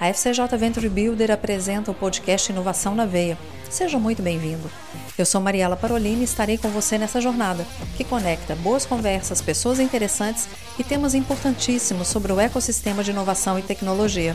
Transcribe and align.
A 0.00 0.08
FCJ 0.08 0.56
Venture 0.58 0.88
Builder 0.88 1.30
apresenta 1.30 1.90
o 1.90 1.94
podcast 1.94 2.50
Inovação 2.50 2.96
na 2.96 3.06
Veia. 3.06 3.38
Seja 3.70 3.96
muito 3.96 4.22
bem-vindo. 4.22 4.68
Eu 5.16 5.24
sou 5.24 5.40
Mariela 5.40 5.76
Parolini 5.76 6.22
e 6.22 6.24
estarei 6.24 6.58
com 6.58 6.68
você 6.68 6.98
nessa 6.98 7.20
jornada, 7.20 7.64
que 7.96 8.02
conecta 8.02 8.56
boas 8.56 8.84
conversas, 8.84 9.40
pessoas 9.40 9.78
interessantes 9.78 10.48
e 10.78 10.84
temas 10.84 11.14
importantíssimos 11.14 12.08
sobre 12.08 12.32
o 12.32 12.40
ecossistema 12.40 13.04
de 13.04 13.12
inovação 13.12 13.56
e 13.56 13.62
tecnologia. 13.62 14.34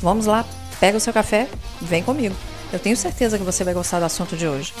Vamos 0.00 0.26
lá, 0.26 0.44
pega 0.78 0.98
o 0.98 1.00
seu 1.00 1.14
café, 1.14 1.48
vem 1.80 2.02
comigo. 2.02 2.36
Eu 2.70 2.78
tenho 2.78 2.96
certeza 2.96 3.38
que 3.38 3.44
você 3.44 3.64
vai 3.64 3.72
gostar 3.72 3.98
do 3.98 4.04
assunto 4.04 4.36
de 4.36 4.46
hoje. 4.46 4.74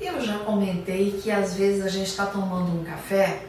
Eu 0.00 0.20
já 0.20 0.38
comentei 0.40 1.12
que 1.12 1.30
às 1.30 1.54
vezes 1.54 1.86
a 1.86 1.88
gente 1.88 2.08
está 2.08 2.26
tomando 2.26 2.80
um 2.80 2.84
café 2.84 3.42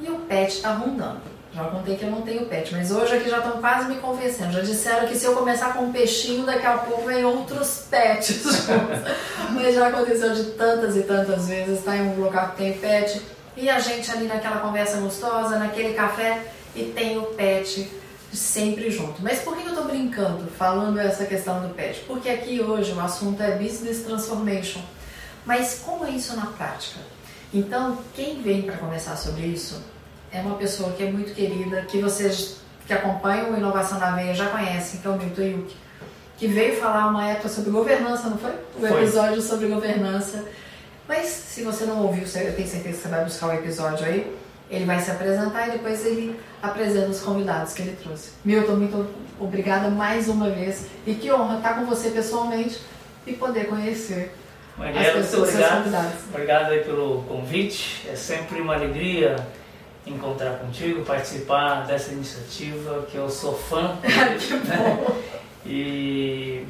e 0.00 0.10
o 0.10 0.18
pet 0.20 0.56
está 0.56 0.74
rondando. 0.74 1.37
Já 1.58 1.64
contei 1.64 1.96
que 1.96 2.04
eu 2.04 2.10
não 2.12 2.22
tenho 2.22 2.46
pet, 2.46 2.72
mas 2.72 2.92
hoje 2.92 3.16
aqui 3.16 3.28
já 3.28 3.38
estão 3.38 3.60
quase 3.60 3.88
me 3.88 3.96
convencendo. 3.96 4.52
Já 4.52 4.60
disseram 4.60 5.08
que 5.08 5.16
se 5.16 5.24
eu 5.24 5.34
começar 5.34 5.72
com 5.72 5.86
um 5.86 5.92
peixinho, 5.92 6.46
daqui 6.46 6.64
a 6.64 6.78
pouco 6.78 7.04
vem 7.04 7.24
outros 7.24 7.84
pets. 7.90 8.44
mas 9.50 9.74
já 9.74 9.88
aconteceu 9.88 10.32
de 10.32 10.44
tantas 10.52 10.96
e 10.96 11.02
tantas 11.02 11.48
vezes, 11.48 11.82
tá 11.82 11.96
em 11.96 12.10
um 12.10 12.22
lugar 12.22 12.52
que 12.52 12.58
tem 12.58 12.74
pet 12.74 13.20
e 13.56 13.68
a 13.68 13.80
gente 13.80 14.08
ali 14.08 14.28
naquela 14.28 14.58
conversa 14.58 14.98
gostosa, 14.98 15.58
naquele 15.58 15.94
café 15.94 16.44
e 16.76 16.84
tem 16.84 17.18
o 17.18 17.22
pet 17.22 17.90
sempre 18.32 18.88
junto. 18.88 19.20
Mas 19.20 19.40
por 19.40 19.56
que 19.56 19.64
eu 19.64 19.70
estou 19.70 19.84
brincando 19.84 20.48
falando 20.56 21.00
essa 21.00 21.24
questão 21.24 21.60
do 21.66 21.74
pet? 21.74 22.04
Porque 22.06 22.30
aqui 22.30 22.60
hoje 22.60 22.92
o 22.92 23.00
assunto 23.00 23.42
é 23.42 23.58
business 23.58 24.04
transformation. 24.04 24.80
Mas 25.44 25.82
como 25.84 26.06
é 26.06 26.10
isso 26.10 26.36
na 26.36 26.46
prática? 26.46 27.00
Então, 27.52 27.98
quem 28.14 28.40
vem 28.42 28.62
para 28.62 28.76
conversar 28.76 29.16
sobre 29.16 29.46
isso 29.46 29.97
é 30.32 30.40
uma 30.40 30.56
pessoa 30.56 30.92
que 30.92 31.02
é 31.02 31.10
muito 31.10 31.34
querida, 31.34 31.82
que 31.82 32.00
vocês 32.00 32.58
que 32.86 32.92
acompanham 32.92 33.52
o 33.52 33.56
Inovação 33.56 33.98
na 33.98 34.12
Veia 34.12 34.34
já 34.34 34.46
conhecem, 34.46 35.00
que 35.00 35.06
é 35.06 35.10
o 35.10 35.16
Milton 35.16 35.42
Yuki, 35.42 35.76
que 36.38 36.46
veio 36.46 36.80
falar 36.80 37.08
uma 37.08 37.28
época 37.28 37.48
sobre 37.48 37.70
governança, 37.70 38.30
não 38.30 38.38
foi? 38.38 38.52
O 38.76 38.80
foi. 38.80 39.02
episódio 39.02 39.42
sobre 39.42 39.66
governança. 39.66 40.44
Mas 41.06 41.26
se 41.26 41.62
você 41.62 41.84
não 41.84 42.02
ouviu, 42.02 42.22
eu 42.22 42.54
tenho 42.54 42.68
certeza 42.68 42.78
que 42.78 42.92
você 42.94 43.08
vai 43.08 43.24
buscar 43.24 43.48
o 43.48 43.52
episódio 43.52 44.06
aí. 44.06 44.34
Ele 44.70 44.84
vai 44.84 45.00
se 45.00 45.10
apresentar 45.10 45.68
e 45.68 45.72
depois 45.72 46.04
ele 46.04 46.38
apresenta 46.62 47.08
os 47.08 47.20
convidados 47.20 47.72
que 47.72 47.82
ele 47.82 47.96
trouxe. 48.02 48.30
Milton, 48.44 48.76
muito 48.76 49.06
obrigada 49.40 49.88
mais 49.88 50.28
uma 50.28 50.50
vez. 50.50 50.86
E 51.06 51.14
que 51.14 51.32
honra 51.32 51.56
estar 51.56 51.74
com 51.74 51.86
você 51.86 52.10
pessoalmente 52.10 52.80
e 53.26 53.32
poder 53.32 53.66
conhecer 53.66 54.32
Mariela, 54.78 55.18
muito 55.18 55.36
obrigado. 55.36 56.18
Obrigado 56.30 56.70
aí 56.70 56.84
pelo 56.84 57.22
convite. 57.22 58.06
É 58.08 58.14
sempre 58.14 58.60
uma 58.60 58.74
alegria 58.74 59.34
encontrar 60.08 60.58
contigo, 60.58 61.04
participar 61.04 61.86
dessa 61.86 62.12
iniciativa 62.12 63.06
que 63.10 63.16
eu 63.16 63.28
sou 63.28 63.54
fã. 63.54 63.96
que 64.38 64.54
bom. 64.54 65.16
E 65.70 66.66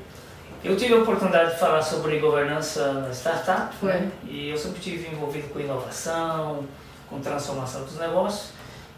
eu 0.65 0.77
tive 0.77 0.95
a 0.95 0.97
oportunidade 0.97 1.53
de 1.53 1.61
falar 1.61 1.83
sobre 1.83 2.19
governança 2.19 2.95
na 2.95 3.11
startup. 3.13 3.73
Né? 3.85 4.11
E 4.29 4.51
eu 4.51 4.59
sempre 4.59 4.81
tive 4.81 5.09
envolvido 5.15 5.49
com 5.49 5.61
inovação, 5.61 6.65
com 7.09 7.21
transformação 7.21 7.85
dos 7.85 7.97
negócios. 7.97 8.51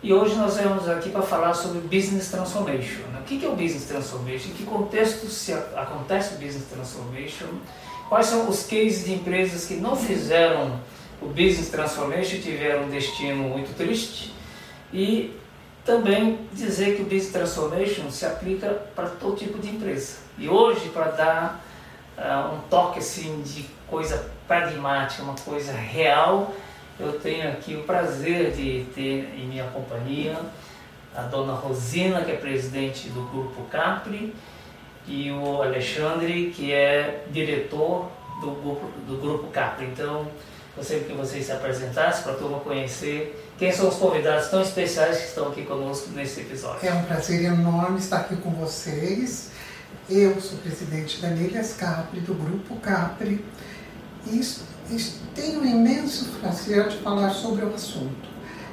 E 0.03 0.15
hoje 0.15 0.35
nós 0.37 0.57
vamos 0.57 0.89
aqui 0.89 1.11
para 1.11 1.21
falar 1.21 1.53
sobre 1.53 1.81
Business 1.81 2.31
Transformation. 2.31 3.03
Né? 3.13 3.21
O 3.21 3.25
que 3.25 3.45
é 3.45 3.49
o 3.49 3.53
Business 3.53 3.85
Transformation? 3.85 4.49
Em 4.49 4.53
que 4.53 4.65
contexto 4.65 5.27
se 5.27 5.53
acontece 5.53 6.35
o 6.35 6.39
Business 6.39 6.65
Transformation? 6.73 7.49
Quais 8.09 8.27
são 8.27 8.49
os 8.49 8.63
cases 8.63 9.05
de 9.05 9.13
empresas 9.13 9.67
que 9.67 9.75
não 9.75 9.95
fizeram 9.95 10.81
o 11.21 11.27
Business 11.27 11.69
Transformation 11.71 12.41
tiveram 12.41 12.85
um 12.85 12.91
destino 12.91 13.45
muito 13.45 13.77
triste? 13.77 14.33
E 14.93 15.37
também 15.85 16.39
dizer 16.53 16.97
que 16.97 17.03
o 17.03 17.05
Business 17.05 17.33
Transformation 17.33 18.11
se 18.11 18.27
aplica 18.27 18.69
para 18.95 19.09
todo 19.09 19.37
tipo 19.37 19.59
de 19.59 19.69
empresa. 19.69 20.19
E 20.39 20.49
hoje, 20.49 20.89
para 20.91 21.11
dar 21.11 21.65
uh, 22.17 22.55
um 22.55 22.61
toque 22.69 22.99
assim 22.99 23.43
de 23.43 23.67
coisa 23.89 24.31
pragmática, 24.47 25.23
uma 25.23 25.35
coisa 25.37 25.73
real, 25.73 26.55
eu 26.99 27.19
tenho 27.19 27.49
aqui 27.49 27.75
o 27.75 27.83
prazer 27.85 28.53
de 28.53 28.85
ter 28.95 29.35
em 29.37 29.47
minha 29.47 29.65
companhia 29.65 30.37
a 31.15 31.23
dona 31.23 31.55
Rosina, 31.55 32.23
que 32.23 32.31
é 32.31 32.37
presidente 32.37 33.09
do 33.09 33.23
Grupo 33.31 33.63
Capri, 33.65 34.35
e 35.07 35.31
o 35.31 35.63
Alexandre, 35.63 36.53
que 36.55 36.73
é 36.73 37.25
diretor 37.31 38.09
do 38.41 38.53
Grupo, 38.53 38.87
do 39.09 39.17
grupo 39.17 39.49
Capri. 39.49 39.87
Então, 39.87 40.29
gostaria 40.81 41.05
que 41.05 41.13
vocês 41.13 41.45
se 41.45 41.53
apresentassem 41.53 42.23
para 42.23 42.33
a 42.33 42.37
turma 42.37 42.59
conhecer 42.61 43.39
quem 43.59 43.71
são 43.71 43.87
os 43.89 43.97
convidados 43.97 44.49
tão 44.49 44.63
especiais 44.63 45.19
que 45.19 45.27
estão 45.27 45.49
aqui 45.49 45.63
conosco 45.63 46.09
nesse 46.13 46.41
episódio. 46.41 46.89
É 46.89 46.93
um 46.95 47.03
prazer 47.03 47.45
enorme 47.45 47.99
estar 47.99 48.21
aqui 48.21 48.37
com 48.37 48.51
vocês. 48.53 49.51
Eu 50.09 50.41
sou 50.41 50.57
presidente 50.59 51.21
da 51.21 51.29
Nelias 51.29 51.75
Capri, 51.75 52.21
do 52.21 52.33
Grupo 52.33 52.77
Capri, 52.77 53.45
e 54.27 54.41
tenho 55.35 55.61
um 55.61 55.67
imenso 55.67 56.25
prazer 56.41 56.89
de 56.89 56.97
falar 56.99 57.31
sobre 57.31 57.63
o 57.63 57.75
assunto. 57.75 58.31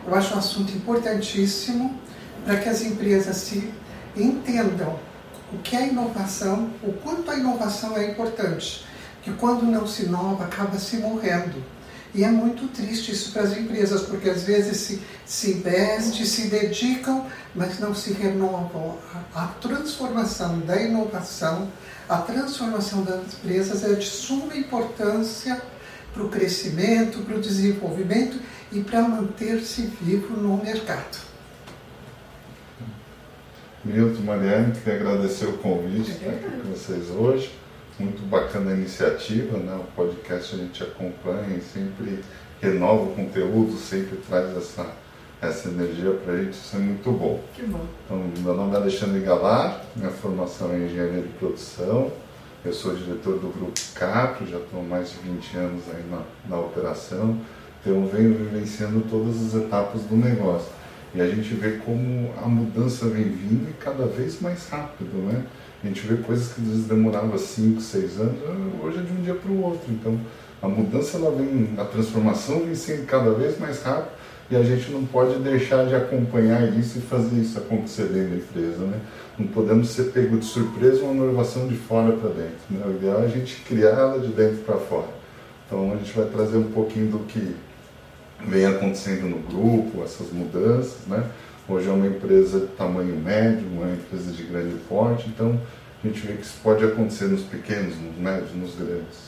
Eu 0.08 0.16
acho 0.16 0.34
um 0.34 0.38
assunto 0.38 0.72
importantíssimo 0.72 2.00
para 2.46 2.56
que 2.58 2.70
as 2.70 2.82
empresas 2.84 3.36
se 3.36 3.74
entendam 4.16 4.98
o 5.52 5.58
que 5.58 5.76
é 5.76 5.90
inovação, 5.90 6.70
o 6.82 6.94
quanto 6.94 7.30
a 7.30 7.36
inovação 7.36 7.98
é 7.98 8.10
importante. 8.10 8.88
Que 9.22 9.34
quando 9.34 9.64
não 9.64 9.86
se 9.86 10.04
inova, 10.04 10.46
acaba 10.46 10.80
se 10.80 10.98
morrendo. 10.98 11.62
E 12.14 12.24
é 12.24 12.30
muito 12.30 12.68
triste 12.70 13.12
isso 13.12 13.32
para 13.32 13.44
as 13.44 13.58
empresas, 13.58 14.02
porque 14.04 14.30
às 14.30 14.44
vezes 14.44 14.78
se, 14.78 15.02
se 15.26 15.52
investe, 15.52 16.26
se 16.26 16.48
dedicam, 16.48 17.28
mas 17.54 17.80
não 17.80 17.94
se 17.94 18.14
renovam. 18.14 18.98
A, 19.36 19.44
a 19.44 19.48
transformação 19.48 20.60
da 20.60 20.82
inovação, 20.82 21.70
a 22.08 22.18
transformação 22.18 23.04
das 23.04 23.34
empresas 23.34 23.84
é 23.84 23.94
de 23.94 24.06
suma 24.06 24.56
importância 24.56 25.62
para 26.14 26.24
o 26.24 26.30
crescimento, 26.30 27.20
para 27.20 27.36
o 27.36 27.42
desenvolvimento 27.42 28.40
e 28.72 28.82
para 28.82 29.02
manter-se 29.02 29.84
vivo 30.02 30.36
no 30.36 30.58
mercado. 30.58 31.28
Milton, 33.86 34.22
Mariane, 34.24 34.74
queria 34.74 35.00
agradecer 35.00 35.46
o 35.46 35.58
convite 35.60 36.12
estar 36.12 36.30
aqui 36.30 36.50
com 36.50 36.70
vocês 36.70 37.10
hoje. 37.10 37.52
Muito 38.00 38.24
bacana 38.30 38.72
a 38.72 38.74
iniciativa, 38.76 39.58
né? 39.58 39.76
o 39.76 39.92
podcast 39.96 40.54
a 40.54 40.58
gente 40.60 40.84
acompanha 40.84 41.58
e 41.58 41.62
sempre 41.62 42.20
renova 42.62 43.04
o 43.04 43.16
conteúdo, 43.16 43.76
sempre 43.78 44.18
traz 44.18 44.56
essa, 44.56 44.92
essa 45.42 45.70
energia 45.70 46.12
para 46.12 46.34
a 46.34 46.38
gente, 46.38 46.54
isso 46.54 46.76
é 46.76 46.80
muito 46.80 47.12
bom. 47.12 47.44
Que 47.56 47.64
bom. 47.64 47.86
Então, 48.06 48.32
meu 48.44 48.54
nome 48.54 48.74
é 48.74 48.78
Alexandre 48.78 49.20
Galar, 49.22 49.84
minha 49.96 50.12
formação 50.12 50.72
é 50.74 50.78
engenharia 50.78 51.24
de 51.24 51.30
produção, 51.40 52.12
eu 52.64 52.74
sou 52.74 52.94
diretor 52.96 53.40
do 53.40 53.48
Grupo 53.50 53.80
Capro, 53.96 54.46
já 54.46 54.58
estou 54.58 54.84
mais 54.84 55.12
de 55.12 55.18
20 55.18 55.58
anos 55.58 55.84
aí 55.92 56.04
na, 56.10 56.22
na 56.50 56.60
operação, 56.60 57.40
então 57.82 58.06
venho 58.08 58.34
vivenciando 58.34 59.02
todas 59.10 59.38
as 59.48 59.64
etapas 59.64 60.02
do 60.02 60.16
negócio. 60.16 60.77
E 61.16 61.22
a 61.22 61.28
gente 61.28 61.54
vê 61.56 61.78
como 61.86 62.32
a 62.44 62.48
mudança 62.48 63.08
vem 63.08 63.24
vindo 63.24 63.70
e 63.70 63.74
cada 63.74 64.06
vez 64.06 64.42
mais 64.42 64.68
rápido, 64.70 65.16
né? 65.26 65.44
A 65.84 65.88
gente 65.88 66.06
vê 66.08 66.18
coisas 66.18 66.54
que 66.54 66.62
às 66.62 66.86
demorava 66.86 67.38
5, 67.38 67.80
6 67.80 68.20
anos, 68.20 68.36
hoje 68.84 69.00
é 69.00 69.02
de 69.02 69.12
um 69.12 69.22
dia 69.22 69.36
para 69.36 69.52
o 69.52 69.64
outro. 69.64 69.92
Então, 69.92 70.20
a 70.62 70.68
mudança, 70.68 71.18
ela 71.18 71.32
vem, 71.32 71.70
a 71.78 71.86
transformação 71.86 72.66
vem 72.66 72.76
sendo 72.76 73.06
cada 73.06 73.32
vez 73.32 73.60
mais 73.60 73.82
rápida 73.84 74.12
e 74.50 74.56
a 74.56 74.64
gente 74.64 74.92
não 74.92 75.06
pode 75.06 75.38
deixar 75.40 75.86
de 75.86 75.94
acompanhar 75.94 76.64
isso 76.78 77.00
e 77.00 77.02
fazer 77.02 77.36
isso 77.36 77.58
acontecer 77.58 78.04
dentro 78.06 78.30
da 78.30 78.36
empresa, 78.38 78.86
né? 78.86 79.00
Não 79.38 79.48
podemos 79.48 79.90
ser 79.90 80.06
pego 80.06 80.38
de 80.38 80.46
surpresa 80.46 81.04
uma 81.04 81.26
inovação 81.26 81.68
de 81.68 81.76
fora 81.76 82.14
para 82.14 82.30
dentro. 82.30 82.58
Né? 82.70 82.82
O 82.86 82.92
ideal 82.92 83.22
é 83.22 83.26
a 83.26 83.30
gente 83.30 83.62
criar 83.62 83.90
ela 83.90 84.20
de 84.20 84.30
dentro 84.30 84.58
para 84.64 84.78
fora. 84.78 85.08
Então 85.66 85.92
a 85.92 85.98
gente 85.98 86.12
vai 86.14 86.26
trazer 86.26 86.58
um 86.58 86.72
pouquinho 86.72 87.12
do 87.12 87.20
que 87.20 87.56
vem 88.46 88.66
acontecendo 88.66 89.28
no 89.28 89.40
grupo, 89.40 90.04
essas 90.04 90.32
mudanças, 90.32 91.06
né? 91.08 91.24
Hoje 91.68 91.90
é 91.90 91.92
uma 91.92 92.08
empresa 92.08 92.62
de 92.62 92.68
tamanho 92.68 93.16
médio, 93.16 93.68
uma 93.68 93.92
empresa 93.92 94.32
de 94.32 94.44
grande 94.44 94.76
porte, 94.88 95.28
então 95.28 95.60
a 96.04 96.08
gente 96.08 96.26
vê 96.26 96.34
que 96.34 96.44
isso 96.44 96.58
pode 96.64 96.86
acontecer 96.86 97.26
nos 97.26 97.42
pequenos, 97.42 97.96
nos 97.98 98.16
médios, 98.18 98.54
nos 98.54 98.76
grandes. 98.76 99.28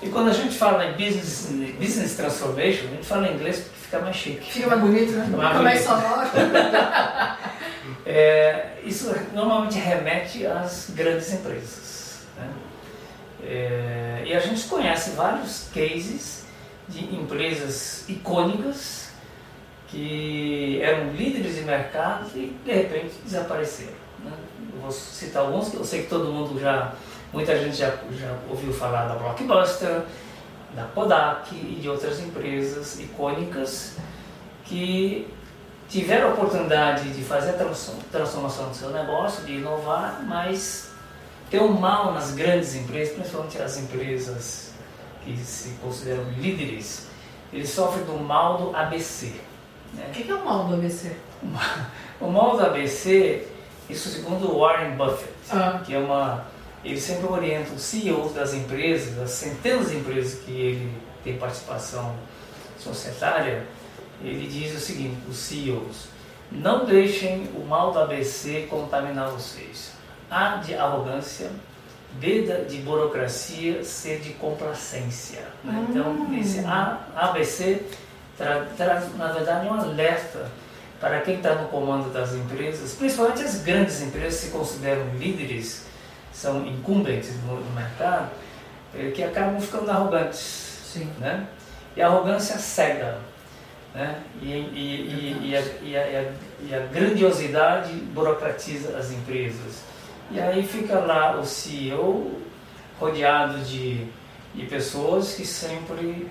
E 0.00 0.08
quando 0.08 0.30
a 0.30 0.32
gente 0.32 0.56
fala 0.56 0.84
em 0.86 0.92
business, 0.92 1.48
business 1.78 2.16
transformation, 2.16 2.86
a 2.86 2.90
gente 2.94 3.06
fala 3.06 3.28
em 3.28 3.34
inglês 3.34 3.58
porque 3.60 3.78
fica 3.80 3.98
mais 3.98 4.16
chique. 4.16 4.52
Fica 4.52 4.68
mais 4.68 4.80
bonito, 4.80 5.12
né? 5.12 5.28
Mais 5.36 5.50
fica 5.50 5.62
mais 5.62 5.80
sonoro. 5.80 6.28
é, 8.06 8.66
isso 8.84 9.14
normalmente 9.34 9.78
remete 9.78 10.46
às 10.46 10.90
grandes 10.90 11.32
empresas. 11.32 12.20
Né? 12.36 12.48
É, 13.44 14.22
e 14.26 14.34
a 14.34 14.40
gente 14.40 14.66
conhece 14.68 15.10
vários 15.10 15.68
cases 15.74 16.47
de 16.88 17.14
empresas 17.14 18.08
icônicas 18.08 19.10
que 19.88 20.80
eram 20.82 21.12
líderes 21.12 21.56
de 21.56 21.62
mercado 21.62 22.30
e 22.34 22.56
de 22.64 22.72
repente 22.72 23.14
desapareceram. 23.24 23.92
Né? 24.24 24.32
Eu 24.74 24.80
vou 24.80 24.92
citar 24.92 25.42
alguns 25.42 25.68
que 25.68 25.76
eu 25.76 25.84
sei 25.84 26.02
que 26.02 26.08
todo 26.08 26.32
mundo 26.32 26.58
já, 26.60 26.92
muita 27.32 27.58
gente 27.58 27.76
já, 27.76 27.90
já 28.12 28.36
ouviu 28.48 28.72
falar 28.72 29.06
da 29.06 29.14
Blockbuster, 29.14 30.02
da 30.74 30.84
Kodak 30.94 31.54
e 31.54 31.80
de 31.80 31.88
outras 31.88 32.20
empresas 32.20 33.00
icônicas 33.00 33.96
que 34.64 35.26
tiveram 35.88 36.28
a 36.28 36.32
oportunidade 36.34 37.10
de 37.14 37.22
fazer 37.22 37.50
a 37.50 37.64
transformação 38.12 38.68
do 38.68 38.74
seu 38.74 38.90
negócio, 38.90 39.44
de 39.44 39.54
inovar, 39.54 40.22
mas 40.26 40.90
tem 41.50 41.60
um 41.60 41.72
mal 41.72 42.12
nas 42.12 42.32
grandes 42.32 42.74
empresas, 42.74 43.14
principalmente 43.14 43.60
as 43.60 43.78
empresas 43.78 44.67
que 45.32 45.44
se 45.44 45.70
consideram 45.82 46.24
líderes, 46.38 47.08
eles 47.52 47.68
sofrem 47.70 48.04
do 48.04 48.18
mal 48.18 48.58
do 48.58 48.76
ABC. 48.76 49.32
Né? 49.94 50.06
O 50.08 50.10
que 50.10 50.30
é 50.30 50.34
o 50.34 50.44
mal 50.44 50.64
do 50.64 50.74
ABC? 50.74 51.12
O 52.20 52.28
mal 52.32 52.56
do 52.56 52.66
ABC, 52.66 53.46
isso 53.88 54.08
segundo 54.08 54.58
Warren 54.58 54.96
Buffett, 54.96 55.32
ah. 55.52 55.80
que 55.86 55.94
é 55.94 55.98
uma. 56.00 56.46
Ele 56.84 57.00
sempre 57.00 57.28
orienta 57.28 57.72
os 57.72 57.82
CEOs 57.82 58.34
das 58.34 58.54
empresas, 58.54 59.14
das 59.14 59.30
centenas 59.30 59.90
de 59.90 59.98
empresas 59.98 60.40
que 60.40 60.50
ele 60.50 60.92
tem 61.22 61.38
participação 61.38 62.16
societária, 62.76 63.64
ele 64.20 64.48
diz 64.48 64.74
o 64.74 64.80
seguinte, 64.80 65.16
os 65.28 65.36
CEOs, 65.36 66.08
não 66.50 66.84
deixem 66.84 67.48
o 67.54 67.64
mal 67.64 67.92
do 67.92 68.00
ABC 68.00 68.66
contaminar 68.68 69.30
vocês. 69.30 69.92
A 70.30 70.56
de 70.56 70.74
arrogância, 70.74 71.50
B 72.12 72.42
de 72.68 72.78
burocracia, 72.78 73.84
C 73.84 74.16
de 74.16 74.30
complacência. 74.34 75.42
Né? 75.62 75.86
Então, 75.88 76.10
hum. 76.10 76.38
esse 76.40 76.60
A, 76.60 77.00
ABC 77.14 77.84
traz, 78.36 78.68
tra, 78.76 79.00
na 79.16 79.32
verdade, 79.32 79.68
um 79.68 79.74
alerta 79.74 80.50
para 81.00 81.20
quem 81.20 81.36
está 81.36 81.54
no 81.54 81.68
comando 81.68 82.12
das 82.12 82.34
empresas, 82.34 82.94
principalmente 82.94 83.42
as 83.42 83.62
grandes 83.62 84.02
empresas 84.02 84.40
se 84.40 84.50
consideram 84.50 85.06
líderes, 85.16 85.86
são 86.32 86.66
incumbentes 86.66 87.34
no, 87.44 87.60
no 87.60 87.70
mercado, 87.72 88.30
é, 88.94 89.10
que 89.10 89.22
acabam 89.22 89.60
ficando 89.60 89.90
arrogantes. 89.90 90.40
Sim. 90.92 91.10
Né? 91.18 91.46
E 91.96 92.02
a 92.02 92.06
arrogância 92.06 92.58
cega. 92.58 93.18
Né? 93.94 94.22
E, 94.40 94.46
e, 94.46 95.38
e, 95.42 95.50
e, 95.50 95.56
a, 95.56 95.60
a, 96.00 96.32
e 96.62 96.74
a 96.74 96.86
grandiosidade 96.86 97.92
burocratiza 97.92 98.96
as 98.96 99.12
empresas. 99.12 99.82
E 100.30 100.40
aí 100.40 100.62
fica 100.62 100.98
lá 100.98 101.38
o 101.38 101.44
CEO 101.44 102.32
rodeado 103.00 103.58
de, 103.60 104.06
de 104.54 104.66
pessoas 104.66 105.34
que 105.34 105.46
sempre 105.46 106.28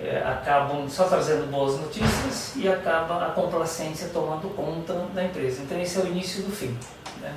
é, 0.00 0.18
acabam 0.18 0.88
só 0.88 1.04
trazendo 1.04 1.50
boas 1.50 1.78
notícias 1.80 2.54
e 2.56 2.68
acaba 2.68 3.26
a 3.26 3.30
complacência 3.30 4.08
tomando 4.08 4.48
conta 4.54 4.94
da 5.14 5.24
empresa. 5.24 5.62
Então 5.62 5.80
esse 5.80 5.98
é 5.98 6.02
o 6.02 6.06
início 6.06 6.42
do 6.42 6.50
fim. 6.50 6.76
Né? 7.20 7.32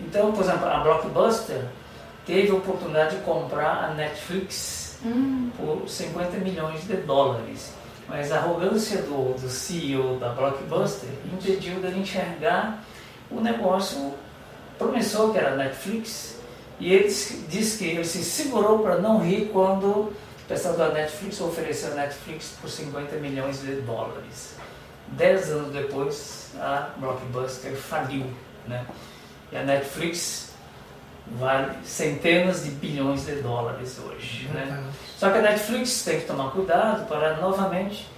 Então, 0.00 0.32
por 0.32 0.44
exemplo, 0.44 0.66
a 0.66 0.78
Blockbuster 0.80 1.64
teve 2.26 2.50
a 2.50 2.54
oportunidade 2.54 3.16
de 3.16 3.22
comprar 3.22 3.84
a 3.84 3.94
Netflix 3.94 4.98
hum. 5.04 5.50
por 5.56 5.88
50 5.88 6.36
milhões 6.38 6.86
de 6.86 6.96
dólares. 6.96 7.72
Mas 8.08 8.30
a 8.30 8.38
arrogância 8.38 9.00
do, 9.02 9.34
do 9.40 9.48
CEO 9.48 10.18
da 10.18 10.30
Blockbuster 10.30 11.08
impediu 11.32 11.80
dele 11.80 12.00
enxergar 12.00 12.82
o 13.30 13.40
negócio 13.40 14.12
promissor 14.82 15.32
que 15.32 15.38
era 15.38 15.56
Netflix 15.56 16.36
e 16.78 16.92
ele 16.92 17.08
disse 17.48 17.78
que 17.78 17.84
ele 17.84 18.04
se 18.04 18.24
segurou 18.24 18.80
para 18.80 18.98
não 18.98 19.20
rir 19.20 19.50
quando 19.52 19.86
o 19.86 20.14
pessoal 20.48 20.74
da 20.74 20.88
Netflix 20.88 21.40
ofereceu 21.40 21.92
a 21.92 21.94
Netflix 21.94 22.56
por 22.60 22.68
50 22.68 23.16
milhões 23.16 23.60
de 23.60 23.76
dólares. 23.82 24.56
Dez 25.08 25.50
anos 25.50 25.72
depois, 25.72 26.50
a 26.58 26.90
Blockbuster 26.96 27.76
faliu. 27.76 28.26
Né? 28.66 28.84
E 29.52 29.56
a 29.56 29.62
Netflix 29.62 30.52
vale 31.38 31.72
centenas 31.84 32.64
de 32.64 32.70
bilhões 32.70 33.26
de 33.26 33.36
dólares 33.36 33.98
hoje. 34.04 34.48
Né? 34.52 34.82
Só 35.16 35.30
que 35.30 35.38
a 35.38 35.42
Netflix 35.42 36.02
tem 36.02 36.20
que 36.20 36.26
tomar 36.26 36.50
cuidado 36.50 37.06
para 37.06 37.36
novamente 37.36 38.08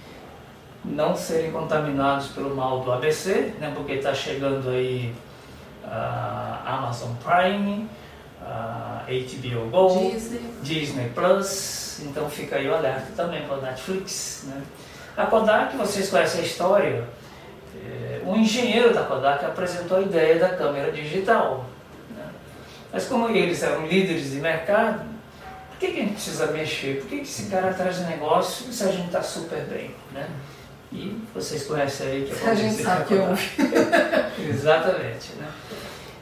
não 0.83 1.15
serem 1.15 1.51
contaminados 1.51 2.27
pelo 2.27 2.55
mal 2.55 2.81
do 2.81 2.91
ABC, 2.91 3.53
né? 3.59 3.71
porque 3.75 3.93
está 3.93 4.13
chegando 4.13 4.69
aí 4.69 5.13
Amazon 6.65 7.11
Prime, 7.23 7.89
a 8.41 9.03
HBO 9.07 9.69
Go, 9.69 10.11
Disney. 10.11 10.53
Disney 10.61 11.09
Plus, 11.09 11.99
então 12.03 12.29
fica 12.29 12.57
aí 12.57 12.67
o 12.67 12.75
alerta 12.75 13.07
também 13.15 13.45
para 13.47 13.57
a 13.57 13.61
Netflix. 13.61 14.45
Né? 14.47 14.61
A 15.17 15.25
Kodak, 15.25 15.75
vocês 15.77 16.09
conhecem 16.09 16.41
a 16.41 16.43
história, 16.43 17.07
é, 17.83 18.21
um 18.25 18.35
engenheiro 18.35 18.93
da 18.93 19.03
Kodak 19.03 19.45
apresentou 19.45 19.97
a 19.97 20.01
ideia 20.01 20.39
da 20.39 20.49
câmera 20.49 20.91
digital. 20.91 21.65
Né? 22.09 22.25
Mas 22.91 23.05
como 23.05 23.29
eles 23.29 23.61
eram 23.63 23.85
líderes 23.87 24.31
de 24.31 24.37
mercado, 24.37 25.05
por 25.69 25.79
que, 25.79 25.87
que 25.87 25.99
a 25.99 26.03
gente 26.03 26.13
precisa 26.13 26.47
mexer? 26.47 27.01
Por 27.01 27.09
que, 27.09 27.17
que 27.17 27.23
esse 27.23 27.49
cara 27.49 27.73
traz 27.73 27.99
negócio 28.07 28.71
se 28.71 28.83
a 28.83 28.91
gente 28.91 29.07
está 29.07 29.21
super 29.21 29.61
bem? 29.65 29.93
Né? 30.13 30.27
E 30.91 31.21
vocês 31.33 31.65
conhecem 31.65 32.07
aí 32.07 32.25
que 32.25 32.31
aconteceu. 32.31 32.51
A 32.51 32.55
gente 32.55 32.83
sabe 32.83 33.05
que 33.05 33.13
houve. 33.15 33.51
Exatamente. 34.49 35.33
Né? 35.33 35.47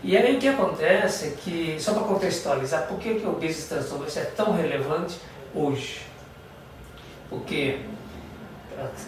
E 0.04 0.18
aí 0.18 0.36
o 0.36 0.40
que 0.40 0.50
acontece 0.50 1.28
é 1.28 1.32
que, 1.32 1.78
só 1.80 1.94
para 1.94 2.04
contextualizar, 2.04 2.88
por 2.88 3.00
que, 3.00 3.16
que 3.16 3.26
o 3.26 3.32
Business 3.32 3.70
Transformation 3.70 4.20
é 4.20 4.26
tão 4.26 4.52
relevante 4.52 5.18
hoje? 5.56 6.02
Porque 7.30 7.80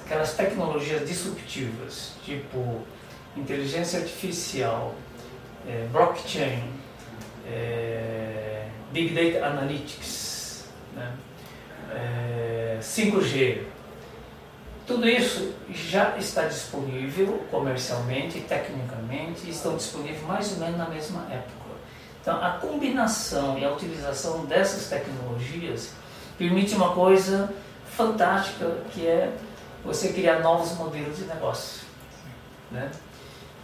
aquelas 0.06 0.33
tecnologias 0.36 1.06
disruptivas, 1.06 2.13
tipo 2.24 2.81
inteligência 3.36 4.00
artificial, 4.00 4.95
é, 5.68 5.86
blockchain, 5.92 6.63
é, 7.45 8.68
Big 8.94 9.13
Data 9.13 9.45
Analytics, 9.48 10.65
né, 10.95 11.12
é, 11.91 12.77
5G, 12.81 13.63
tudo 14.85 15.07
isso 15.07 15.53
já 15.69 16.15
está 16.17 16.43
disponível 16.43 17.43
comercialmente, 17.49 18.39
tecnicamente, 18.41 19.49
estão 19.49 19.75
disponíveis 19.75 20.21
mais 20.23 20.51
ou 20.53 20.59
menos 20.59 20.77
na 20.77 20.89
mesma 20.89 21.21
época. 21.31 21.65
Então, 22.21 22.43
a 22.43 22.51
combinação 22.51 23.57
e 23.57 23.65
a 23.65 23.71
utilização 23.71 24.45
dessas 24.45 24.87
tecnologias 24.87 25.91
permite 26.37 26.75
uma 26.75 26.93
coisa 26.93 27.53
fantástica, 27.95 28.77
que 28.91 29.07
é 29.07 29.35
você 29.83 30.11
criar 30.11 30.39
novos 30.39 30.75
modelos 30.75 31.17
de 31.17 31.25
negócio. 31.25 31.81
Né? 32.71 32.91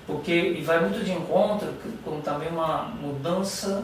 Porque, 0.05 0.31
e 0.31 0.61
vai 0.61 0.79
muito 0.79 1.03
de 1.03 1.11
encontro 1.11 1.73
com 2.03 2.21
também 2.21 2.49
uma 2.49 2.83
mudança 2.83 3.83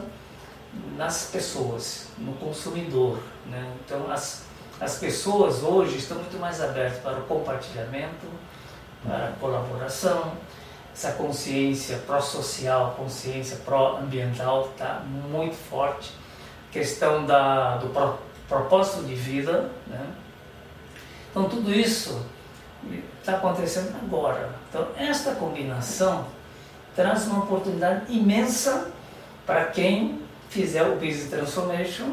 nas 0.96 1.26
pessoas, 1.26 2.08
no 2.18 2.32
consumidor. 2.34 3.18
Né? 3.46 3.72
Então, 3.84 4.10
as 4.10 4.44
as 4.80 4.98
pessoas 4.98 5.62
hoje 5.62 5.98
estão 5.98 6.18
muito 6.18 6.38
mais 6.38 6.60
abertas 6.62 7.00
para 7.00 7.18
o 7.18 7.22
compartilhamento, 7.22 8.26
para 9.04 9.28
a 9.28 9.32
colaboração, 9.32 10.32
essa 10.92 11.12
consciência 11.12 11.98
pró-social, 11.98 12.94
consciência 12.96 13.56
pró-ambiental 13.64 14.70
está 14.72 15.00
muito 15.30 15.54
forte. 15.54 16.12
Questão 16.72 17.24
da, 17.24 17.76
do 17.76 17.88
pro, 17.88 18.18
propósito 18.48 19.04
de 19.04 19.14
vida. 19.14 19.70
Né? 19.86 20.04
Então, 21.30 21.48
tudo 21.48 21.72
isso 21.72 22.20
está 23.20 23.36
acontecendo 23.36 23.94
agora. 24.02 24.50
Então, 24.68 24.88
esta 24.96 25.36
combinação 25.36 26.26
traz 26.96 27.26
uma 27.28 27.44
oportunidade 27.44 28.12
imensa 28.12 28.90
para 29.46 29.66
quem 29.66 30.20
fizer 30.48 30.82
o 30.82 30.96
Business 30.96 31.30
Transformation 31.30 32.10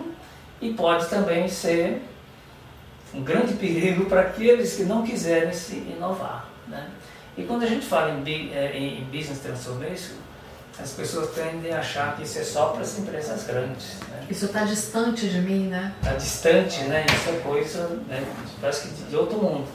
e 0.61 0.73
pode 0.73 1.07
também 1.07 1.47
ser 1.47 2.03
um 3.13 3.23
grande 3.23 3.53
perigo 3.53 4.05
para 4.05 4.21
aqueles 4.21 4.75
que 4.75 4.83
não 4.83 5.03
quiserem 5.03 5.53
se 5.53 5.75
inovar. 5.75 6.49
Né? 6.67 6.89
E 7.37 7.43
quando 7.43 7.63
a 7.63 7.67
gente 7.67 7.85
fala 7.85 8.11
em, 8.11 8.53
é, 8.53 8.77
em 8.77 9.03
business 9.05 9.39
transformation, 9.39 10.15
as 10.77 10.91
pessoas 10.91 11.29
tendem 11.33 11.73
a 11.73 11.79
achar 11.79 12.15
que 12.15 12.23
isso 12.23 12.37
é 12.37 12.43
só 12.43 12.69
para 12.69 12.81
as 12.81 12.99
empresas 12.99 13.45
grandes. 13.45 13.97
Né? 14.09 14.25
Isso 14.29 14.45
está 14.45 14.65
distante 14.65 15.29
de 15.29 15.39
mim, 15.39 15.67
né? 15.67 15.93
Está 16.01 16.15
distante, 16.15 16.83
né? 16.83 17.05
Isso 17.07 17.29
é 17.29 17.39
coisa, 17.39 17.87
né? 18.07 18.25
parece 18.59 18.89
que 18.89 19.03
de 19.03 19.15
outro 19.15 19.37
mundo. 19.37 19.65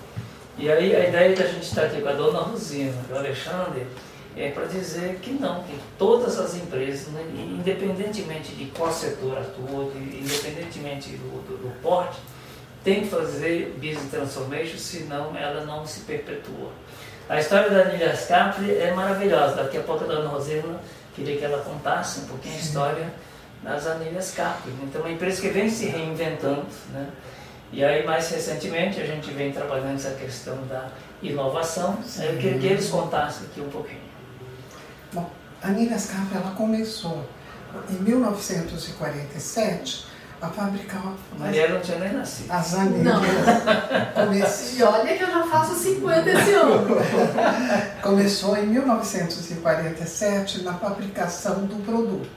E 0.59 0.71
aí 0.71 0.95
a 0.95 1.09
ideia 1.09 1.35
da 1.35 1.47
gente 1.47 1.63
estar 1.63 1.85
aqui 1.85 2.03
com 2.03 2.09
a 2.09 2.13
dona 2.13 2.41
Rosina, 2.41 2.93
com 3.09 3.15
o 3.15 3.17
Alexandre, 3.17 3.87
é 4.37 4.51
para 4.51 4.67
dizer 4.67 5.19
que 5.23 5.33
não, 5.33 5.63
que 5.65 5.75
todas 5.99 6.39
as 6.39 6.55
empresas, 6.55 7.09
né, 7.09 7.25
independentemente 7.35 8.55
de 8.55 8.67
qual 8.67 8.93
setor 8.93 9.39
atua, 9.39 9.91
independentemente 9.97 11.11
do, 11.11 11.43
do, 11.47 11.57
do 11.57 11.83
porte, 11.83 12.19
tem 12.83 13.03
que 13.03 13.09
fazer 13.09 13.77
business 13.77 14.11
transformation, 14.11 14.79
senão 14.79 15.37
ela 15.37 15.65
não 15.65 15.87
se 15.87 16.01
perpetua. 16.01 16.73
A 17.29 17.39
história 17.39 17.71
da 17.71 17.85
Nilias 17.85 18.27
Capri 18.27 18.77
é 18.77 18.93
maravilhosa. 18.93 19.57
Daqui 19.57 19.79
a 19.79 19.83
pouco 19.83 20.05
a 20.05 20.07
dona 20.07 20.29
Rosena 20.29 20.81
queria 21.15 21.37
que 21.37 21.45
ela 21.45 21.63
contasse 21.63 22.21
um 22.21 22.25
pouquinho 22.25 22.57
a 22.57 22.59
história 22.59 23.13
das 23.63 23.87
anilhas 23.87 24.33
Capri. 24.33 24.73
Então, 24.83 25.03
é 25.03 25.05
uma 25.05 25.13
empresa 25.13 25.41
que 25.41 25.49
vem 25.49 25.69
se 25.69 25.87
reinventando. 25.87 26.67
Né? 26.93 27.09
E 27.73 27.85
aí, 27.85 28.05
mais 28.05 28.29
recentemente, 28.31 29.01
a 29.01 29.07
gente 29.07 29.31
vem 29.31 29.53
trabalhando 29.53 29.95
essa 29.95 30.11
questão 30.11 30.57
da 30.67 30.89
inovação. 31.23 32.03
Sim. 32.03 32.25
Eu 32.25 32.37
queria 32.39 32.59
que 32.59 32.67
eles 32.67 32.89
contassem 32.89 33.47
aqui 33.47 33.61
um 33.61 33.71
pouquinho. 33.71 34.01
Bom, 35.13 35.31
a 35.63 35.69
Anilhas 35.69 36.07
Capri 36.07 36.37
ela 36.37 36.51
começou 36.57 37.25
em 37.89 37.95
1947 37.95 40.10
a 40.41 40.49
fabricar 40.49 41.03
A 41.07 41.39
Mariela 41.39 41.75
não 41.75 41.81
tinha 41.81 41.99
nem 41.99 42.13
nascido. 42.15 42.51
as. 42.51 42.73
Comece- 44.15 44.77
E 44.79 44.83
olha 44.83 45.17
que 45.17 45.23
eu 45.23 45.31
já 45.31 45.45
faço 45.47 45.75
50 45.75 46.31
esse 46.31 46.53
ano. 46.53 46.97
Começou 48.03 48.57
em 48.57 48.67
1947 48.67 50.63
na 50.63 50.75
fabricação 50.75 51.67
do 51.67 51.77
produto. 51.85 52.31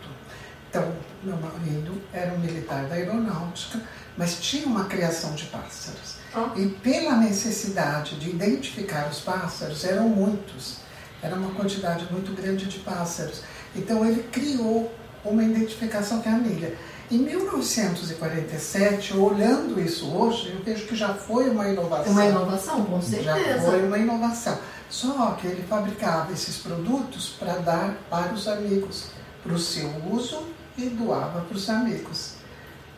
Então, 0.70 0.92
meu 1.24 1.38
marido 1.38 2.02
era 2.12 2.34
um 2.34 2.40
militar 2.40 2.86
da 2.86 2.96
aeronáutica, 2.96 3.80
mas 4.18 4.36
tinha 4.40 4.66
uma 4.66 4.86
criação 4.86 5.34
de 5.36 5.46
pássaros. 5.46 6.16
Ó. 6.36 6.50
E 6.58 6.68
pela 6.68 7.16
necessidade 7.18 8.16
de 8.20 8.32
identificar 8.32 9.08
os 9.08 9.20
pássaros, 9.20 9.84
eram 9.86 10.10
muitos, 10.10 10.78
era 11.22 11.36
uma 11.36 11.52
quantidade 11.52 12.08
muito 12.12 12.34
grande 12.36 12.66
de 12.66 12.80
pássaros. 12.80 13.44
Então 13.76 14.04
ele 14.06 14.24
criou 14.32 14.94
uma 15.24 15.44
identificação 15.44 16.20
que 16.22 16.28
é 16.28 16.32
a 16.32 16.36
anilha. 16.36 16.74
Em 17.14 17.20
1947, 17.20 19.16
olhando 19.16 19.80
isso 19.80 20.12
hoje, 20.12 20.52
eu 20.52 20.64
vejo 20.66 20.88
que 20.88 20.96
já 20.96 21.10
foi 21.14 21.48
uma 21.48 21.70
inovação. 21.70 22.08
É 22.08 22.10
uma 22.10 22.26
inovação, 22.26 22.84
com 22.86 23.00
Já 23.00 23.36
certeza. 23.36 23.70
foi 23.70 23.84
uma 23.86 24.00
inovação. 24.00 24.58
Só 24.90 25.38
que 25.40 25.46
ele 25.46 25.64
fabricava 25.70 26.34
esses 26.34 26.58
produtos 26.58 27.36
para 27.40 27.54
dar 27.60 27.96
para 28.10 28.34
os 28.34 28.48
amigos, 28.48 29.10
para 29.44 29.54
o 29.54 29.60
seu 29.60 29.92
uso 30.12 30.42
e 30.76 30.90
doava 30.90 31.42
para 31.42 31.56
os 31.56 31.70
amigos. 31.70 32.32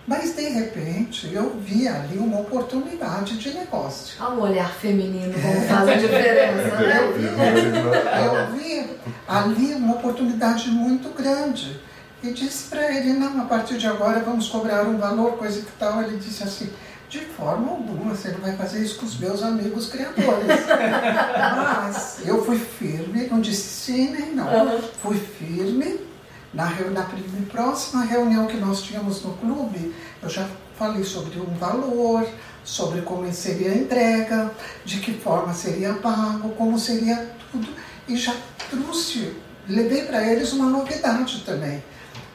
Mas 0.07 0.33
de 0.33 0.47
repente 0.47 1.33
eu 1.33 1.59
vi 1.59 1.85
ali 1.85 2.17
uma 2.17 2.39
oportunidade 2.39 3.37
de 3.37 3.53
negócio. 3.53 4.15
Olha 4.23 4.35
o 4.35 4.41
olhar 4.43 4.71
feminino 4.75 5.33
como 5.33 5.61
faz 5.67 5.89
a 5.89 5.95
diferença, 5.95 6.77
né? 6.77 6.99
Eu 8.25 8.55
vi 8.55 8.97
ali 9.27 9.73
uma 9.73 9.95
oportunidade 9.95 10.69
muito 10.69 11.09
grande. 11.09 11.81
E 12.23 12.31
disse 12.31 12.69
para 12.69 12.95
ele, 12.95 13.13
não, 13.13 13.41
a 13.41 13.45
partir 13.45 13.77
de 13.77 13.87
agora 13.87 14.19
vamos 14.19 14.49
cobrar 14.49 14.83
um 14.83 14.97
valor, 14.97 15.37
coisa 15.37 15.61
que 15.61 15.71
tal. 15.77 16.01
Ele 16.01 16.17
disse 16.17 16.43
assim, 16.43 16.71
de 17.09 17.19
forma 17.19 17.71
alguma, 17.71 18.15
você 18.15 18.29
não 18.29 18.39
vai 18.39 18.55
fazer 18.55 18.83
isso 18.83 18.99
com 18.99 19.05
os 19.05 19.17
meus 19.19 19.43
amigos 19.43 19.87
criadores. 19.87 20.47
Mas 21.55 22.19
eu 22.25 22.43
fui 22.43 22.57
firme, 22.57 23.27
não 23.27 23.39
disse 23.39 23.67
sim 23.67 24.11
nem 24.11 24.33
não. 24.33 24.47
Uhum. 24.47 24.81
Fui 25.01 25.17
firme. 25.17 25.99
Na, 26.53 26.69
na 26.69 27.05
próxima 27.51 28.05
reunião 28.05 28.47
que 28.47 28.55
nós 28.55 28.81
tínhamos 28.81 29.21
no 29.21 29.33
clube, 29.33 29.93
eu 30.23 30.29
já 30.29 30.47
falei 30.77 31.03
sobre 31.03 31.37
um 31.37 31.53
valor, 31.55 32.25
sobre 32.63 33.01
como 33.01 33.31
seria 33.33 33.71
a 33.71 33.75
entrega, 33.75 34.51
de 34.85 34.99
que 34.99 35.13
forma 35.13 35.53
seria 35.53 35.93
pago, 35.93 36.49
como 36.49 36.79
seria 36.79 37.29
tudo. 37.51 37.67
E 38.07 38.15
já 38.15 38.33
trouxe, 38.69 39.33
levei 39.67 40.03
para 40.05 40.25
eles 40.25 40.53
uma 40.53 40.69
novidade 40.69 41.43
também, 41.45 41.83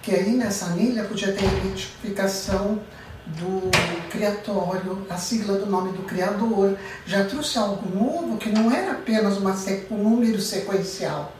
que 0.02 0.14
aí 0.14 0.32
nessa 0.32 0.66
anilha 0.66 1.04
podia 1.04 1.32
ter 1.32 1.44
a 1.44 1.52
identificação 1.52 2.80
do 3.26 3.70
criatório, 4.10 5.06
a 5.08 5.16
sigla 5.16 5.58
do 5.58 5.66
nome 5.66 5.92
do 5.92 6.02
criador. 6.02 6.76
Já 7.06 7.24
trouxe 7.24 7.58
algo 7.58 7.88
novo 7.94 8.36
que 8.38 8.50
não 8.50 8.72
era 8.72 8.92
apenas 8.92 9.36
uma, 9.36 9.54
um 9.90 9.96
número 9.96 10.40
sequencial. 10.40 11.32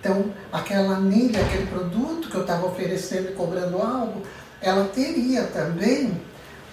Então, 0.00 0.32
aquela 0.52 0.96
anilha, 0.96 1.40
aquele 1.40 1.66
produto 1.66 2.28
que 2.28 2.34
eu 2.34 2.40
estava 2.40 2.66
oferecendo 2.66 3.30
e 3.30 3.34
cobrando 3.34 3.80
algo, 3.80 4.22
ela 4.60 4.84
teria 4.86 5.44
também 5.44 6.20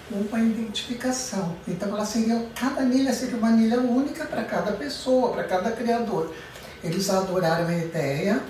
uma 0.09 0.39
identificação. 0.39 1.55
Então, 1.67 1.89
ela 1.89 2.05
seria, 2.05 2.43
cada 2.59 2.81
anilha 2.81 3.13
seria 3.13 3.37
uma 3.37 3.49
anilha 3.49 3.79
única 3.79 4.25
para 4.25 4.43
cada 4.43 4.71
pessoa, 4.71 5.31
para 5.31 5.43
cada 5.43 5.69
criador. 5.71 6.33
Eles 6.83 7.07
adoraram 7.09 7.67
a 7.67 7.77
ideia. 7.77 8.41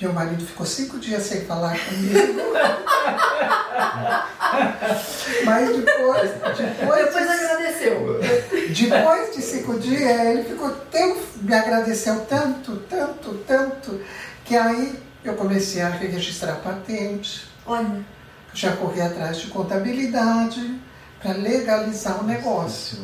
Meu 0.00 0.12
marido 0.12 0.44
ficou 0.44 0.66
cinco 0.66 0.98
dias 0.98 1.22
sem 1.22 1.44
falar 1.44 1.78
comigo. 1.78 2.42
Mas 5.44 5.68
depois, 5.68 6.30
depois, 6.30 7.06
Depois 7.06 7.16
agradeceu. 7.16 8.20
depois 8.20 9.36
de 9.36 9.42
cinco 9.42 9.78
dias, 9.78 10.20
ele 10.26 10.44
ficou 10.44 10.70
tão, 10.90 11.16
me 11.42 11.54
agradeceu 11.54 12.20
tanto, 12.26 12.76
tanto, 12.88 13.34
tanto, 13.46 14.00
que 14.44 14.56
aí 14.56 14.98
eu 15.24 15.34
comecei 15.34 15.82
a 15.82 15.88
registrar 15.88 16.54
patente, 16.56 17.46
Olha, 17.66 18.04
já 18.52 18.76
corri 18.76 19.00
atrás 19.00 19.38
de 19.38 19.46
contabilidade 19.48 20.78
para 21.20 21.32
legalizar 21.32 22.20
o 22.22 22.24
negócio. 22.24 22.98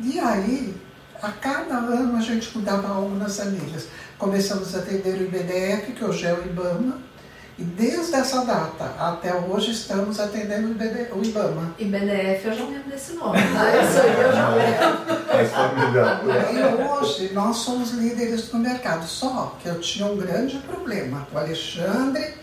E 0.00 0.18
aí, 0.20 0.74
a 1.20 1.32
cada 1.32 1.74
ano 1.78 2.16
a 2.16 2.20
gente 2.20 2.56
mudava 2.56 2.88
algo 2.88 3.16
nas 3.16 3.40
anilhas. 3.40 3.88
Começamos 4.18 4.74
a 4.74 4.78
atender 4.78 5.14
o 5.14 5.22
IBDF, 5.24 5.92
que 5.92 6.04
hoje 6.04 6.26
é 6.26 6.32
o 6.32 6.46
IBAMA, 6.46 6.98
e 7.58 7.64
desde 7.64 8.14
essa 8.14 8.44
data 8.44 8.84
até 8.98 9.34
hoje 9.34 9.72
estamos 9.72 10.20
atendendo 10.20 10.68
o, 10.68 10.70
IBD, 10.70 11.12
o 11.12 11.24
IBAMA. 11.24 11.74
e 11.78 11.84
BDF 11.84 12.46
eu 12.46 12.54
já 12.54 12.64
lembro 12.64 12.90
desse 12.90 13.12
nome, 13.14 13.38
tá? 13.38 13.82
Isso 13.82 14.00
aí 14.00 14.22
eu 14.22 14.32
já 14.32 14.48
lembro. 14.50 15.26
Mais 15.32 15.50
familiar. 15.50 16.22
E 16.52 16.82
hoje 16.84 17.32
nós 17.32 17.56
somos 17.56 17.90
líderes 17.90 18.52
no 18.52 18.60
mercado. 18.60 19.04
Só 19.04 19.56
que 19.60 19.68
eu 19.68 19.80
tinha 19.80 20.06
um 20.06 20.16
grande 20.16 20.58
problema. 20.58 21.26
O 21.32 21.38
Alexandre, 21.38 22.34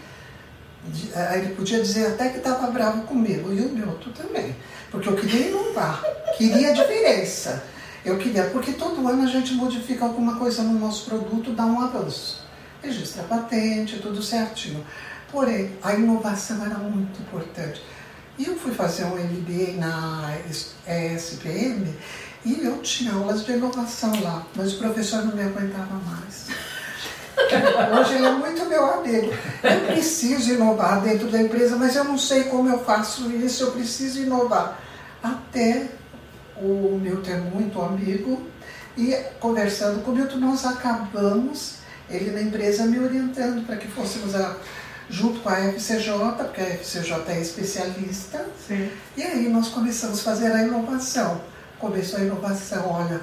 eh, 1.14 1.38
ele 1.38 1.56
podia 1.56 1.82
dizer 1.82 2.08
até 2.08 2.30
que 2.30 2.38
estava 2.38 2.68
bravo 2.68 3.04
comigo, 3.04 3.52
e 3.54 3.62
o 3.62 3.70
Milton 3.70 4.12
também. 4.12 4.56
Porque 4.90 5.08
eu 5.08 5.16
queria 5.16 5.48
inovar, 5.48 6.04
queria 6.38 6.74
diferença. 6.74 7.64
Eu 8.04 8.18
queria, 8.18 8.46
porque 8.46 8.72
todo 8.74 9.08
ano 9.08 9.24
a 9.24 9.28
gente 9.28 9.54
modifica 9.54 10.06
alguma 10.06 10.38
coisa 10.38 10.64
no 10.64 10.80
nosso 10.80 11.06
produto, 11.06 11.52
dá 11.54 11.66
um 11.66 11.80
avanço. 11.82 12.42
Registra 12.82 13.24
patente, 13.24 14.00
tudo 14.00 14.22
certinho. 14.24 14.84
Porém, 15.32 15.72
a 15.84 15.94
inovação 15.94 16.66
era 16.66 16.76
muito 16.80 17.22
importante. 17.22 17.82
E 18.40 18.46
eu 18.48 18.56
fui 18.58 18.74
fazer 18.74 19.06
um 19.06 19.16
MBA 19.18 19.74
na 19.78 20.36
es- 20.50 20.74
ESPM 20.88 21.94
e 22.44 22.64
eu 22.66 22.80
tinha 22.82 23.14
aulas 23.14 23.46
de 23.46 23.52
inovação 23.52 24.12
lá, 24.24 24.46
mas 24.56 24.74
o 24.74 24.78
professor 24.80 25.24
não 25.24 25.36
me 25.36 25.44
aguentava 25.44 25.94
mais. 26.10 26.48
Hoje 28.00 28.16
ele 28.16 28.26
é 28.26 28.32
muito 28.32 28.66
meu 28.66 28.86
amigo. 28.94 29.32
Eu 29.64 29.82
preciso 29.94 30.54
inovar 30.54 31.02
dentro 31.02 31.30
da 31.30 31.40
empresa, 31.42 31.76
mas 31.76 31.96
eu 31.96 32.04
não 32.04 32.18
sei 32.18 32.46
como 32.46 32.68
eu 32.68 32.84
faço 32.84 33.30
isso, 33.32 33.64
eu 33.64 33.72
preciso 33.72 34.22
inovar. 34.22 34.80
Até 35.22 35.88
o 36.62 37.00
Milton 37.02 37.32
é 37.32 37.38
muito 37.38 37.82
amigo 37.82 38.42
e 38.98 39.16
conversando 39.40 40.04
com 40.04 40.12
o 40.12 40.16
Milton 40.16 40.38
nós 40.38 40.66
acabamos, 40.66 41.76
ele 42.10 42.32
na 42.32 42.42
empresa 42.42 42.86
me 42.86 43.00
orientando 43.00 43.66
para 43.66 43.78
que 43.78 43.88
fôssemos 43.88 44.36
a, 44.36 44.56
junto 45.10 45.40
com 45.40 45.50
a 45.50 45.58
FCJ, 45.58 46.12
porque 46.38 46.62
a 46.62 46.66
FCJ 46.66 47.24
é 47.28 47.42
especialista, 47.42 48.46
e 49.18 49.24
aí 49.24 49.50
nós 49.50 49.70
começamos 49.70 50.20
a 50.20 50.24
fazer 50.24 50.52
a 50.52 50.64
inovação. 50.64 51.42
Começou 51.80 52.20
a 52.20 52.24
inovação, 52.24 52.92
olha, 52.92 53.22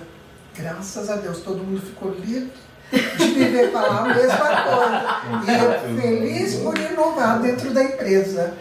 graças 0.57 1.09
a 1.09 1.17
Deus, 1.17 1.41
todo 1.41 1.63
mundo 1.63 1.81
ficou 1.81 2.13
livre 2.13 2.53
de 2.91 3.27
me 3.27 3.45
ver 3.45 3.71
falar 3.71 4.01
a 4.01 4.15
mesma 4.15 4.63
coisa. 4.63 5.19
E 5.47 5.51
eu 5.51 6.01
feliz 6.01 6.55
por 6.57 6.77
inovar 6.79 7.41
dentro 7.41 7.71
da 7.71 7.85
empresa. 7.85 8.55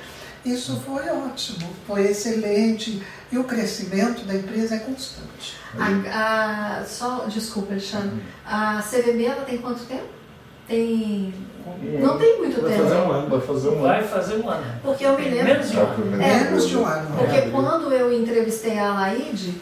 Isso 0.53 0.81
foi 0.85 1.09
ótimo, 1.09 1.67
foi 1.85 2.03
excelente. 2.07 3.01
E 3.31 3.37
o 3.37 3.43
crescimento 3.43 4.23
da 4.25 4.33
empresa 4.35 4.75
é 4.75 4.79
constante. 4.79 5.57
A, 5.77 6.79
a- 6.79 6.85
só, 6.85 7.25
desculpa, 7.27 7.73
Alexandre. 7.73 8.21
A 8.45 8.81
CVB 8.81 9.25
ela 9.25 9.41
tem 9.43 9.57
quanto 9.57 9.83
tempo? 9.85 10.05
Tem. 10.67 11.33
Não 12.01 12.17
tem 12.17 12.37
muito 12.39 12.61
Vai 12.61 12.71
tempo. 12.71 12.83
fazer 12.83 12.95
um 12.95 13.11
ano. 13.11 13.29
Vai 13.29 13.41
fazer 13.41 13.69
um 13.69 13.81
Vai 13.81 13.99
ano. 13.99 14.07
fazer 14.07 14.35
um 14.37 14.49
ano. 14.49 14.65
Porque 14.81 15.05
eu 15.05 15.17
me 15.17 15.29
lembro. 15.29 15.43
Menos 15.45 15.69
de 15.69 15.77
um 15.77 15.79
Já 15.79 15.85
ano. 15.87 16.21
É, 16.23 16.43
Menos 16.43 16.67
de 16.69 16.77
um 16.77 16.85
ano. 16.85 17.17
Porque 17.17 17.41
quando 17.51 17.91
eu 17.93 18.13
entrevistei 18.13 18.79
a 18.79 18.91
Alaide, 18.91 19.61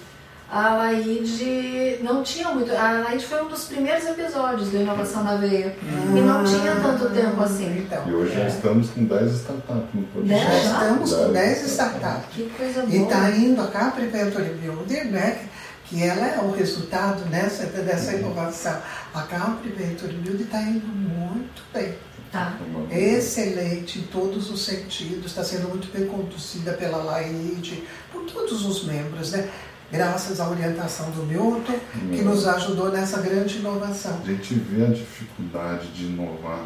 a 0.52 0.72
Alaide 0.74 2.00
não 2.04 2.24
tinha 2.24 2.50
muito. 2.52 2.72
A 2.72 2.90
Alaide 3.00 3.26
foi 3.26 3.44
um 3.44 3.48
dos 3.50 3.66
primeiros 3.66 4.06
episódios 4.06 4.70
do 4.70 4.78
Inovação 4.78 5.24
na 5.24 5.36
Veia. 5.38 5.76
E 5.82 6.22
não 6.22 6.44
tinha 6.44 6.76
tanto 6.76 7.10
tempo 7.10 7.42
assim. 7.42 7.80
Então, 7.80 8.08
E 8.08 8.14
hoje 8.14 8.34
já 8.36 8.48
estamos 8.48 8.90
com 8.92 9.06
10 9.06 9.32
startups 9.34 9.94
no 9.94 10.04
podcast. 10.04 10.46
Dez? 10.46 10.64
já 10.64 10.72
estamos 10.72 11.14
com 11.14 11.32
10 11.32 11.34
Dez 11.34 11.72
startups. 11.72 12.26
Que 12.36 12.50
coisa 12.58 12.84
E 12.84 13.00
boa. 13.00 13.04
está 13.04 13.32
indo 13.32 13.62
a 13.62 13.68
Capri 13.68 14.08
Venture 14.08 14.44
Builder, 14.54 15.06
né? 15.12 15.48
Que 15.86 16.04
ela 16.04 16.26
é 16.28 16.40
o 16.40 16.52
resultado 16.52 17.26
nessa, 17.30 17.66
dessa 17.66 18.14
inovação. 18.16 18.78
A 19.14 19.22
Capri 19.24 19.70
Venture 19.70 20.14
Builder 20.14 20.46
está 20.46 20.62
indo 20.62 20.88
muito 20.88 21.62
bem. 21.74 21.96
Tá. 22.32 22.54
Excelente 22.92 24.00
em 24.00 24.04
todos 24.04 24.50
os 24.52 24.66
sentidos, 24.66 25.28
está 25.28 25.42
sendo 25.44 25.70
muito 25.70 25.88
bem 25.96 26.06
conduzida 26.06 26.74
pela 26.74 26.98
Laide, 26.98 27.84
por 28.12 28.24
todos 28.26 28.66
os 28.66 28.84
membros, 28.86 29.32
né? 29.32 29.48
Graças 29.92 30.40
à 30.40 30.50
orientação 30.50 31.10
do 31.12 31.24
Milton, 31.24 31.76
que 32.12 32.22
nos 32.22 32.48
ajudou 32.48 32.92
nessa 32.92 33.22
grande 33.22 33.58
inovação. 33.60 34.20
A 34.24 34.28
gente 34.28 34.54
vê 34.56 34.84
a 34.86 34.90
dificuldade 34.90 35.88
de 35.90 36.06
inovar 36.06 36.64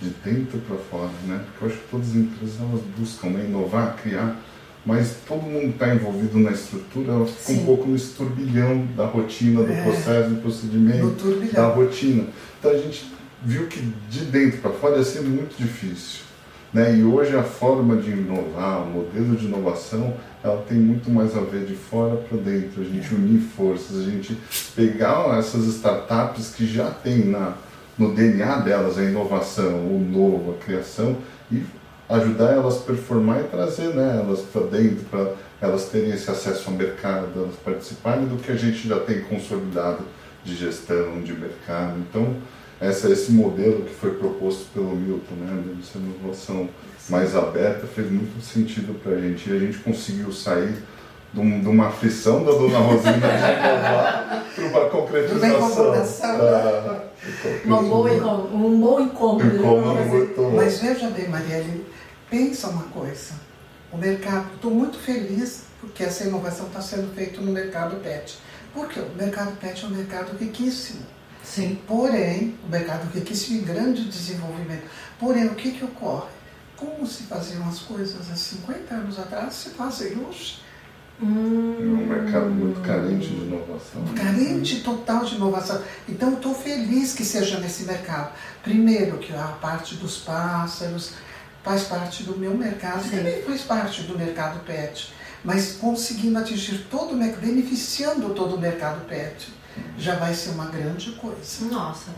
de 0.00 0.10
dentro 0.24 0.58
para 0.60 0.76
fora, 0.76 1.10
né? 1.26 1.40
Porque 1.44 1.64
eu 1.64 1.68
acho 1.68 1.78
que 1.78 1.90
todas 1.90 2.08
as 2.10 2.14
empresas 2.16 2.56
elas 2.60 2.80
buscam 2.98 3.28
né, 3.28 3.44
inovar, 3.44 3.96
criar, 4.02 4.36
mas 4.84 5.16
todo 5.28 5.42
mundo 5.42 5.70
está 5.70 5.94
envolvido 5.94 6.38
na 6.38 6.50
estrutura, 6.50 7.12
ela 7.12 7.26
fica 7.26 7.40
Sim. 7.52 7.62
um 7.62 7.66
pouco 7.66 7.88
no 7.88 7.96
esturbilhão 7.96 8.86
da 8.96 9.06
rotina, 9.06 9.62
do 9.62 9.72
É. 9.72 9.82
processo, 9.82 10.30
do 10.30 10.42
procedimento, 10.42 11.10
da 11.10 11.16
turbilhão. 11.16 11.70
rotina. 11.74 12.24
Então 12.58 12.70
a 12.70 12.78
gente 12.78 13.12
viu 13.42 13.66
que 13.68 13.80
de 14.10 14.24
dentro 14.24 14.58
para 14.58 14.70
fora 14.72 14.96
ia 14.96 15.04
ser 15.04 15.20
muito 15.22 15.56
difícil. 15.56 16.20
Né? 16.72 16.96
E 16.96 17.04
hoje 17.04 17.34
a 17.36 17.42
forma 17.42 17.96
de 17.96 18.10
inovar, 18.10 18.82
o 18.82 18.86
modelo 18.86 19.34
de 19.36 19.46
inovação, 19.46 20.14
ela 20.46 20.62
tem 20.62 20.78
muito 20.78 21.10
mais 21.10 21.36
a 21.36 21.40
ver 21.40 21.64
de 21.64 21.74
fora 21.74 22.16
para 22.16 22.38
dentro, 22.38 22.82
a 22.82 22.84
gente 22.84 23.14
unir 23.14 23.40
forças, 23.40 23.98
a 23.98 24.10
gente 24.10 24.36
pegar 24.74 25.38
essas 25.38 25.64
startups 25.66 26.54
que 26.54 26.66
já 26.66 26.90
tem 26.90 27.26
na, 27.26 27.54
no 27.98 28.14
DNA 28.14 28.60
delas 28.60 28.98
a 28.98 29.02
inovação, 29.02 29.86
o 29.86 29.98
novo, 29.98 30.52
a 30.52 30.64
criação, 30.64 31.16
e 31.50 31.62
ajudar 32.08 32.52
elas 32.52 32.76
a 32.76 32.80
performar 32.80 33.40
e 33.40 33.44
trazer 33.44 33.88
né, 33.88 34.22
elas 34.22 34.40
para 34.40 34.62
dentro, 34.62 35.04
para 35.10 35.32
elas 35.60 35.88
terem 35.88 36.10
esse 36.10 36.30
acesso 36.30 36.70
ao 36.70 36.76
mercado, 36.76 37.28
elas 37.34 37.56
participarem 37.64 38.26
do 38.26 38.36
que 38.36 38.52
a 38.52 38.56
gente 38.56 38.86
já 38.86 39.00
tem 39.00 39.20
consolidado 39.22 40.04
de 40.44 40.54
gestão, 40.54 41.20
de 41.22 41.32
mercado. 41.32 41.98
Então, 41.98 42.36
essa, 42.80 43.10
esse 43.10 43.32
modelo 43.32 43.84
que 43.84 43.94
foi 43.94 44.14
proposto 44.14 44.66
pelo 44.72 44.94
Milton, 44.94 45.34
né, 45.36 45.64
essa 45.82 45.98
inovação 45.98 46.68
mais 47.08 47.34
aberta, 47.34 47.86
fez 47.86 48.10
muito 48.10 48.44
sentido 48.44 48.98
para 49.02 49.12
a 49.12 49.20
gente. 49.20 49.48
E 49.48 49.56
a 49.56 49.58
gente 49.58 49.78
conseguiu 49.78 50.32
sair 50.32 50.82
de, 51.32 51.40
um, 51.40 51.60
de 51.60 51.68
uma 51.68 51.88
aflição 51.88 52.44
da 52.44 52.52
dona 52.52 52.78
Rosina 52.78 53.12
de 53.12 53.18
inovar 53.18 54.46
para 54.54 54.64
uma 54.64 54.90
concretização. 54.90 55.94
Ah, 56.24 57.02
uma 57.64 57.82
boa, 57.82 58.10
um 58.52 58.80
bom 58.80 59.00
encontro. 59.00 59.46
encontro 59.46 60.52
Mas 60.54 60.80
veja 60.80 61.08
bem, 61.10 61.28
Marielle, 61.28 61.86
pensa 62.30 62.68
uma 62.68 62.84
coisa. 62.84 63.34
O 63.92 63.96
mercado, 63.96 64.46
estou 64.54 64.70
muito 64.70 64.98
feliz 64.98 65.64
porque 65.80 66.02
essa 66.02 66.24
inovação 66.24 66.66
está 66.66 66.80
sendo 66.80 67.14
feita 67.14 67.40
no 67.40 67.52
mercado 67.52 67.96
pet. 68.02 68.38
Porque 68.74 69.00
o 69.00 69.08
mercado 69.16 69.56
pet 69.58 69.84
é 69.84 69.86
um 69.86 69.90
mercado 69.90 70.36
riquíssimo. 70.36 71.00
Sim. 71.46 71.78
Porém, 71.86 72.54
o 72.66 72.70
mercado 72.70 73.10
riquíssimo 73.12 73.60
em 73.60 73.64
grande 73.64 74.04
desenvolvimento. 74.04 74.84
Porém, 75.18 75.46
o 75.46 75.54
que, 75.54 75.72
que 75.72 75.84
ocorre? 75.84 76.28
Como 76.76 77.06
se 77.06 77.22
faziam 77.22 77.66
as 77.68 77.78
coisas 77.78 78.30
há 78.30 78.36
50 78.36 78.94
anos 78.94 79.18
atrás, 79.18 79.54
se 79.54 79.70
fazem 79.70 80.18
hoje. 80.18 80.60
Hum. 81.22 81.76
É 81.78 81.82
um 81.82 82.06
mercado 82.06 82.50
muito 82.50 82.80
carente 82.82 83.28
de 83.28 83.44
inovação. 83.44 84.04
Carente 84.14 84.80
total 84.80 85.24
de 85.24 85.36
inovação. 85.36 85.82
Então, 86.06 86.34
estou 86.34 86.54
feliz 86.54 87.14
que 87.14 87.24
seja 87.24 87.58
nesse 87.58 87.84
mercado. 87.84 88.32
Primeiro, 88.62 89.16
que 89.18 89.32
a 89.32 89.56
parte 89.60 89.94
dos 89.94 90.18
pássaros 90.18 91.14
faz 91.66 91.82
parte 91.84 92.22
do 92.22 92.36
meu 92.36 92.54
mercado, 92.56 93.02
Sim. 93.02 93.16
também 93.16 93.42
faz 93.42 93.62
parte 93.62 94.02
do 94.02 94.16
mercado 94.16 94.64
pet, 94.64 95.12
mas 95.42 95.72
conseguindo 95.72 96.38
atingir 96.38 96.86
todo 96.88 97.12
o 97.12 97.16
mercado, 97.16 97.40
beneficiando 97.40 98.32
todo 98.34 98.54
o 98.54 98.60
mercado 98.60 99.04
pet, 99.08 99.52
já 99.98 100.14
vai 100.16 100.34
ser 100.34 100.50
uma 100.50 100.66
grande 100.66 101.12
coisa. 101.12 101.64
Nossa. 101.70 102.10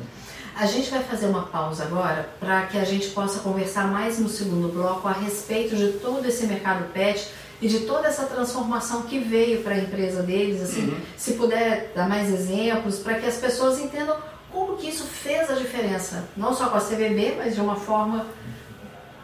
A 0.55 0.67
gente 0.67 0.91
vai 0.91 1.03
fazer 1.05 1.27
uma 1.27 1.45
pausa 1.45 1.85
agora 1.85 2.29
para 2.41 2.67
que 2.67 2.79
a 2.79 2.85
gente 2.85 3.11
possa 3.11 3.39
conversar 3.41 3.87
mais 3.87 4.19
no 4.19 4.29
segundo 4.29 4.73
bloco 4.73 5.07
a 5.07 5.13
respeito 5.13 5.77
de 5.77 5.93
todo 5.99 6.27
esse 6.27 6.47
mercado 6.47 6.93
pet 6.93 7.31
e 7.61 7.69
de 7.69 7.81
toda 7.81 8.09
essa 8.09 8.25
transformação 8.27 9.03
que 9.03 9.19
veio 9.19 9.63
para 9.63 9.75
a 9.75 9.79
empresa 9.79 10.23
deles, 10.23 10.61
assim, 10.63 10.89
uhum. 10.89 11.01
se 11.17 11.35
puder 11.35 11.93
dar 11.95 12.09
mais 12.09 12.33
exemplos 12.33 12.99
para 12.99 13.15
que 13.15 13.27
as 13.27 13.37
pessoas 13.37 13.79
entendam 13.79 14.17
como 14.53 14.77
que 14.77 14.89
isso 14.89 15.05
fez 15.05 15.51
a 15.51 15.55
diferença, 15.55 16.25
não 16.37 16.55
só 16.55 16.69
com 16.69 16.77
a 16.77 16.81
CBB, 16.81 17.35
mas 17.37 17.55
de 17.55 17.61
uma 17.61 17.77
forma 17.77 18.27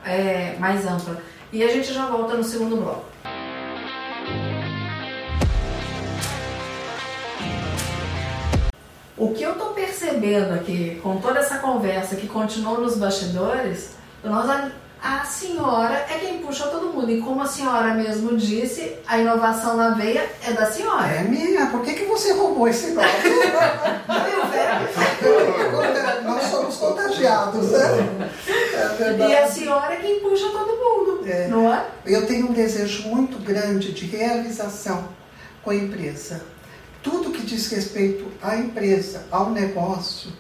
é, 0.04 0.56
mais 0.58 0.86
ampla. 0.86 1.20
E 1.52 1.62
a 1.62 1.68
gente 1.68 1.92
já 1.92 2.06
volta 2.06 2.36
no 2.36 2.44
segundo 2.44 2.76
bloco. 2.76 3.06
O 9.16 9.32
que 9.32 9.42
eu 9.42 9.52
estou 9.52 9.68
percebendo 9.68 10.54
aqui, 10.54 10.98
com 11.02 11.18
toda 11.18 11.38
essa 11.38 11.58
conversa 11.58 12.16
que 12.16 12.26
continuou 12.26 12.80
nos 12.80 12.96
bastidores, 12.96 13.90
nós 14.24 14.48
a 15.04 15.22
senhora 15.22 16.06
é 16.08 16.18
quem 16.18 16.38
puxa 16.38 16.66
todo 16.68 16.86
mundo. 16.86 17.10
E 17.10 17.20
como 17.20 17.42
a 17.42 17.46
senhora 17.46 17.92
mesmo 17.92 18.38
disse, 18.38 18.96
a 19.06 19.18
inovação 19.18 19.76
na 19.76 19.90
veia 19.90 20.26
é 20.42 20.52
da 20.52 20.64
senhora. 20.64 21.06
É 21.06 21.22
minha. 21.22 21.66
Por 21.66 21.82
que, 21.82 21.92
que 21.92 22.06
você 22.06 22.32
roubou 22.32 22.66
esse 22.66 22.92
nome? 22.92 23.06
Nós 26.24 26.44
somos 26.44 26.76
contagiados, 26.76 27.70
né? 27.70 28.30
É 28.98 29.28
e 29.28 29.36
a 29.36 29.46
senhora 29.46 29.92
é 29.92 29.96
quem 29.96 30.20
puxa 30.20 30.48
todo 30.48 30.68
mundo, 30.68 31.20
é. 31.26 31.48
não 31.48 31.72
é? 31.72 31.84
Eu 32.06 32.26
tenho 32.26 32.48
um 32.48 32.52
desejo 32.52 33.08
muito 33.08 33.38
grande 33.38 33.92
de 33.92 34.06
realização 34.06 35.08
com 35.62 35.70
a 35.70 35.74
empresa. 35.74 36.40
Tudo 37.04 37.30
que 37.30 37.42
diz 37.42 37.68
respeito 37.68 38.26
à 38.42 38.56
empresa, 38.56 39.26
ao 39.30 39.50
negócio, 39.50 40.32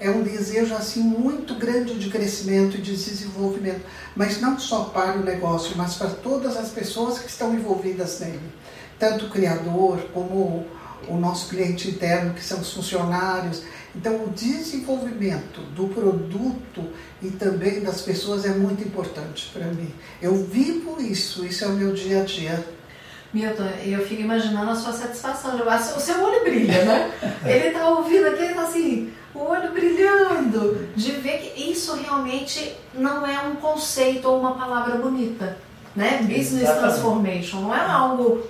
é 0.00 0.08
um 0.08 0.22
desejo 0.22 0.74
assim 0.74 1.02
muito 1.02 1.54
grande 1.54 1.98
de 1.98 2.08
crescimento 2.08 2.76
e 2.76 2.80
de 2.80 2.96
desenvolvimento, 2.96 3.82
mas 4.16 4.40
não 4.40 4.58
só 4.58 4.84
para 4.84 5.18
o 5.18 5.24
negócio, 5.24 5.76
mas 5.76 5.96
para 5.96 6.08
todas 6.08 6.56
as 6.56 6.70
pessoas 6.70 7.18
que 7.18 7.28
estão 7.28 7.54
envolvidas 7.54 8.20
nele, 8.20 8.52
tanto 8.98 9.26
o 9.26 9.30
criador 9.30 9.98
como 10.14 10.66
o 11.06 11.16
nosso 11.16 11.48
cliente 11.48 11.88
interno, 11.90 12.34
que 12.34 12.42
são 12.42 12.60
os 12.60 12.72
funcionários. 12.72 13.62
Então, 13.94 14.24
o 14.24 14.30
desenvolvimento 14.30 15.60
do 15.74 15.88
produto 15.88 16.84
e 17.22 17.28
também 17.30 17.80
das 17.80 18.00
pessoas 18.00 18.44
é 18.44 18.50
muito 18.50 18.82
importante 18.82 19.50
para 19.52 19.66
mim. 19.66 19.92
Eu 20.22 20.44
vivo 20.44 21.00
isso, 21.00 21.44
isso 21.44 21.64
é 21.64 21.68
o 21.68 21.72
meu 21.72 21.92
dia 21.92 22.22
a 22.22 22.24
dia. 22.24 22.77
Milton, 23.32 23.64
eu 23.84 24.06
fico 24.06 24.22
imaginando 24.22 24.70
a 24.70 24.74
sua 24.74 24.92
satisfação. 24.92 25.60
O 25.96 26.00
seu 26.00 26.22
olho 26.22 26.42
brilha, 26.42 26.84
né? 26.84 27.12
Ele 27.44 27.68
está 27.68 27.88
ouvindo 27.88 28.26
aqui, 28.26 28.42
ele 28.42 28.50
está 28.52 28.62
assim, 28.62 29.12
o 29.34 29.40
olho 29.40 29.70
brilhando, 29.72 30.88
de 30.96 31.12
ver 31.12 31.38
que 31.38 31.70
isso 31.70 31.94
realmente 31.94 32.74
não 32.94 33.26
é 33.26 33.38
um 33.40 33.56
conceito 33.56 34.28
ou 34.28 34.40
uma 34.40 34.54
palavra 34.54 34.96
bonita, 34.96 35.58
né? 35.94 36.18
Business 36.22 36.62
Exatamente. 36.62 36.80
transformation, 36.80 37.60
não 37.60 37.74
é 37.74 37.80
algo, 37.80 38.42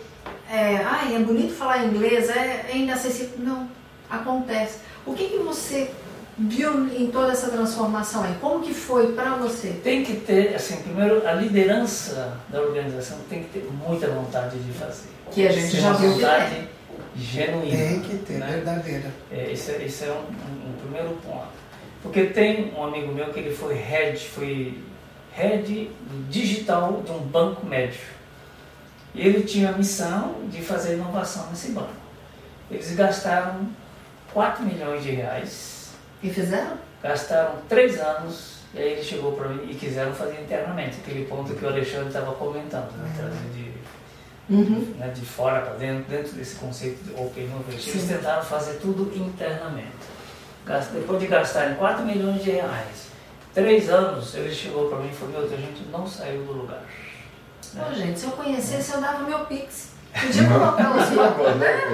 é, 0.51 0.77
ai, 0.77 1.17
é 1.17 1.19
bonito 1.19 1.55
falar 1.55 1.85
inglês, 1.85 2.31
é, 2.31 2.67
é 2.71 2.77
inacessível. 2.77 3.35
Não, 3.39 3.69
acontece. 4.09 4.79
O 5.05 5.15
que, 5.15 5.29
que 5.29 5.39
você 5.39 5.91
viu 6.39 6.87
em 6.97 7.11
toda 7.11 7.33
essa 7.33 7.49
transformação 7.49 8.23
aí? 8.23 8.35
Como 8.41 8.63
que 8.63 8.73
foi 8.73 9.13
para 9.13 9.35
você? 9.35 9.81
Tem 9.83 10.05
que 10.05 10.15
ter, 10.15 10.55
assim, 10.55 10.77
primeiro 10.83 11.27
a 11.27 11.33
liderança 11.33 12.39
da 12.49 12.61
organização 12.61 13.19
tem 13.29 13.43
que 13.43 13.59
ter 13.59 13.69
muita 13.71 14.07
vontade 14.09 14.59
de 14.59 14.73
fazer. 14.73 15.09
Que 15.33 15.47
a 15.47 15.53
gente 15.53 15.81
já 15.81 15.93
viu 15.93 16.13
vontade 16.13 16.69
genuína. 17.17 17.77
Tem 17.77 18.01
que 18.01 18.17
ter, 18.19 18.35
né? 18.35 18.47
verdadeira. 18.47 19.11
É, 19.33 19.51
esse, 19.53 19.73
é, 19.73 19.85
esse 19.85 20.05
é 20.05 20.13
um, 20.13 20.15
um, 20.15 20.71
um, 20.71 20.73
primeiro 20.81 21.11
ponto. 21.25 21.49
Porque 22.03 22.25
tem 22.27 22.73
um 22.75 22.85
amigo 22.85 23.13
meu 23.13 23.33
que 23.33 23.41
ele 23.41 23.55
foi 23.55 23.75
head, 23.75 24.19
foi 24.19 24.79
head 25.33 25.91
digital 26.31 27.03
de 27.05 27.11
um 27.11 27.19
banco 27.19 27.67
médio. 27.67 28.01
E 29.15 29.27
ele 29.27 29.43
tinha 29.43 29.71
a 29.71 29.73
missão 29.73 30.37
de 30.49 30.63
fazer 30.63 30.95
inovação 30.95 31.49
nesse 31.51 31.73
banco. 31.73 31.91
Eles 32.71 32.95
gastaram 32.95 33.69
4 34.33 34.65
milhões 34.65 35.03
de 35.03 35.11
reais. 35.11 35.78
E 36.23 36.31
fizeram? 36.31 36.77
Gastaram 37.03 37.57
3 37.69 38.01
anos 38.01 38.59
e 38.75 38.79
aí 38.79 38.93
ele 38.93 39.03
chegou 39.03 39.33
para 39.33 39.49
mim 39.49 39.71
e 39.71 39.75
quiseram 39.75 40.13
fazer 40.13 40.43
internamente, 40.43 40.99
aquele 40.99 41.25
ponto 41.25 41.55
que 41.55 41.65
o 41.65 41.69
Alexandre 41.69 42.09
estava 42.09 42.33
comentando, 42.33 42.91
né? 42.99 43.13
Trazer 43.17 43.49
de 43.55 43.69
uhum. 44.51 44.95
né, 44.99 45.09
de 45.09 45.23
fora 45.23 45.61
para 45.61 45.75
dentro, 45.75 46.05
dentro 46.05 46.33
desse 46.33 46.57
conceito 46.57 47.03
de 47.05 47.13
Open 47.21 47.45
Innovation. 47.45 47.91
Eles 47.91 48.09
tentaram 48.09 48.43
fazer 48.43 48.79
tudo 48.79 49.11
internamente. 49.17 50.09
Depois 50.93 51.19
de 51.19 51.27
gastarem 51.27 51.77
4 51.77 52.05
milhões 52.05 52.43
de 52.43 52.51
reais, 52.51 53.09
três 53.55 53.89
anos, 53.89 54.35
ele 54.35 54.55
chegou 54.55 54.89
para 54.89 54.99
mim 54.99 55.09
e 55.09 55.15
falou, 55.15 55.41
meu, 55.41 55.45
a 55.45 55.57
gente 55.57 55.87
não 55.91 56.07
saiu 56.07 56.45
do 56.45 56.53
lugar. 56.53 56.83
Né? 57.73 57.85
Pô, 57.87 57.95
gente, 57.95 58.19
se 58.19 58.27
eu 58.27 58.33
conhecesse, 58.33 58.93
eu 58.93 59.01
dava 59.01 59.25
meu 59.25 59.47
Pix. 59.47 59.93
Podia 60.13 60.49
colocar 60.49 60.97
o 60.97 61.07
seu, 61.07 61.55
né? 61.57 61.89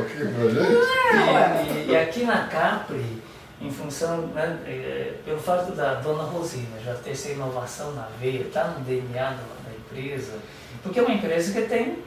E, 1.87 1.91
e 1.91 1.97
aqui 1.97 2.25
na 2.25 2.49
Capri, 2.49 3.23
em 3.64 3.70
função, 3.70 4.27
né, 4.29 4.59
é, 4.66 5.14
pelo 5.24 5.38
fato 5.38 5.72
da 5.72 5.94
dona 5.94 6.24
Rosina 6.24 6.79
já 6.85 6.94
ter 6.94 7.12
essa 7.12 7.31
inovação 7.31 7.92
na 7.94 8.09
veia, 8.20 8.42
estar 8.42 8.64
tá 8.64 8.70
no 8.70 8.85
DNA 8.85 9.31
da, 9.31 9.37
da 9.37 9.74
empresa, 9.77 10.35
porque 10.83 10.98
é 10.98 11.03
uma 11.03 11.14
empresa 11.14 11.53
que 11.53 11.66
tem 11.66 11.98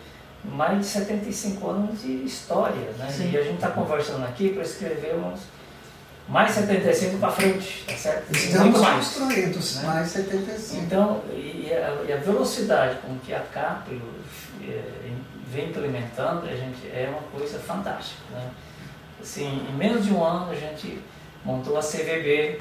mais 0.43 0.79
de 0.79 0.85
75 0.85 1.67
anos 1.67 2.01
de 2.01 2.23
história, 2.23 2.91
né? 2.97 3.11
Sim. 3.11 3.31
E 3.31 3.37
a 3.37 3.41
gente 3.41 3.55
está 3.55 3.69
conversando 3.69 4.23
aqui 4.23 4.49
para 4.49 4.61
escrevermos 4.61 5.41
mais 6.29 6.51
75 6.51 7.17
para 7.17 7.31
frente, 7.31 7.85
tá 7.87 7.95
certo? 7.95 8.31
Estamos 8.31 8.67
Muito 8.67 8.79
mais. 8.79 9.07
construídos, 9.07 9.75
né? 9.77 9.87
mais 9.87 10.09
75. 10.09 10.83
Então, 10.83 11.21
e 11.31 11.71
a, 11.73 12.03
e 12.07 12.13
a, 12.13 12.17
velocidade 12.17 12.99
com 12.99 13.17
que 13.19 13.33
a 13.33 13.39
Caprio 13.39 14.01
é, 14.61 14.83
vem 15.51 15.69
implementando, 15.69 16.45
a 16.45 16.55
gente, 16.55 16.85
é 16.87 17.09
uma 17.09 17.21
coisa 17.37 17.57
fantástica, 17.59 18.21
né? 18.31 18.49
Assim, 19.21 19.65
em 19.69 19.73
menos 19.75 20.05
de 20.05 20.13
um 20.13 20.23
ano 20.23 20.51
a 20.51 20.55
gente 20.55 20.99
montou 21.47 21.77
a 21.77 21.81
CVB, 21.81 22.59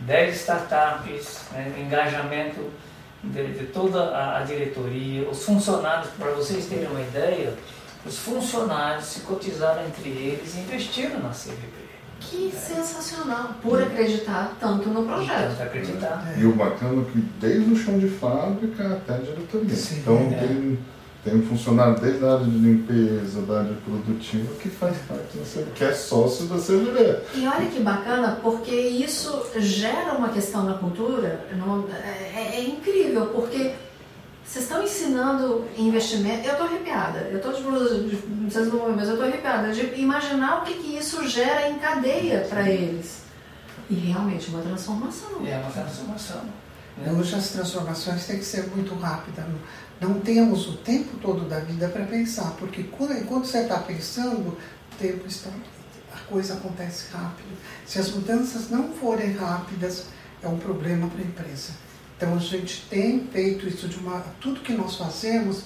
10 0.00 0.36
startups, 0.40 1.42
né? 1.52 1.72
engajamento 1.78 2.68
de, 3.22 3.52
de 3.52 3.66
toda 3.66 4.02
a, 4.02 4.38
a, 4.38 4.42
diretoria, 4.42 5.28
os 5.28 5.44
funcionários, 5.44 6.10
para 6.18 6.32
vocês 6.32 6.66
terem 6.66 6.88
uma 6.88 7.00
ideia, 7.00 7.54
os 8.04 8.18
funcionários 8.18 9.06
se 9.06 9.20
cotizaram 9.20 9.86
entre 9.86 10.08
eles 10.08 10.56
e 10.56 10.60
investiram 10.60 11.20
na 11.20 11.30
CVP. 11.30 11.84
Que 12.20 12.50
sensacional, 12.50 13.54
por 13.62 13.82
acreditar 13.82 14.56
tanto 14.58 14.88
no 14.88 15.04
projeto. 15.04 15.50
Tanto 15.50 15.62
acreditar. 15.62 16.34
E 16.36 16.44
o 16.44 16.52
bacana 16.52 17.02
é 17.02 17.12
que 17.12 17.18
desde 17.40 17.72
o 17.72 17.76
chão 17.76 17.98
de 17.98 18.08
fábrica 18.08 18.94
até 18.94 19.14
a 19.14 19.18
diretoria. 19.18 19.74
Sim. 19.74 19.98
então 20.00 20.16
É. 20.32 20.46
tem, 20.46 20.78
tem 21.24 21.34
um 21.36 21.42
funcionário 21.46 21.98
desde 21.98 22.22
a 22.24 22.34
área 22.34 22.44
de 22.44 22.50
limpeza, 22.58 23.40
da 23.42 23.60
área 23.60 23.72
produtiva, 23.84 24.54
que 24.60 24.68
faz 24.68 24.94
parte 25.08 25.38
da 25.38 25.44
CVE, 25.44 25.70
que 25.74 25.84
é 25.84 25.92
sócio 25.92 26.46
da 26.46 26.56
CVE. 26.56 27.16
E 27.40 27.48
olha 27.48 27.66
que 27.70 27.80
bacana, 27.80 28.38
porque 28.42 28.74
isso 28.74 29.42
gera 29.56 30.12
uma 30.12 30.28
questão 30.28 30.64
na 30.64 30.74
cultura, 30.74 31.46
não- 31.56 31.88
é, 31.90 32.56
é 32.58 32.64
incrível, 32.64 33.26
porque 33.26 33.72
vocês 34.44 34.64
estão 34.66 34.82
ensinando 34.82 35.64
investimento. 35.78 36.46
Eu 36.46 36.52
estou 36.52 36.66
arrepiada, 36.66 37.20
eu 37.30 37.38
estou 37.38 37.52
de 37.54 37.62
blusa, 37.62 37.94
de, 38.02 38.16
vocês 38.46 38.68
não 38.68 38.90
mas 38.94 39.08
eu 39.08 39.14
estou 39.14 39.26
arrepiada 39.26 39.72
de 39.72 39.98
imaginar 39.98 40.58
o 40.58 40.64
que, 40.66 40.74
que 40.74 40.96
isso 40.98 41.26
gera 41.26 41.70
em 41.70 41.78
cadeia 41.78 42.46
para 42.50 42.68
eles. 42.68 43.22
E 43.88 43.94
realmente 43.94 44.50
uma 44.50 44.60
transformação. 44.60 45.30
É 45.46 45.56
uma 45.56 45.70
transformação. 45.70 46.42
Né? 46.96 47.12
Hoje 47.12 47.34
as 47.34 47.48
transformações 47.48 48.26
têm 48.26 48.38
que 48.38 48.44
ser 48.44 48.66
muito 48.68 48.94
rápidas. 48.94 49.44
Não 50.00 50.20
temos 50.20 50.68
o 50.68 50.76
tempo 50.78 51.16
todo 51.18 51.48
da 51.48 51.60
vida 51.60 51.88
para 51.88 52.04
pensar, 52.04 52.52
porque 52.58 52.84
quando, 52.84 53.12
enquanto 53.16 53.46
você 53.46 53.58
está 53.58 53.78
pensando, 53.78 54.48
o 54.48 54.56
tempo 54.98 55.26
está. 55.26 55.50
A 56.12 56.18
coisa 56.28 56.54
acontece 56.54 57.06
rápido. 57.12 57.48
Se 57.84 57.98
as 57.98 58.10
mudanças 58.10 58.70
não 58.70 58.92
forem 58.92 59.32
rápidas, 59.32 60.04
é 60.42 60.48
um 60.48 60.58
problema 60.58 61.08
para 61.08 61.20
a 61.20 61.24
empresa. 61.24 61.72
Então 62.16 62.34
a 62.34 62.38
gente 62.38 62.86
tem 62.88 63.26
feito 63.32 63.66
isso 63.66 63.88
de 63.88 63.96
uma. 63.98 64.20
Tudo 64.40 64.60
que 64.60 64.72
nós 64.72 64.96
fazemos, 64.96 65.64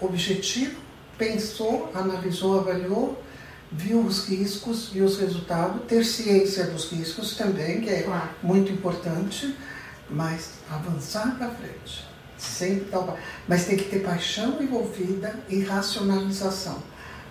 objetivo, 0.00 0.76
pensou, 1.18 1.90
analisou, 1.94 2.60
avaliou, 2.60 3.22
viu 3.70 4.00
os 4.00 4.26
riscos, 4.26 4.88
viu 4.88 5.04
os 5.04 5.18
resultados, 5.18 5.82
ter 5.86 6.04
ciência 6.04 6.66
dos 6.66 6.90
riscos 6.90 7.36
também, 7.36 7.80
que 7.80 7.90
é 7.90 8.02
Claro. 8.02 8.30
muito 8.42 8.72
importante, 8.72 9.54
mas 10.10 10.50
avançar 10.70 11.36
para 11.36 11.50
frente. 11.50 12.06
Sempre 12.36 12.96
o 12.96 13.02
pa- 13.04 13.16
Mas 13.48 13.64
tem 13.64 13.76
que 13.76 13.84
ter 13.84 14.00
paixão 14.00 14.60
envolvida 14.62 15.34
e 15.48 15.62
racionalização. 15.62 16.82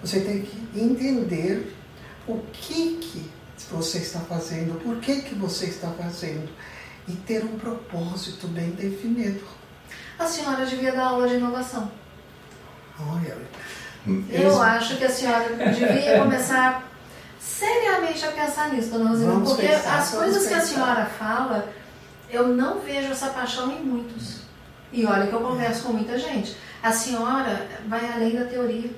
Você 0.01 0.21
tem 0.21 0.41
que 0.41 0.79
entender 0.79 1.75
o 2.27 2.39
que, 2.51 2.97
que 2.97 3.31
você 3.69 3.99
está 3.99 4.19
fazendo, 4.21 4.79
por 4.81 4.97
que, 4.97 5.21
que 5.21 5.35
você 5.35 5.65
está 5.67 5.89
fazendo 5.89 6.49
e 7.07 7.13
ter 7.13 7.43
um 7.43 7.57
propósito 7.59 8.47
bem 8.47 8.71
definido. 8.71 9.43
A 10.17 10.25
senhora 10.25 10.65
devia 10.65 10.91
dar 10.93 11.07
aula 11.07 11.27
de 11.27 11.35
inovação. 11.35 11.91
Olha, 12.99 13.37
Eu 14.29 14.61
acho 14.61 14.97
que 14.97 15.05
a 15.05 15.09
senhora 15.09 15.49
devia 15.55 16.19
começar 16.23 16.89
seriamente 17.39 18.23
a 18.25 18.31
pensar 18.31 18.69
nisso, 18.73 18.89
dona 18.91 19.09
Rosina, 19.09 19.39
porque 19.41 19.67
pensar, 19.67 19.97
as 19.99 20.11
coisas 20.11 20.47
que 20.47 20.53
a 20.53 20.61
senhora 20.61 21.05
fala, 21.05 21.69
eu 22.33 22.47
não 22.47 22.79
vejo 22.79 23.11
essa 23.11 23.27
paixão 23.29 23.71
em 23.71 23.81
muitos. 23.83 24.41
E 24.91 25.05
olha 25.05 25.27
que 25.27 25.33
eu 25.33 25.41
converso 25.41 25.83
com 25.83 25.93
muita 25.93 26.17
gente. 26.19 26.55
A 26.81 26.91
senhora 26.91 27.67
vai 27.87 28.11
além 28.11 28.35
da 28.35 28.45
teoria. 28.45 28.91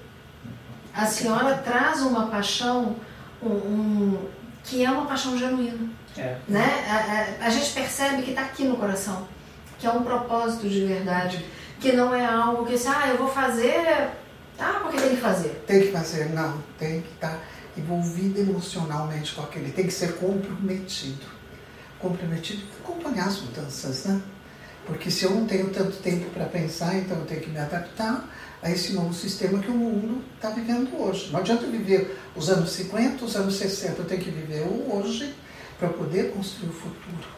A 0.94 1.06
senhora 1.06 1.56
traz 1.58 2.02
uma 2.02 2.28
paixão 2.28 2.96
um, 3.42 3.48
um- 3.50 4.30
que 4.64 4.84
é 4.84 4.90
uma 4.90 5.06
paixão 5.06 5.38
genuína. 5.38 5.90
É. 6.18 6.38
Né? 6.48 6.66
A, 6.90 7.44
a- 7.44 7.48
a 7.48 7.50
gente 7.50 7.72
percebe 7.74 8.24
que 8.24 8.32
está 8.32 8.42
aqui 8.44 8.64
no 8.64 8.78
coração, 8.78 9.28
que 9.78 9.86
é 9.86 9.92
um 9.92 10.04
propósito 10.04 10.68
de 10.68 10.86
verdade, 10.86 11.46
que 11.80 11.92
não 11.92 12.16
é 12.16 12.26
algo 12.26 12.66
que 12.66 12.74
assim, 12.76 12.88
ah, 12.90 13.10
eu 13.10 13.18
vou 13.18 13.28
fazer, 13.28 14.10
ah, 14.58 14.80
porque 14.82 14.98
tem 14.98 15.10
que 15.10 15.18
fazer. 15.22 15.64
tem 15.68 15.82
que 15.82 15.92
fazer, 15.92 16.30
não, 16.30 16.58
tem 16.80 17.02
que 17.02 17.10
estar 17.14 17.38
envolvido 17.78 18.40
emocionalmente 18.40 19.34
com 19.36 19.42
aquele, 19.42 19.72
tem 19.72 19.86
que 19.86 19.92
ser 19.94 20.14
comprometido. 20.16 21.35
Comprometido 22.00 22.62
e 22.62 22.84
acompanhar 22.84 23.28
as 23.28 23.42
mudanças, 23.42 24.06
né? 24.06 24.22
Porque 24.86 25.10
se 25.10 25.26
eu 25.26 25.32
não 25.32 25.46
tenho 25.46 25.70
tanto 25.70 25.98
tempo 25.98 26.30
para 26.30 26.46
pensar, 26.46 26.96
então 26.96 27.18
eu 27.18 27.26
tenho 27.26 27.42
que 27.42 27.50
me 27.50 27.58
adaptar 27.58 28.30
a 28.62 28.70
esse 28.70 28.94
novo 28.94 29.14
sistema 29.14 29.60
que 29.60 29.70
o 29.70 29.74
mundo 29.74 30.24
está 30.36 30.50
vivendo 30.50 30.90
hoje. 31.00 31.30
Não 31.32 31.40
adianta 31.40 31.66
eu 31.66 31.72
viver 31.72 32.20
os 32.36 32.50
anos 32.50 32.72
50, 32.72 33.26
os 33.26 33.36
anos 33.36 33.56
60, 33.56 34.02
eu 34.02 34.06
tenho 34.06 34.22
que 34.22 34.30
viver 34.30 34.62
o 34.62 34.96
hoje 34.96 35.34
para 35.80 35.90
poder 35.90 36.32
construir 36.32 36.70
o 36.70 36.74
futuro. 36.74 37.36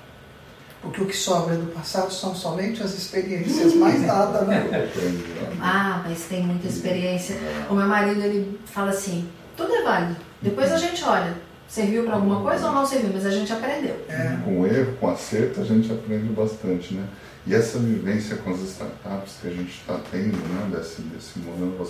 Porque 0.81 1.01
o 1.01 1.05
que 1.05 1.15
sobra 1.15 1.55
do 1.55 1.71
passado 1.73 2.11
são 2.13 2.35
somente 2.35 2.83
as 2.83 2.93
experiências, 2.93 3.73
mais 3.75 4.01
nada, 4.01 4.41
né? 4.41 4.59
Aprendizado. 4.61 5.57
Ah, 5.61 6.03
mas 6.05 6.25
tem 6.25 6.43
muita 6.43 6.67
experiência. 6.67 7.35
O 7.69 7.73
meu 7.73 7.87
marido, 7.87 8.21
ele 8.21 8.59
fala 8.65 8.91
assim, 8.91 9.27
tudo 9.55 9.73
é 9.73 9.83
válido. 9.83 10.17
Depois 10.41 10.71
a 10.71 10.77
gente 10.77 11.03
olha, 11.03 11.35
serviu 11.67 12.05
para 12.05 12.15
alguma 12.15 12.41
coisa 12.41 12.67
ou 12.67 12.73
não 12.73 12.85
serviu, 12.85 13.11
mas 13.13 13.25
a 13.25 13.31
gente 13.31 13.51
aprendeu. 13.51 13.95
É. 14.07 14.37
Com 14.43 14.65
erro, 14.65 14.93
com 14.99 15.09
acerto, 15.09 15.61
a 15.61 15.63
gente 15.63 15.91
aprende 15.91 16.31
bastante, 16.33 16.93
né? 16.93 17.05
E 17.45 17.53
essa 17.53 17.79
vivência 17.79 18.35
com 18.37 18.51
as 18.51 18.59
startups 18.59 19.37
que 19.41 19.47
a 19.47 19.51
gente 19.51 19.71
está 19.71 19.99
tendo, 20.11 20.37
né, 20.49 20.69
desse, 20.77 21.01
desse 21.01 21.39
modelo, 21.39 21.81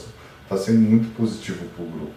está 0.43 0.57
sendo 0.57 0.79
muito 0.79 1.15
positivo 1.15 1.65
para 1.75 1.83
o 1.83 1.89
grupo. 1.89 2.13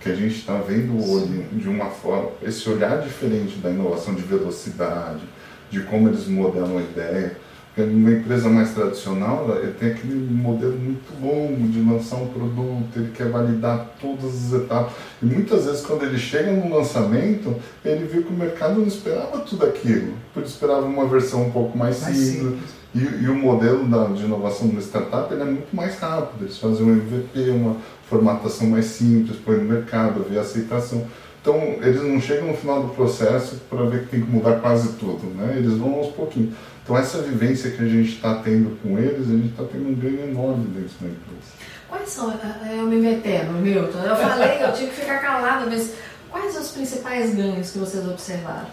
Que 0.00 0.10
a 0.10 0.14
gente 0.16 0.36
está 0.36 0.56
vendo 0.58 0.92
o 0.92 1.12
olho 1.12 1.44
de 1.52 1.68
uma 1.68 1.86
forma, 1.86 2.30
esse 2.42 2.68
olhar 2.68 3.00
diferente 3.00 3.58
da 3.58 3.70
inovação 3.70 4.14
de 4.14 4.22
velocidade, 4.22 5.22
de 5.70 5.80
como 5.84 6.08
eles 6.08 6.26
modelam 6.26 6.78
a 6.78 6.82
ideia. 6.82 7.36
Numa 7.74 8.10
empresa 8.10 8.50
mais 8.50 8.74
tradicional, 8.74 9.48
ele 9.62 9.72
tem 9.72 9.92
aquele 9.92 10.14
modelo 10.14 10.78
muito 10.78 11.10
longo 11.22 11.68
de 11.68 11.80
lançar 11.80 12.16
um 12.16 12.26
produto, 12.26 12.96
ele 12.96 13.12
quer 13.12 13.30
validar 13.30 13.96
todas 13.98 14.52
as 14.52 14.60
etapas. 14.60 14.92
E 15.22 15.26
muitas 15.26 15.64
vezes, 15.64 15.80
quando 15.80 16.02
ele 16.02 16.18
chega 16.18 16.52
no 16.52 16.76
lançamento, 16.76 17.56
ele 17.82 18.04
viu 18.04 18.24
que 18.24 18.32
o 18.32 18.36
mercado 18.36 18.78
não 18.78 18.86
esperava 18.86 19.38
tudo 19.38 19.64
aquilo. 19.64 20.12
Porque 20.34 20.48
esperava 20.48 20.84
uma 20.84 21.06
versão 21.06 21.46
um 21.46 21.50
pouco 21.50 21.76
mais, 21.78 21.96
simples. 21.96 22.58
E, 22.94 22.98
e 22.98 23.28
o 23.28 23.34
modelo 23.34 23.88
da, 23.88 24.04
de 24.04 24.22
inovação 24.22 24.68
da 24.68 24.80
startup 24.80 25.32
ele 25.32 25.40
é 25.40 25.46
muito 25.46 25.74
mais 25.74 25.98
rápido. 25.98 26.44
Eles 26.44 26.58
fazem 26.58 26.84
um 26.84 26.92
MVP, 26.92 27.50
uma 27.50 27.76
formatação 28.06 28.66
mais 28.66 28.84
simples, 28.84 29.38
põe 29.38 29.56
no 29.56 29.64
mercado, 29.64 30.26
vê 30.28 30.36
a 30.36 30.42
aceitação. 30.42 31.06
Então, 31.42 31.56
eles 31.82 32.00
não 32.00 32.20
chegam 32.20 32.46
no 32.46 32.56
final 32.56 32.84
do 32.84 32.94
processo 32.94 33.56
para 33.68 33.84
ver 33.86 34.04
que 34.04 34.10
tem 34.10 34.22
que 34.22 34.30
mudar 34.30 34.60
quase 34.60 34.92
tudo, 34.92 35.26
né? 35.34 35.56
Eles 35.56 35.72
vão 35.72 35.94
aos 35.96 36.12
pouquinhos. 36.12 36.54
Então, 36.84 36.96
essa 36.96 37.18
vivência 37.18 37.72
que 37.72 37.82
a 37.82 37.88
gente 37.88 38.14
está 38.14 38.36
tendo 38.36 38.78
com 38.80 38.96
eles, 38.96 39.28
a 39.28 39.32
gente 39.32 39.48
está 39.48 39.64
tendo 39.64 39.88
um 39.88 39.94
ganho 39.94 40.30
enorme 40.30 40.66
dentro 40.66 40.94
da 41.00 41.08
empresa. 41.08 41.52
Quais 41.88 42.08
são, 42.08 42.30
eh, 42.30 42.78
eu 42.78 42.86
me 42.86 42.96
metendo, 42.96 43.52
Milton, 43.54 43.98
eu 43.98 44.16
falei, 44.16 44.62
eu 44.62 44.72
tive 44.72 44.90
que 44.90 45.00
ficar 45.00 45.18
calada, 45.18 45.66
mas 45.66 45.94
quais 46.30 46.56
os 46.56 46.70
principais 46.70 47.34
ganhos 47.34 47.70
que 47.70 47.78
vocês 47.78 48.06
observaram? 48.06 48.68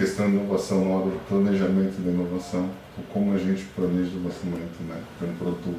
questão 0.00 0.30
de 0.30 0.36
inovação 0.36 0.82
na 0.82 0.94
hora 0.94 1.10
do 1.10 1.20
planejamento 1.28 2.00
da 2.00 2.10
inovação, 2.10 2.70
como 3.12 3.34
a 3.34 3.38
gente 3.38 3.64
planeja 3.76 4.10
o 4.16 4.24
lançamento 4.24 4.82
né, 4.88 4.98
de 5.20 5.26
um 5.26 5.34
produto, 5.34 5.76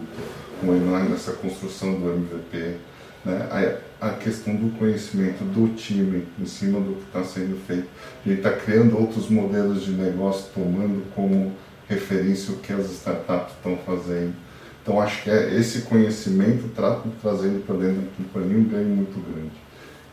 como 0.59 0.75
é 0.75 1.03
nessa 1.09 1.31
construção 1.33 1.99
do 1.99 2.11
MVP, 2.11 2.77
né, 3.25 3.47
a, 3.49 3.90
a 4.01 4.09
questão 4.09 4.55
do 4.55 4.75
conhecimento 4.77 5.43
do 5.43 5.75
time 5.75 6.27
em 6.39 6.45
cima 6.45 6.79
do 6.79 6.95
que 6.95 7.03
está 7.03 7.23
sendo 7.23 7.55
feito. 7.67 7.87
A 8.25 8.27
gente 8.29 8.39
está 8.39 8.51
criando 8.51 8.97
outros 8.97 9.29
modelos 9.29 9.83
de 9.83 9.91
negócio, 9.91 10.49
tomando 10.53 11.05
como 11.13 11.53
referência 11.87 12.53
o 12.53 12.57
que 12.57 12.73
as 12.73 12.89
startups 12.91 13.53
estão 13.53 13.77
fazendo. 13.85 14.33
Então, 14.81 14.99
acho 14.99 15.21
que 15.23 15.29
é 15.29 15.55
esse 15.55 15.83
conhecimento 15.83 16.67
tra 16.75 16.99
trazendo 17.21 17.63
para 17.63 17.75
dentro 17.75 18.01
da 18.01 18.07
companhia 18.17 18.57
um 18.57 18.63
ganho 18.63 18.89
muito 18.89 19.23
grande. 19.31 19.51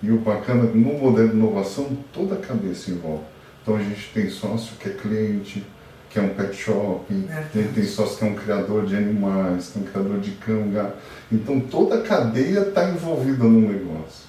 E 0.02 0.12
o 0.12 0.18
bacana, 0.18 0.64
no 0.64 0.92
modelo 0.98 1.30
de 1.30 1.34
inovação, 1.34 1.96
toda 2.12 2.34
a 2.34 2.38
cadeia 2.38 2.74
se 2.74 2.90
envolve. 2.90 3.24
Então 3.62 3.76
a 3.76 3.82
gente 3.82 4.10
tem 4.14 4.30
sócio 4.30 4.76
que 4.78 4.88
é 4.88 4.92
cliente, 4.92 5.62
que 6.10 6.18
é 6.18 6.22
um 6.22 6.30
pet 6.30 6.56
shop, 6.56 7.04
a 7.30 7.58
gente 7.58 7.74
tem 7.74 7.84
sócio 7.84 8.18
que 8.18 8.24
é 8.24 8.28
um 8.28 8.34
criador 8.34 8.86
de 8.86 8.96
animais, 8.96 9.70
que 9.70 9.78
é 9.78 9.82
um 9.82 9.84
criador 9.84 10.20
de 10.20 10.30
cão, 10.32 10.70
gato. 10.70 10.96
Então 11.30 11.60
toda 11.60 11.96
a 11.96 12.02
cadeia 12.02 12.60
está 12.60 12.88
envolvida 12.88 13.44
no 13.44 13.68
negócio. 13.68 14.26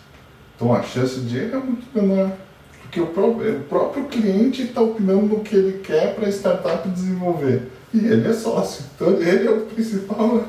Então 0.56 0.74
a 0.74 0.84
chance 0.84 1.22
de 1.22 1.38
erro 1.38 1.56
é 1.56 1.60
muito 1.60 1.88
menor. 1.94 2.32
Porque 2.82 3.00
o 3.00 3.08
próprio, 3.08 3.58
o 3.58 3.64
próprio 3.66 4.06
cliente 4.06 4.64
está 4.64 4.82
opinando 4.82 5.28
no 5.28 5.40
que 5.42 5.56
ele 5.56 5.80
quer 5.80 6.16
para 6.16 6.26
a 6.26 6.30
startup 6.30 6.90
desenvolver. 6.90 7.72
E 7.94 8.00
ele 8.00 8.28
é 8.28 8.34
sócio. 8.34 8.84
Então 8.96 9.14
ele 9.22 9.48
é 9.48 9.52
o 9.52 9.62
principal 9.62 10.44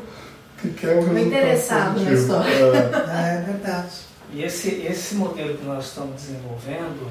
que 0.60 0.70
quer 0.70 0.96
o 0.96 1.00
resultado. 1.00 1.26
interessado 1.26 2.00
na 2.00 2.12
história. 2.12 2.50
É. 2.50 3.36
É 3.36 3.42
verdade. 3.42 4.10
E 4.32 4.42
esse, 4.42 4.70
esse 4.86 5.14
modelo 5.16 5.56
que 5.56 5.64
nós 5.64 5.86
estamos 5.86 6.14
desenvolvendo, 6.14 7.10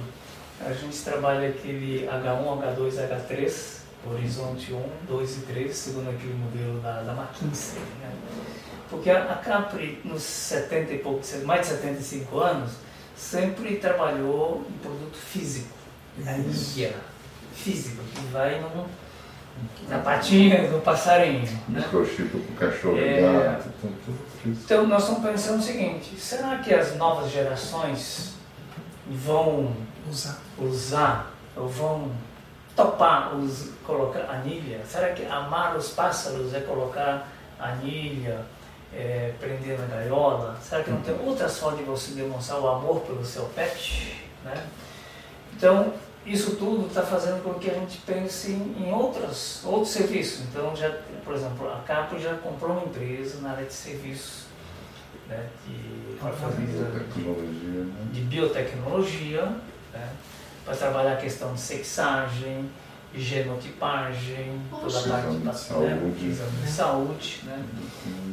a 0.66 0.74
gente 0.74 0.98
trabalha 1.04 1.50
aquele 1.50 2.08
H1, 2.08 2.78
H2, 2.78 2.94
H3, 2.94 3.80
horizonte 4.06 4.74
1, 4.74 4.82
2 5.08 5.38
e 5.38 5.42
3, 5.42 5.76
segundo 5.76 6.10
aquele 6.10 6.34
modelo 6.34 6.80
da, 6.80 7.02
da 7.02 7.12
McKinsey. 7.14 7.80
Né? 8.02 8.12
Porque 8.90 9.10
a, 9.10 9.24
a 9.32 9.36
Capri, 9.36 10.02
nos 10.04 10.24
70 10.24 10.94
e 10.94 10.98
poucos, 11.00 11.34
mais 11.44 11.62
de 11.62 11.68
75 11.68 12.40
anos, 12.40 12.72
sempre 13.16 13.76
trabalhou 13.78 14.66
em 14.70 14.74
produto 14.80 15.18
físico. 15.18 15.76
Ia, 16.76 16.96
físico, 17.54 18.02
que 18.14 18.22
vai 18.32 18.60
no, 18.60 18.88
na 19.88 20.00
patinha 20.00 20.68
do 20.70 20.82
passarinho. 20.82 21.42
Né? 21.68 21.80
Microchip 21.82 22.30
para 22.30 22.40
o 22.68 22.72
cachorro, 22.72 22.98
É. 22.98 23.22
gato, 23.22 23.70
então, 23.78 23.92
tudo 24.06 24.20
isso. 24.46 24.62
Então 24.66 24.88
nós 24.88 25.04
estamos 25.04 25.30
pensando 25.30 25.60
o 25.60 25.64
seguinte, 25.64 26.16
será 26.20 26.58
que 26.60 26.74
as 26.74 26.96
novas 26.96 27.32
gerações 27.32 28.34
vão 29.08 29.74
Usar. 30.10 30.40
usar 30.58 31.32
ou 31.56 31.68
vão 31.68 32.12
topar 32.80 33.36
os, 33.36 33.72
colocar 33.86 34.22
anilha? 34.30 34.82
Será 34.86 35.10
que 35.10 35.26
amar 35.26 35.76
os 35.76 35.90
pássaros 35.90 36.54
é 36.54 36.62
colocar 36.62 37.28
anilha, 37.60 38.46
é, 38.94 39.34
prender 39.40 39.78
na 39.78 39.86
gaiola? 39.88 40.58
Será 40.62 40.84
que 40.84 40.90
não 40.90 41.02
tem 41.02 41.20
outras 41.26 41.60
formas 41.60 41.80
de 41.80 41.86
você 41.86 42.12
demonstrar 42.14 42.60
o 42.60 42.68
amor 42.68 43.02
pelo 43.02 43.26
seu 43.26 43.44
pet? 43.56 44.24
Né? 44.46 44.66
Então, 45.54 45.94
isso 46.26 46.56
tudo 46.56 46.88
está 46.88 47.04
fazendo 47.04 47.44
com 47.44 47.56
que 47.56 47.70
a 47.70 47.74
gente 47.74 47.98
pense 48.00 48.52
em 48.52 48.94
outras, 48.94 49.62
outros 49.66 49.90
serviços. 49.90 50.42
Então, 50.46 50.74
já, 50.76 50.90
por 51.26 51.36
exemplo, 51.36 51.70
a 51.70 51.80
Capri 51.80 52.22
já 52.22 52.36
comprou 52.36 52.72
uma 52.72 52.86
empresa 52.86 53.42
na 53.42 53.52
área 53.52 53.66
de 53.66 53.74
serviços 53.74 54.46
né, 55.28 55.48
de, 55.68 56.00
Biotecnologia, 56.20 57.84
né? 57.84 58.08
de 58.12 58.22
biotecnologia, 58.22 59.46
né, 59.94 60.10
para 60.70 60.78
trabalhar 60.78 61.14
a 61.14 61.16
questão 61.16 61.52
de 61.56 61.60
sexagem, 61.60 62.70
genotipagem, 63.16 64.62
toda 64.70 65.00
a 65.00 65.02
parte 65.02 65.26
Exame 65.26 65.40
de 65.40 65.46
da 65.46 65.54
saúde. 65.54 65.86
né, 65.88 66.14
exame 66.30 66.52
de 66.64 66.72
saúde. 66.72 67.40
Né. 67.44 67.64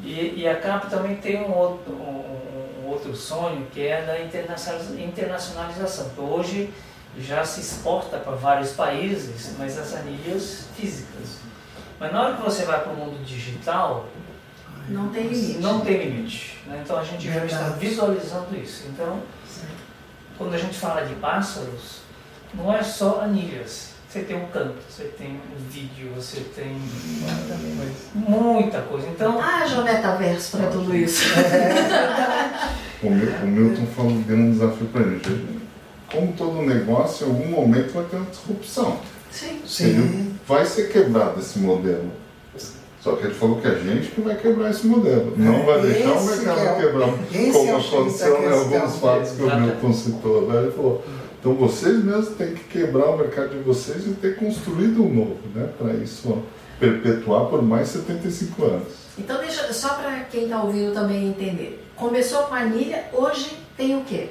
E, 0.04 0.34
e 0.42 0.46
a 0.48 0.56
CAP 0.60 0.90
também 0.90 1.16
tem 1.16 1.40
um 1.42 1.50
outro, 1.56 1.94
um, 1.94 2.82
um 2.84 2.88
outro 2.88 3.16
sonho 3.16 3.66
que 3.72 3.86
é 3.86 4.02
da 4.04 4.20
internacionaliza- 4.20 5.00
internacionalização. 5.00 6.10
que 6.10 6.20
hoje 6.20 6.74
já 7.18 7.42
se 7.42 7.60
exporta 7.60 8.18
para 8.18 8.32
vários 8.36 8.72
países, 8.72 9.54
mas 9.58 9.78
as 9.78 9.94
anilhas 9.94 10.66
físicas. 10.76 11.38
Mas 11.98 12.12
na 12.12 12.22
hora 12.22 12.36
que 12.36 12.42
você 12.42 12.66
vai 12.66 12.82
para 12.82 12.92
o 12.92 12.96
mundo 12.96 13.24
digital, 13.24 14.04
Não 14.90 15.08
tem 15.08 15.26
limite. 15.28 15.58
não 15.58 15.80
tem 15.80 15.96
limite. 16.10 16.58
né? 16.66 16.82
Então 16.84 16.98
a 16.98 17.02
gente 17.02 17.26
já 17.32 17.42
está 17.46 17.56
Verdade. 17.60 17.80
visualizando 17.80 18.54
isso. 18.58 18.84
Então, 18.88 19.22
quando 20.36 20.52
a 20.52 20.58
gente 20.58 20.78
fala 20.78 21.00
de 21.06 21.14
pássaros, 21.14 22.04
não 22.54 22.72
é 22.74 22.82
só 22.82 23.20
anilhas. 23.22 23.94
Você 24.08 24.20
tem 24.20 24.36
um 24.36 24.46
canto, 24.46 24.76
você 24.88 25.04
tem 25.18 25.32
um 25.32 25.68
vídeo, 25.70 26.10
você 26.16 26.40
tem 26.54 26.68
Muita 26.72 27.54
coisa. 27.76 27.92
muita 28.14 28.80
coisa. 28.82 29.06
Então, 29.08 29.38
Haja 29.40 29.82
metaverso 29.82 30.56
para 30.56 30.68
tudo 30.70 30.94
isso. 30.96 31.22
O, 33.02 33.10
Mil- 33.10 33.28
o 33.42 33.46
Milton 33.46 33.86
falou, 33.94 34.12
deu 34.26 34.36
um 34.36 34.50
desafio 34.52 34.86
pra 34.86 35.02
gente. 35.02 35.44
Como 36.10 36.32
todo 36.32 36.62
negócio, 36.62 37.26
em 37.26 37.30
algum 37.30 37.46
momento 37.48 37.92
vai 37.92 38.04
ter 38.04 38.16
uma 38.16 38.24
disrupção. 38.30 38.98
Sim. 39.30 39.60
Sim. 39.66 40.34
Vai 40.48 40.64
ser 40.64 40.90
quebrado 40.90 41.38
esse 41.38 41.58
modelo. 41.58 42.10
Só 43.02 43.14
que 43.16 43.26
ele 43.26 43.34
falou 43.34 43.60
que 43.60 43.68
a 43.68 43.74
gente 43.74 44.08
que 44.08 44.20
vai 44.22 44.34
quebrar 44.36 44.70
esse 44.70 44.86
modelo. 44.86 45.34
Não 45.36 45.62
vai 45.64 45.80
deixar 45.82 46.12
o 46.12 46.24
mercado 46.24 46.56
que 46.56 46.66
é 46.66 46.72
o- 46.72 46.76
quebrar. 46.76 47.08
é 47.08 47.52
Como 47.52 47.72
o 47.72 47.76
aconteceu 47.76 48.36
em 48.38 48.40
questão. 48.48 48.58
alguns 48.60 48.96
fatos 48.96 49.30
que 49.32 49.42
o. 49.42 49.60
Milton 49.60 49.92
citou. 49.92 50.48
Né? 50.48 50.62
Ele 50.62 50.70
falou, 50.72 51.04
então 51.46 51.54
vocês 51.54 52.02
mesmos 52.04 52.30
têm 52.30 52.54
que 52.54 52.64
quebrar 52.64 53.08
o 53.10 53.16
mercado 53.18 53.50
de 53.50 53.58
vocês 53.62 54.04
e 54.04 54.10
ter 54.14 54.34
construído 54.34 55.04
um 55.04 55.14
novo, 55.14 55.38
né? 55.54 55.68
Para 55.78 55.92
isso 55.94 56.42
perpetuar 56.80 57.46
por 57.46 57.62
mais 57.62 57.86
75 57.86 58.64
anos. 58.64 58.88
Então, 59.16 59.38
deixa, 59.38 59.72
só 59.72 59.94
para 59.94 60.24
quem 60.24 60.44
está 60.44 60.60
ouvindo 60.60 60.92
também 60.92 61.28
entender. 61.28 61.86
Começou 61.94 62.42
com 62.46 62.54
a 62.54 62.58
anilha, 62.58 63.04
hoje 63.12 63.56
tem 63.76 63.96
o 63.96 64.02
quê? 64.02 64.30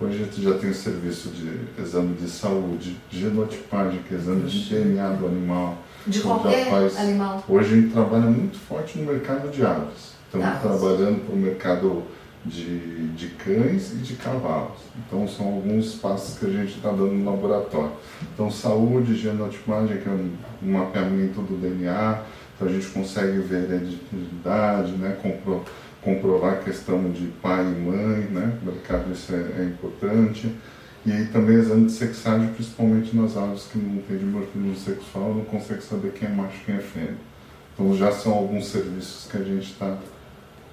Hoje 0.00 0.22
a 0.22 0.24
gente 0.24 0.42
já 0.42 0.54
tem 0.54 0.70
o 0.70 0.74
serviço 0.74 1.28
de 1.28 1.60
exame 1.82 2.14
de 2.14 2.30
saúde, 2.30 2.96
genotipagem, 3.10 4.00
que 4.08 4.14
é 4.14 4.16
exame 4.16 4.48
de 4.48 4.70
DNA 4.70 5.08
do 5.10 5.26
animal. 5.26 5.76
De 6.06 6.20
qualquer 6.20 6.70
faz- 6.70 6.96
animal. 6.98 7.44
Hoje 7.46 7.74
a 7.74 7.76
gente 7.76 7.92
trabalha 7.92 8.24
muito 8.24 8.58
forte 8.58 8.98
no 8.98 9.12
mercado 9.12 9.50
de 9.50 9.62
aves. 9.64 10.14
Estamos 10.32 10.60
trabalhando 10.62 11.26
para 11.26 11.34
o 11.34 11.38
mercado 11.38 12.02
de, 12.44 13.08
de 13.08 13.28
cães 13.28 13.92
e 13.92 13.96
de 13.96 14.14
cavalos. 14.14 14.78
Então 14.98 15.26
são 15.26 15.46
alguns 15.46 15.94
passos 15.94 16.38
que 16.38 16.46
a 16.46 16.50
gente 16.50 16.76
está 16.76 16.90
dando 16.90 17.12
no 17.12 17.30
laboratório. 17.30 17.92
Então 18.32 18.50
saúde, 18.50 19.16
genotipagem, 19.16 19.98
que 19.98 20.08
é 20.08 20.12
um, 20.12 20.32
mapeamento 20.62 21.40
do 21.40 21.56
DNA, 21.60 22.22
então 22.54 22.68
a 22.68 22.70
gente 22.70 22.86
consegue 22.88 23.38
ver 23.38 23.56
a 23.56 23.74
hereditariedade, 23.74 24.92
né? 24.92 25.16
compro- 25.22 25.64
comprovar 26.02 26.54
a 26.54 26.56
questão 26.56 27.10
de 27.10 27.26
pai 27.42 27.62
e 27.62 27.80
mãe, 27.80 28.20
né? 28.30 28.58
mercado 28.62 29.10
isso 29.12 29.32
é, 29.34 29.62
é 29.62 29.64
importante. 29.64 30.54
E 31.06 31.12
aí 31.12 31.26
também 31.26 31.56
exame 31.56 31.86
de 31.86 31.92
sexagem, 31.92 32.48
principalmente 32.48 33.14
nas 33.14 33.36
aves 33.36 33.64
que 33.70 33.78
não 33.78 34.00
têm 34.02 34.16
dimorfismo 34.16 34.74
sexual, 34.74 35.34
não 35.34 35.44
consegue 35.44 35.82
saber 35.82 36.12
quem 36.12 36.28
é 36.28 36.30
macho 36.32 36.56
e 36.62 36.64
quem 36.64 36.76
é 36.76 36.80
fêmea. 36.80 37.16
Então 37.74 37.94
já 37.94 38.10
são 38.10 38.32
alguns 38.32 38.68
serviços 38.68 39.30
que 39.30 39.36
a 39.36 39.42
gente 39.42 39.72
está 39.72 39.98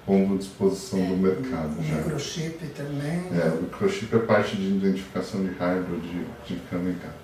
pondo 0.05 0.35
à 0.35 0.37
disposição 0.37 0.99
do 1.05 1.17
mercado. 1.17 1.79
O 1.79 1.83
Já. 1.83 1.95
microchip 1.95 2.65
também. 2.75 3.23
É, 3.39 3.49
o 3.49 3.61
microchip 3.63 4.15
é 4.15 4.19
parte 4.19 4.55
de 4.55 4.67
identificação 4.67 5.43
de 5.43 5.51
raio 5.53 5.83
de, 5.83 6.53
de 6.53 6.59
casa. 6.69 7.21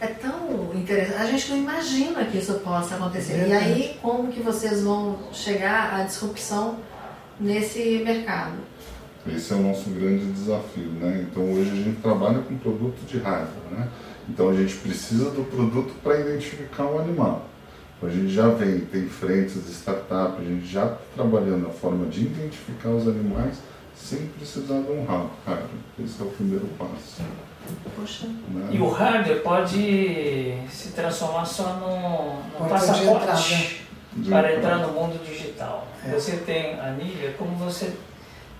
É 0.00 0.06
tão 0.06 0.72
interessante. 0.74 1.20
A 1.20 1.26
gente 1.26 1.50
não 1.50 1.58
imagina 1.58 2.24
que 2.24 2.38
isso 2.38 2.54
possa 2.60 2.94
acontecer. 2.94 3.34
E 3.34 3.36
Verdade. 3.40 3.64
aí, 3.64 3.98
como 4.00 4.32
que 4.32 4.40
vocês 4.40 4.82
vão 4.82 5.18
chegar 5.32 5.94
à 5.94 6.04
disrupção 6.04 6.78
nesse 7.38 8.02
mercado? 8.04 8.54
Esse 9.26 9.52
é 9.52 9.56
o 9.56 9.60
nosso 9.60 9.90
grande 9.90 10.24
desafio, 10.32 10.90
né? 10.92 11.26
Então 11.30 11.42
hoje 11.52 11.70
a 11.70 11.74
gente 11.74 12.00
trabalha 12.00 12.38
com 12.38 12.56
produto 12.56 13.06
de 13.06 13.18
raiva, 13.18 13.50
né? 13.70 13.86
Então 14.26 14.48
a 14.48 14.54
gente 14.54 14.74
precisa 14.76 15.30
do 15.30 15.44
produto 15.44 15.92
para 16.02 16.18
identificar 16.18 16.84
o 16.84 16.98
animal. 16.98 17.49
A 18.02 18.08
gente 18.08 18.30
já 18.30 18.48
vem, 18.48 18.80
tem 18.80 19.06
frentes 19.08 19.54
de 19.66 19.72
startup, 19.72 20.40
a 20.40 20.44
gente 20.44 20.66
já 20.66 20.84
está 20.84 20.96
trabalhando 21.14 21.66
a 21.66 21.70
forma 21.70 22.06
de 22.06 22.22
identificar 22.22 22.88
os 22.90 23.06
animais 23.06 23.56
sem 23.94 24.26
precisar 24.28 24.80
de 24.80 24.90
um 24.90 25.04
rádio. 25.04 25.68
Esse 26.02 26.20
é 26.20 26.24
o 26.24 26.28
primeiro 26.30 26.66
passo. 26.78 27.20
Poxa, 27.94 28.26
Né? 28.26 28.70
e 28.72 28.78
o 28.78 28.88
hardware 28.88 29.42
pode 29.42 30.54
se 30.70 30.88
transformar 30.94 31.44
só 31.44 31.74
no, 31.74 32.58
no 32.64 32.68
passaporte 32.70 33.84
De- 34.14 34.30
para 34.30 34.56
entrar 34.56 34.78
no 34.78 34.92
mundo 34.94 35.22
digital. 35.22 35.86
É. 36.04 36.10
Você 36.12 36.38
tem 36.38 36.80
a 36.80 36.84
anilha 36.86 37.34
como 37.38 37.54
você 37.56 37.92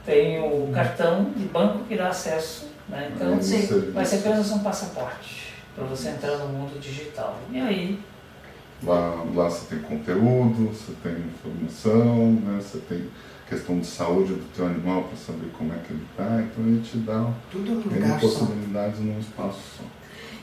tem 0.05 0.38
o 0.40 0.70
cartão 0.72 1.31
de 1.35 1.44
banco 1.46 1.85
que 1.85 1.96
dá 1.96 2.09
acesso. 2.09 2.68
Né? 2.88 3.11
Então, 3.14 3.38
Esse 3.38 3.66
sim, 3.66 3.90
vai 3.92 4.05
ser 4.05 4.16
apenas 4.16 4.50
um 4.50 4.59
passaporte 4.59 5.55
para 5.74 5.85
você 5.85 6.11
entrar 6.11 6.37
no 6.38 6.48
mundo 6.48 6.79
digital. 6.79 7.38
E 7.50 7.59
aí, 7.59 7.98
Lá, 8.83 9.25
lá 9.35 9.51
você 9.51 9.75
tem 9.75 9.79
conteúdo, 9.81 10.69
você 10.69 10.93
tem 11.03 11.12
informação, 11.12 12.33
né? 12.33 12.61
você 12.61 12.79
tem 12.79 13.11
questão 13.49 13.79
de 13.79 13.87
saúde 13.87 14.35
do 14.35 14.55
teu 14.55 14.66
animal 14.66 15.03
para 15.05 15.16
saber 15.16 15.51
como 15.59 15.73
é 15.73 15.79
que 15.79 15.93
ele 15.93 16.07
está. 16.11 16.40
Então 16.40 16.64
a 16.64 16.69
gente 16.69 16.97
dá 16.99 17.33
Tudo 17.51 17.75
lugar 17.75 18.21
só. 18.21 18.27
possibilidades 18.29 19.01
num 19.01 19.19
espaço 19.19 19.59
só. 19.77 19.85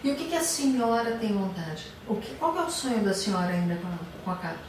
E 0.03 0.11
o 0.11 0.15
que, 0.15 0.25
que 0.25 0.35
a 0.35 0.43
senhora 0.43 1.17
tem 1.17 1.33
vontade? 1.33 1.87
O 2.07 2.15
que, 2.15 2.35
qual 2.35 2.55
é 2.57 2.65
o 2.65 2.69
sonho 2.69 3.03
da 3.03 3.13
senhora 3.13 3.51
ainda 3.51 3.75
com 3.75 3.87
a, 3.87 3.97
com 4.23 4.31
a 4.31 4.35
Capri? 4.35 4.59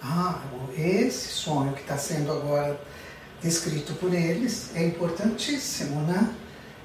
Ah, 0.00 0.40
esse 0.76 1.28
sonho 1.28 1.72
que 1.72 1.80
está 1.80 1.96
sendo 1.96 2.30
agora 2.30 2.78
descrito 3.42 3.94
por 3.94 4.14
eles 4.14 4.70
é 4.76 4.86
importantíssimo, 4.86 6.02
né? 6.02 6.32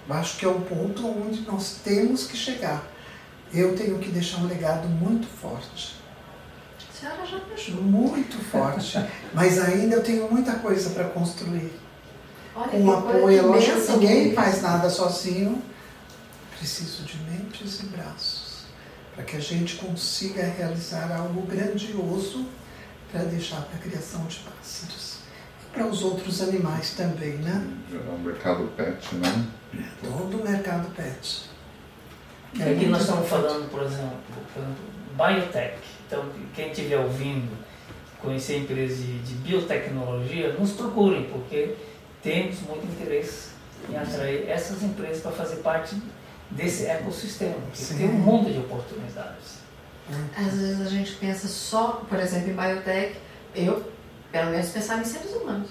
Eu 0.07 0.15
acho 0.15 0.37
que 0.37 0.45
é 0.45 0.47
o 0.47 0.59
ponto 0.61 1.05
onde 1.07 1.41
nós 1.41 1.79
temos 1.83 2.25
que 2.25 2.35
chegar. 2.35 2.83
Eu 3.53 3.75
tenho 3.75 3.99
que 3.99 4.09
deixar 4.09 4.37
um 4.39 4.47
legado 4.47 4.87
muito 4.87 5.27
forte, 5.27 5.95
senhora 7.03 7.25
já 7.25 7.37
deixou. 7.39 7.75
muito 7.75 8.37
forte, 8.45 8.97
mas 9.33 9.59
ainda 9.59 9.97
eu 9.97 10.03
tenho 10.03 10.31
muita 10.31 10.53
coisa 10.55 10.89
para 10.91 11.05
construir. 11.09 11.71
Olha 12.55 12.69
coisa, 12.69 12.97
apoio, 12.97 13.27
que 13.27 13.35
é 13.35 13.41
lógico, 13.41 13.91
ninguém 13.93 14.33
faz 14.33 14.61
nada 14.61 14.89
sozinho. 14.89 15.61
Preciso 16.57 17.03
de 17.03 17.17
mentes 17.23 17.81
e 17.81 17.87
braços 17.87 18.63
para 19.13 19.23
que 19.25 19.35
a 19.35 19.39
gente 19.39 19.75
consiga 19.75 20.43
realizar 20.43 21.11
algo 21.11 21.41
grandioso 21.41 22.45
para 23.11 23.23
deixar 23.23 23.61
para 23.63 23.75
a 23.75 23.79
criação 23.79 24.25
de 24.25 24.39
pássaros 24.39 25.17
e 25.61 25.73
para 25.73 25.85
os 25.85 26.03
outros 26.03 26.41
animais 26.41 26.91
também, 26.91 27.33
né? 27.33 27.67
Um 27.91 28.17
mercado 28.19 28.71
pet, 28.77 29.15
né? 29.15 29.45
Todo 30.01 30.39
o 30.39 30.43
mercado 30.43 30.89
pet. 30.95 31.49
É 32.59 32.71
aqui 32.71 32.85
nós 32.85 33.01
estamos 33.01 33.27
falando, 33.27 33.69
por 33.69 33.83
exemplo, 33.83 34.17
por 34.53 34.61
exemplo, 34.61 34.83
biotech. 35.17 35.92
Então, 36.13 36.29
quem 36.53 36.69
estiver 36.69 36.99
ouvindo, 36.99 37.49
conhecer 38.21 38.59
empresas 38.59 38.99
de, 38.99 39.17
de 39.19 39.33
biotecnologia, 39.35 40.53
nos 40.53 40.73
procurem, 40.73 41.23
porque 41.23 41.73
temos 42.21 42.61
muito 42.61 42.85
interesse 42.85 43.49
em 43.89 43.97
atrair 43.97 44.47
essas 44.47 44.83
empresas 44.83 45.23
para 45.23 45.31
fazer 45.31 45.55
parte 45.57 45.95
desse 46.51 46.85
ecossistema, 46.85 47.55
que 47.73 47.95
tem 47.95 48.07
um 48.07 48.13
mundo 48.13 48.53
de 48.53 48.59
oportunidades. 48.59 49.63
Às 50.37 50.53
vezes 50.53 50.81
a 50.81 50.89
gente 50.89 51.13
pensa 51.13 51.47
só, 51.47 52.03
por 52.07 52.19
exemplo, 52.19 52.51
em 52.51 52.53
biotech, 52.53 53.15
eu, 53.55 53.83
pelo 54.31 54.51
menos, 54.51 54.69
pensava 54.69 55.01
em 55.01 55.05
seres 55.05 55.33
humanos. 55.33 55.69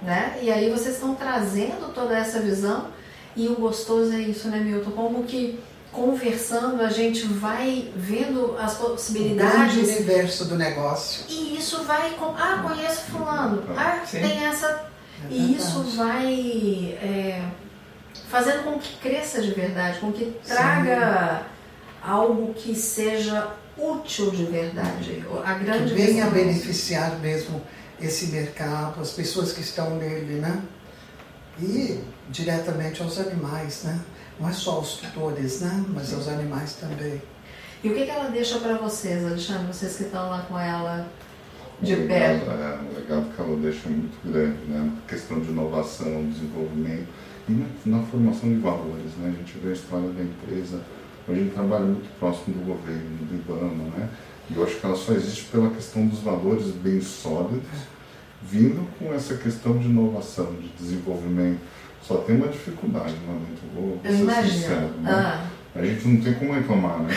Né? 0.00 0.38
E 0.40 0.52
aí 0.52 0.70
vocês 0.70 0.94
estão 0.94 1.16
trazendo 1.16 1.92
toda 1.92 2.16
essa 2.16 2.40
visão 2.40 2.90
e 3.34 3.48
o 3.48 3.56
gostoso 3.56 4.12
é 4.12 4.20
isso, 4.20 4.48
né, 4.48 4.58
Milton? 4.60 4.90
Como 4.92 5.24
que 5.24 5.58
conversando 5.92 6.80
a 6.82 6.88
gente 6.90 7.26
vai 7.26 7.92
vendo 7.94 8.56
as 8.58 8.74
O 8.74 8.78
grande 8.78 8.92
possibilidades 8.92 9.76
universo 9.76 10.46
do 10.46 10.56
negócio. 10.56 11.24
e 11.28 11.56
isso 11.58 11.84
vai 11.84 12.10
com, 12.14 12.34
ah, 12.36 12.62
conheço 12.66 13.02
fulano, 13.02 13.62
ah, 13.76 14.00
Sim. 14.06 14.20
tem 14.20 14.44
essa 14.44 14.66
É 14.66 14.86
e 15.30 15.54
isso 15.54 15.82
vai 15.96 16.98
é, 17.00 17.42
fazendo 18.28 18.64
com 18.64 18.78
que 18.78 18.96
cresça 18.96 19.42
de 19.42 19.50
verdade, 19.52 20.00
com 20.00 20.10
que 20.10 20.34
traga 20.46 21.42
Sim. 21.42 22.10
algo 22.10 22.54
que 22.54 22.74
seja 22.74 23.54
útil 23.76 24.30
de 24.30 24.44
verdade. 24.46 25.24
A 25.44 25.54
grande 25.54 25.94
que 25.94 26.00
venha 26.00 26.26
beneficiar 26.26 27.18
mesmo 27.20 27.62
esse 28.00 28.26
mercado, 28.28 29.00
as 29.00 29.10
pessoas 29.10 29.52
que 29.52 29.60
estão 29.60 29.96
nele, 29.96 30.40
né? 30.40 30.60
E 31.60 32.00
diretamente 32.30 33.02
aos 33.02 33.18
animais, 33.18 33.82
né? 33.84 34.00
Não 34.40 34.48
é 34.48 34.52
só 34.52 34.72
aos 34.72 34.94
tutores, 34.94 35.60
né? 35.60 35.84
Mas 35.88 36.12
aos 36.12 36.28
animais 36.28 36.74
também. 36.74 37.20
E 37.82 37.88
o 37.88 37.94
que, 37.94 38.04
que 38.04 38.10
ela 38.10 38.30
deixa 38.30 38.58
para 38.58 38.76
vocês, 38.76 39.24
Alexandre, 39.24 39.66
vocês 39.66 39.96
que 39.96 40.04
estão 40.04 40.28
lá 40.30 40.46
com 40.48 40.58
ela 40.58 41.08
de 41.80 41.94
o 41.94 42.06
perto? 42.06 42.50
É, 42.50 42.78
o 42.78 42.94
legado 42.94 43.34
que 43.34 43.40
ela 43.40 43.56
deixa 43.56 43.88
é 43.88 43.90
muito 43.90 44.18
grande, 44.24 44.64
né? 44.68 44.92
A 45.04 45.08
questão 45.08 45.40
de 45.40 45.50
inovação, 45.50 46.30
desenvolvimento 46.30 47.08
e 47.48 47.52
na, 47.52 47.66
na, 47.98 48.02
formação 48.04 48.48
de 48.48 48.60
valores, 48.60 49.16
né? 49.18 49.34
A 49.34 49.38
gente 49.38 49.58
vê 49.58 49.70
a 49.70 49.72
história 49.72 50.08
da 50.10 50.22
empresa, 50.22 50.80
hoje 51.26 51.40
a 51.40 51.42
gente 51.42 51.54
trabalha 51.54 51.86
muito 51.86 52.18
próximo 52.18 52.54
do 52.54 52.66
governo, 52.66 53.16
do 53.26 53.34
IBAMA, 53.34 53.84
né? 53.96 54.08
E 54.50 54.54
eu 54.54 54.64
acho 54.64 54.76
que 54.76 54.86
ela 54.86 54.96
só 54.96 55.12
existe 55.12 55.44
pela 55.46 55.70
questão 55.70 56.06
dos 56.06 56.20
valores 56.20 56.66
bem 56.66 57.00
sólidos, 57.00 57.68
vindo 58.42 58.86
com 58.98 59.12
essa 59.12 59.36
questão 59.36 59.76
de 59.78 59.86
inovação, 59.86 60.54
de 60.54 60.68
desenvolvimento. 60.68 61.60
Só 62.12 62.18
tem 62.18 62.36
uma 62.36 62.48
dificuldade 62.48 63.14
lá 63.26 63.34
dentro, 63.34 63.62
vou, 63.74 64.00
vou 64.04 64.34
ser 64.34 64.50
sincero. 64.50 64.90
Né? 65.00 65.10
Ah. 65.10 65.40
A 65.74 65.82
gente 65.82 66.06
não 66.06 66.20
tem 66.20 66.34
como 66.34 66.52
reclamar, 66.52 66.98
né? 66.98 67.16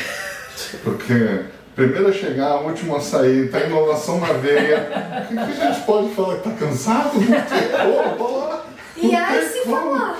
Porque 0.83 1.41
primeiro 1.75 2.07
a 2.07 2.11
chegar, 2.13 2.51
a 2.51 2.59
última 2.61 2.97
a 2.97 3.01
sair, 3.01 3.51
tá 3.51 3.59
inovação 3.59 4.21
na 4.21 4.31
veia. 4.33 4.87
O 5.25 5.27
que, 5.27 5.33
que 5.33 5.61
a 5.61 5.71
gente 5.71 5.85
pode 5.85 6.09
falar? 6.15 6.35
Que 6.37 6.49
tá 6.49 6.51
cansado? 6.51 7.19
Não 7.19 7.25
tem 7.25 8.17
como, 8.17 8.37
lá. 8.37 8.65
E 8.95 9.13
aí 9.13 9.45
se 9.49 9.69
falar. 9.69 10.17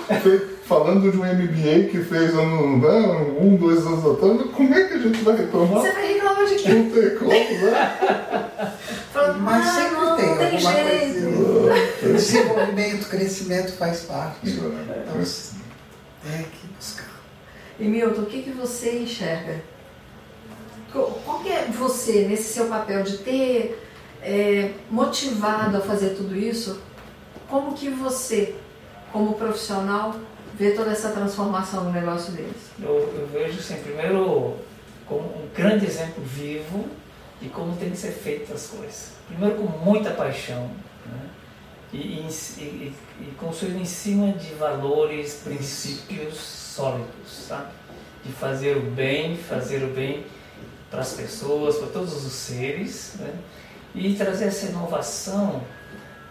Falando 0.66 1.12
de 1.12 1.18
um 1.18 1.22
MBA 1.22 1.90
que 1.92 2.00
fez 2.00 2.34
ano, 2.34 2.80
né, 2.80 3.38
um, 3.40 3.56
dois 3.56 3.86
anos 3.86 4.04
atrás, 4.04 4.42
como 4.52 4.74
é 4.74 4.84
que 4.84 4.94
a 4.96 4.98
gente 4.98 5.24
vai 5.24 5.38
reclamar? 5.38 5.82
Você 5.82 5.92
vai 5.92 6.14
reclamar 6.14 6.46
de 6.46 6.56
quê? 6.56 6.70
Não 6.70 6.90
tem 6.90 7.16
como, 7.18 7.32
né? 7.32 8.72
Falando, 9.14 9.40
Mas 9.40 9.94
não, 9.94 10.05
tem, 10.26 10.38
tem 10.38 10.46
alguma 10.56 10.74
jeito. 10.74 11.14
coisa. 12.00 12.14
Desenvolvimento, 12.14 13.10
crescimento 13.10 13.72
faz 13.74 14.02
parte. 14.02 14.50
Então, 14.50 14.72
tem 16.24 16.44
que 16.44 16.68
buscar. 16.76 17.22
E 17.80 17.86
Milton, 17.86 18.22
o 18.22 18.26
que, 18.26 18.44
que 18.44 18.52
você 18.52 19.00
enxerga? 19.00 19.62
Qual 20.92 21.40
que 21.42 21.50
é 21.50 21.66
você, 21.66 22.26
nesse 22.26 22.54
seu 22.54 22.68
papel 22.68 23.04
de 23.04 23.18
ter 23.18 23.82
é, 24.22 24.72
motivado 24.90 25.78
a 25.78 25.82
fazer 25.82 26.12
tudo 26.12 26.36
isso, 26.36 26.82
como 27.50 27.74
que 27.74 27.90
você, 27.90 28.56
como 29.12 29.34
profissional, 29.34 30.16
vê 30.54 30.72
toda 30.72 30.92
essa 30.92 31.10
transformação 31.10 31.84
no 31.84 31.92
negócio 31.92 32.32
deles? 32.32 32.56
Eu, 32.82 33.14
eu 33.14 33.28
vejo, 33.32 33.60
assim, 33.60 33.76
primeiro, 33.84 34.56
como 35.06 35.22
um 35.22 35.50
grande 35.54 35.86
exemplo 35.86 36.24
vivo 36.24 36.86
de 37.46 37.52
como 37.52 37.76
tem 37.78 37.92
que 37.92 37.98
ser 37.98 38.12
feitas 38.12 38.52
as 38.52 38.68
coisas. 38.68 39.12
Primeiro, 39.28 39.56
com 39.58 39.68
muita 39.86 40.12
paixão, 40.12 40.72
né? 41.06 41.30
e, 41.94 41.98
e, 41.98 42.28
e, 42.58 42.94
e 43.22 43.36
construído 43.38 43.80
em 43.80 43.86
cima 43.86 44.32
de 44.34 44.54
valores, 44.56 45.42
princípios 45.44 46.38
sólidos, 46.38 47.46
sabe? 47.48 47.72
De 48.24 48.32
fazer 48.32 48.78
o 48.78 48.82
bem, 48.82 49.38
fazer 49.38 49.84
o 49.84 49.94
bem 49.94 50.26
para 50.90 51.02
as 51.02 51.14
pessoas, 51.14 51.78
para 51.78 51.88
todos 51.88 52.26
os 52.26 52.34
seres, 52.34 53.14
né? 53.20 53.34
e 53.94 54.16
trazer 54.16 54.46
essa 54.46 54.66
inovação 54.66 55.62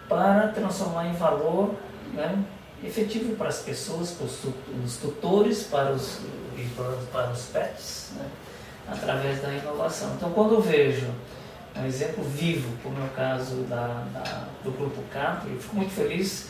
para 0.09 0.49
transformar 0.49 1.07
em 1.07 1.13
valor 1.13 1.75
né? 2.13 2.43
efetivo 2.83 3.35
para 3.37 3.47
as 3.47 3.59
pessoas, 3.59 4.11
para 4.11 4.25
os 4.25 4.97
tutores, 4.97 5.63
para 5.63 5.93
os, 5.93 6.19
para 7.11 7.31
os 7.31 7.45
pets, 7.45 8.11
né? 8.17 8.29
Através 8.87 9.41
da 9.41 9.51
inovação. 9.51 10.13
Então, 10.15 10.31
quando 10.31 10.55
eu 10.55 10.61
vejo 10.61 11.07
um 11.77 11.85
exemplo 11.85 12.23
vivo, 12.23 12.69
como 12.81 12.99
é 12.99 13.03
o 13.03 13.09
caso 13.09 13.55
da, 13.63 14.03
da 14.13 14.47
do 14.63 14.71
Grupo 14.71 15.01
CAP, 15.11 15.49
eu 15.49 15.59
fico 15.59 15.75
muito 15.75 15.91
feliz, 15.91 16.47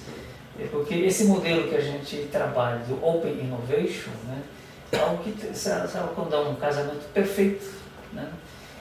é 0.59 0.67
porque 0.67 0.95
esse 0.95 1.25
modelo 1.25 1.67
que 1.67 1.75
a 1.75 1.81
gente 1.81 2.29
trabalha, 2.31 2.79
do 2.85 3.03
Open 3.03 3.33
Innovation, 3.33 4.11
né, 4.27 4.41
é 4.91 4.99
algo 4.99 5.23
que, 5.23 5.53
sabe, 5.53 5.89
é 5.93 6.37
um 6.37 6.55
casamento 6.55 7.11
perfeito, 7.13 7.65
né, 8.13 8.29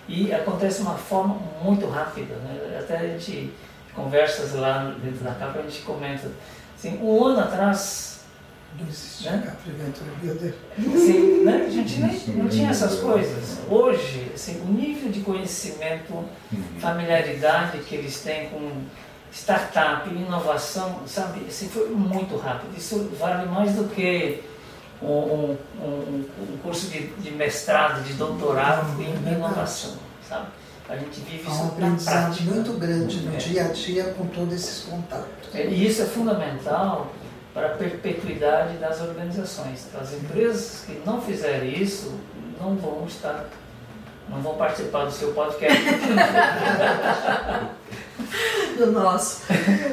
e 0.07 0.33
acontece 0.33 0.77
de 0.77 0.83
uma 0.83 0.97
forma 0.97 1.35
muito 1.63 1.87
rápida, 1.89 2.35
né, 2.37 2.79
até 2.79 2.99
a 2.99 3.07
gente, 3.07 3.53
conversas 3.95 4.53
lá 4.55 4.95
dentro 5.03 5.25
da 5.25 5.33
CAP, 5.33 5.59
a 5.59 5.63
gente 5.63 5.83
comenta, 5.83 6.31
assim, 6.77 6.99
um 7.03 7.25
ano 7.25 7.41
atrás, 7.41 8.14
não 8.79 8.89
existia 8.89 9.33
né? 9.33 9.43
Capri 9.47 9.71
Venture 9.73 10.11
Builder. 10.21 10.55
Sim, 10.79 11.45
né? 11.45 11.65
A 11.67 11.71
gente 11.71 12.01
nem, 12.01 12.37
não 12.37 12.49
tinha 12.49 12.71
essas 12.71 12.99
coisas. 13.01 13.61
Hoje, 13.69 14.33
assim, 14.35 14.61
o 14.63 14.73
nível 14.73 15.11
de 15.11 15.21
conhecimento, 15.21 16.13
uhum. 16.13 16.81
familiaridade 16.81 17.79
que 17.79 17.95
eles 17.95 18.21
têm 18.21 18.49
com 18.49 18.83
startup, 19.33 20.09
inovação, 20.09 21.01
sabe, 21.07 21.47
assim, 21.47 21.69
foi 21.69 21.89
muito 21.91 22.37
rápido. 22.37 22.77
Isso 22.77 23.11
vale 23.19 23.49
mais 23.49 23.75
do 23.75 23.85
que 23.85 24.43
um, 25.03 25.07
um, 25.07 25.59
um, 25.81 26.25
um 26.41 26.59
curso 26.63 26.89
de, 26.89 27.07
de, 27.09 27.31
mestrado, 27.33 28.03
de 28.05 28.15
doutorado 28.15 29.01
em 29.01 29.29
é 29.29 29.35
inovação, 29.35 29.95
sabe? 30.29 30.49
A 30.89 30.97
gente 30.97 31.21
vive 31.21 31.49
isso 31.49 31.63
um 31.63 31.81
na 31.81 31.97
prática. 31.97 32.43
muito 32.43 32.73
grande 32.75 33.21
no 33.21 33.35
é. 33.35 33.37
dia 33.37 33.65
a 33.65 33.69
dia 33.69 34.05
com 34.19 34.27
todos 34.27 34.53
esses 34.53 34.85
contatos. 34.85 35.55
É, 35.55 35.67
e 35.67 35.87
isso 35.87 36.03
é 36.03 36.05
fundamental 36.05 37.11
para 37.55 37.69
a 37.69 37.71
perpetuidade 37.71 38.77
das 38.79 39.01
organizações. 39.01 39.87
As 39.99 40.13
empresas 40.13 40.83
que 40.85 41.01
não 41.07 41.23
fizerem 41.23 41.81
isso 41.81 42.19
não 42.61 42.75
vão 42.75 43.07
estar, 43.07 43.47
não 44.29 44.43
vão 44.43 44.57
participar 44.57 45.05
do 45.05 45.13
seu 45.13 45.33
podcast. 45.33 45.81
do 48.77 48.91
nosso. 48.91 49.43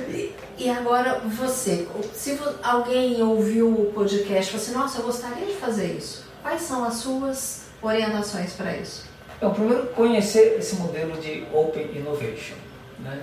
E, 0.09 0.33
e, 0.57 0.69
agora 0.69 1.19
você, 1.19 1.87
se 2.13 2.39
alguém 2.63 3.21
ouviu 3.21 3.69
o 3.69 3.93
podcast 3.93 4.43
e 4.43 4.51
falou 4.51 4.63
assim, 4.63 4.73
nossa, 4.73 4.99
eu 4.99 5.05
gostaria 5.05 5.45
de 5.45 5.53
fazer 5.53 5.93
isso, 5.93 6.25
quais 6.41 6.63
são 6.63 6.83
as 6.83 6.95
suas 6.95 7.65
orientações 7.81 8.53
para 8.53 8.75
isso? 8.75 9.05
Então, 9.37 9.53
primeiro, 9.53 9.87
conhecer 9.87 10.57
esse 10.57 10.75
modelo 10.75 11.19
de 11.19 11.45
Open 11.53 11.95
Innovation. 11.95 12.55
Né? 12.99 13.21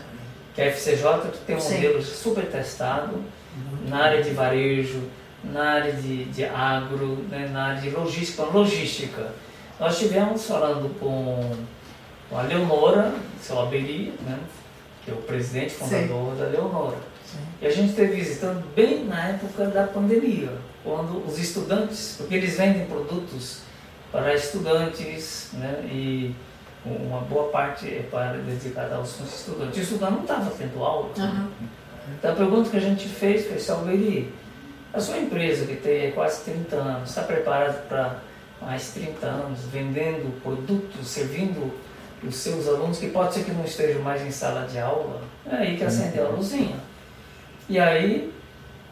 Que 0.54 0.62
a 0.62 0.66
FCJ 0.66 1.30
tem 1.46 1.56
um 1.56 1.60
Sim. 1.60 1.74
modelo 1.74 2.02
super 2.02 2.46
testado, 2.50 3.22
na 3.88 4.04
área 4.04 4.22
de 4.22 4.30
varejo, 4.30 5.02
na 5.44 5.62
área 5.62 5.92
de, 5.92 6.24
de 6.24 6.44
agro, 6.44 7.24
né, 7.30 7.48
na 7.52 7.66
área 7.66 7.80
de 7.80 7.90
logística, 7.90 8.42
logística. 8.44 9.32
Nós 9.78 9.94
estivemos 9.94 10.46
falando 10.46 10.98
com, 10.98 11.54
com 12.28 12.38
a 12.38 12.42
Leonora, 12.42 13.14
seu 13.40 13.60
Aberi, 13.60 14.12
né, 14.26 14.38
que 15.04 15.10
é 15.10 15.14
o 15.14 15.18
presidente 15.18 15.74
fundador 15.74 16.32
Sim. 16.32 16.40
da 16.40 16.46
Leonora. 16.46 16.96
Sim. 17.24 17.38
E 17.62 17.66
a 17.66 17.70
gente 17.70 17.90
esteve 17.90 18.16
visitando 18.16 18.64
bem 18.74 19.04
na 19.04 19.28
época 19.28 19.66
da 19.66 19.86
pandemia, 19.86 20.50
quando 20.82 21.24
os 21.26 21.38
estudantes, 21.38 22.16
porque 22.18 22.34
eles 22.34 22.56
vendem 22.56 22.86
produtos 22.86 23.60
para 24.10 24.34
estudantes, 24.34 25.50
né, 25.52 25.84
e 25.90 26.34
uma 26.84 27.20
boa 27.20 27.50
parte 27.50 27.86
é 27.86 28.02
para 28.10 28.38
dedicada 28.38 28.96
aos 28.96 29.20
estudantes. 29.20 29.78
O 29.78 29.80
estudante 29.82 30.12
não 30.12 30.22
estava 30.22 30.50
tendo 30.50 30.82
aula. 30.82 31.10
Uhum. 31.16 31.48
Então 32.18 32.32
a 32.32 32.34
pergunta 32.34 32.70
que 32.70 32.76
a 32.76 32.80
gente 32.80 33.08
fez 33.08 33.46
foi, 33.46 33.58
Salveri, 33.58 34.32
a 34.92 35.00
sua 35.00 35.18
empresa 35.18 35.66
que 35.66 35.76
tem 35.76 36.12
quase 36.12 36.44
30 36.44 36.76
anos, 36.76 37.08
está 37.10 37.22
preparada 37.22 37.74
para 37.88 38.16
mais 38.60 38.90
30 38.92 39.26
anos, 39.26 39.60
vendendo 39.72 40.40
produtos, 40.42 41.06
servindo 41.06 41.72
os 42.22 42.34
seus 42.34 42.66
alunos, 42.66 42.98
que 42.98 43.08
pode 43.08 43.34
ser 43.34 43.44
que 43.44 43.52
não 43.52 43.64
estejam 43.64 44.02
mais 44.02 44.22
em 44.22 44.30
sala 44.30 44.66
de 44.66 44.78
aula, 44.78 45.22
é 45.46 45.56
aí 45.56 45.76
que 45.76 45.84
acendeu 45.84 46.26
a 46.26 46.30
luzinha. 46.30 46.76
E 47.68 47.78
aí, 47.78 48.32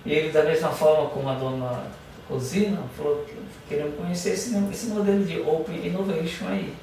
ele 0.04 0.30
da 0.30 0.44
mesma 0.44 0.70
forma 0.70 1.08
como 1.10 1.28
a 1.28 1.34
dona 1.34 1.82
Rosina, 2.28 2.78
falou, 2.96 3.24
queremos 3.68 3.96
conhecer 3.96 4.30
esse, 4.30 4.56
esse 4.70 4.86
modelo 4.86 5.24
de 5.24 5.40
Open 5.40 5.86
Innovation 5.86 6.46
aí. 6.48 6.74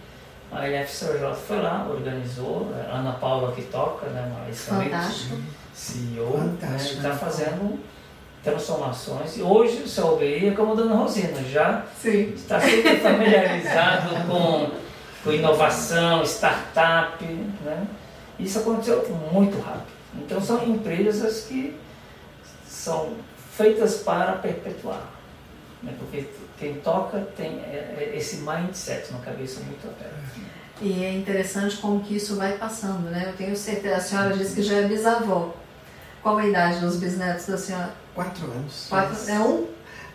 A 0.52 0.68
LFCJ 0.68 1.34
foi 1.48 1.62
lá, 1.62 1.88
organizou, 1.90 2.72
a 2.90 2.98
Ana 2.98 3.14
Paula 3.14 3.54
que 3.54 3.64
toca, 3.64 4.08
né, 4.08 4.32
uma 4.36 4.50
excelente 4.50 5.32
Fantástico 5.74 6.16
CEO, 6.16 6.38
né, 6.38 6.78
está 6.78 7.12
fazendo 7.16 7.80
transformações. 8.44 9.40
Hoje 9.40 9.84
o 9.84 9.88
seu 9.88 10.14
OBI 10.14 10.50
é 10.50 10.52
como 10.52 10.74
a 10.74 10.76
dona 10.76 10.96
Rosina, 10.96 11.42
já 11.44 11.86
Sim. 12.00 12.34
está 12.36 12.60
super 12.60 13.00
familiarizado 13.00 14.16
com, 14.30 14.72
com 15.24 15.32
inovação, 15.32 16.24
startup. 16.24 17.24
Né? 17.24 17.88
Isso 18.38 18.60
aconteceu 18.60 19.04
muito 19.32 19.60
rápido. 19.60 19.94
Então 20.16 20.40
são 20.42 20.64
empresas 20.68 21.46
que 21.48 21.76
são 22.68 23.14
feitas 23.56 23.98
para 23.98 24.34
perpetuar. 24.34 25.10
Né? 25.82 25.94
Porque 25.98 26.28
quem 26.60 26.76
toca 26.76 27.20
tem 27.36 27.60
é, 27.60 27.96
é, 27.98 28.18
esse 28.18 28.38
mindset 28.38 29.12
na 29.12 29.20
cabeça 29.20 29.62
muito 29.62 29.88
aberta. 29.88 30.14
E 30.82 31.04
é 31.04 31.14
interessante 31.14 31.78
como 31.78 32.02
que 32.02 32.16
isso 32.16 32.36
vai 32.36 32.58
passando, 32.58 33.10
né? 33.10 33.26
Eu 33.28 33.38
tenho 33.38 33.56
certeza, 33.56 33.96
a 33.96 34.02
senhora 34.02 34.36
disse 34.36 34.56
que 34.56 34.64
já 34.64 34.78
é 34.78 34.88
bisavó. 34.88 35.54
Qual 36.24 36.38
a 36.38 36.48
idade 36.48 36.80
dos 36.80 36.96
bisnetos 36.96 37.46
da 37.48 37.58
senhora? 37.58 37.94
Quatro 38.16 38.46
anos. 38.50 38.86
Quatro, 38.88 39.30
é 39.30 39.40
um? 39.40 39.68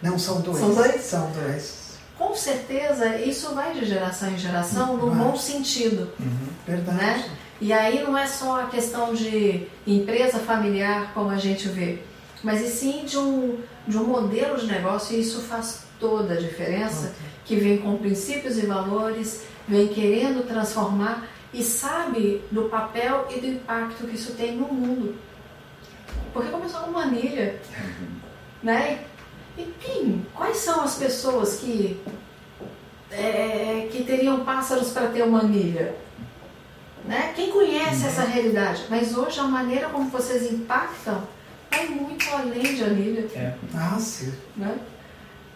Não, 0.03 0.19
são 0.19 0.41
dois. 0.41 0.59
São 0.59 0.75
dois? 0.75 1.01
São 1.03 1.31
dois. 1.33 1.89
Com 2.17 2.35
certeza, 2.35 3.17
isso 3.17 3.55
vai 3.55 3.75
de 3.75 3.85
geração 3.85 4.31
em 4.31 4.39
geração 4.39 4.97
no 4.97 5.11
bom 5.15 5.37
sentido, 5.37 6.11
Verdade. 6.67 6.99
né? 6.99 7.31
E 7.61 7.73
aí 7.73 8.03
não 8.03 8.17
é 8.17 8.27
só 8.27 8.63
a 8.63 8.67
questão 8.67 9.15
de 9.15 9.67
empresa 9.87 10.39
familiar, 10.39 11.13
como 11.13 11.31
a 11.31 11.37
gente 11.37 11.69
vê, 11.69 12.01
mas 12.43 12.61
e 12.63 12.69
sim 12.69 13.05
de 13.05 13.19
um, 13.19 13.61
de 13.87 13.99
um 13.99 14.05
modelo 14.05 14.57
de 14.59 14.67
negócio, 14.67 15.17
e 15.17 15.21
isso 15.21 15.43
faz 15.43 15.83
toda 16.01 16.35
a 16.35 16.37
diferença, 16.37 17.13
que 17.45 17.57
vem 17.57 17.79
com 17.79 17.97
princípios 17.99 18.59
e 18.59 18.67
valores, 18.67 19.43
vem 19.67 19.89
querendo 19.89 20.47
transformar 20.47 21.29
e 21.53 21.63
sabe 21.63 22.43
do 22.51 22.65
papel 22.65 23.27
e 23.31 23.41
do 23.41 23.47
impacto 23.47 24.07
que 24.07 24.17
isso 24.17 24.33
tem 24.33 24.57
no 24.57 24.67
mundo. 24.69 25.15
Porque 26.39 26.53
começou 26.53 26.83
com 26.83 26.93
manilha, 26.93 27.61
né? 28.63 29.01
E 29.57 29.65
quem, 29.81 30.25
quais 30.33 30.57
são 30.59 30.83
as 30.83 30.95
pessoas 30.95 31.57
que, 31.57 32.01
é, 33.11 33.89
que 33.91 34.05
teriam 34.05 34.45
pássaros 34.45 34.91
para 34.91 35.09
ter 35.09 35.25
uma 35.25 35.41
anilha? 35.41 35.97
Né? 37.05 37.33
Quem 37.35 37.51
conhece 37.51 38.07
essa 38.07 38.23
realidade? 38.23 38.85
Mas 38.89 39.17
hoje 39.17 39.41
a 39.41 39.45
maneira 39.45 39.89
como 39.89 40.09
vocês 40.11 40.53
impactam 40.53 41.27
é 41.73 41.87
muito 41.87 42.25
além 42.33 42.63
de 42.63 42.85
anilha. 42.85 43.27
É. 43.35 43.55
Ah, 43.75 43.99
sim. 43.99 44.33
Né? 44.57 44.79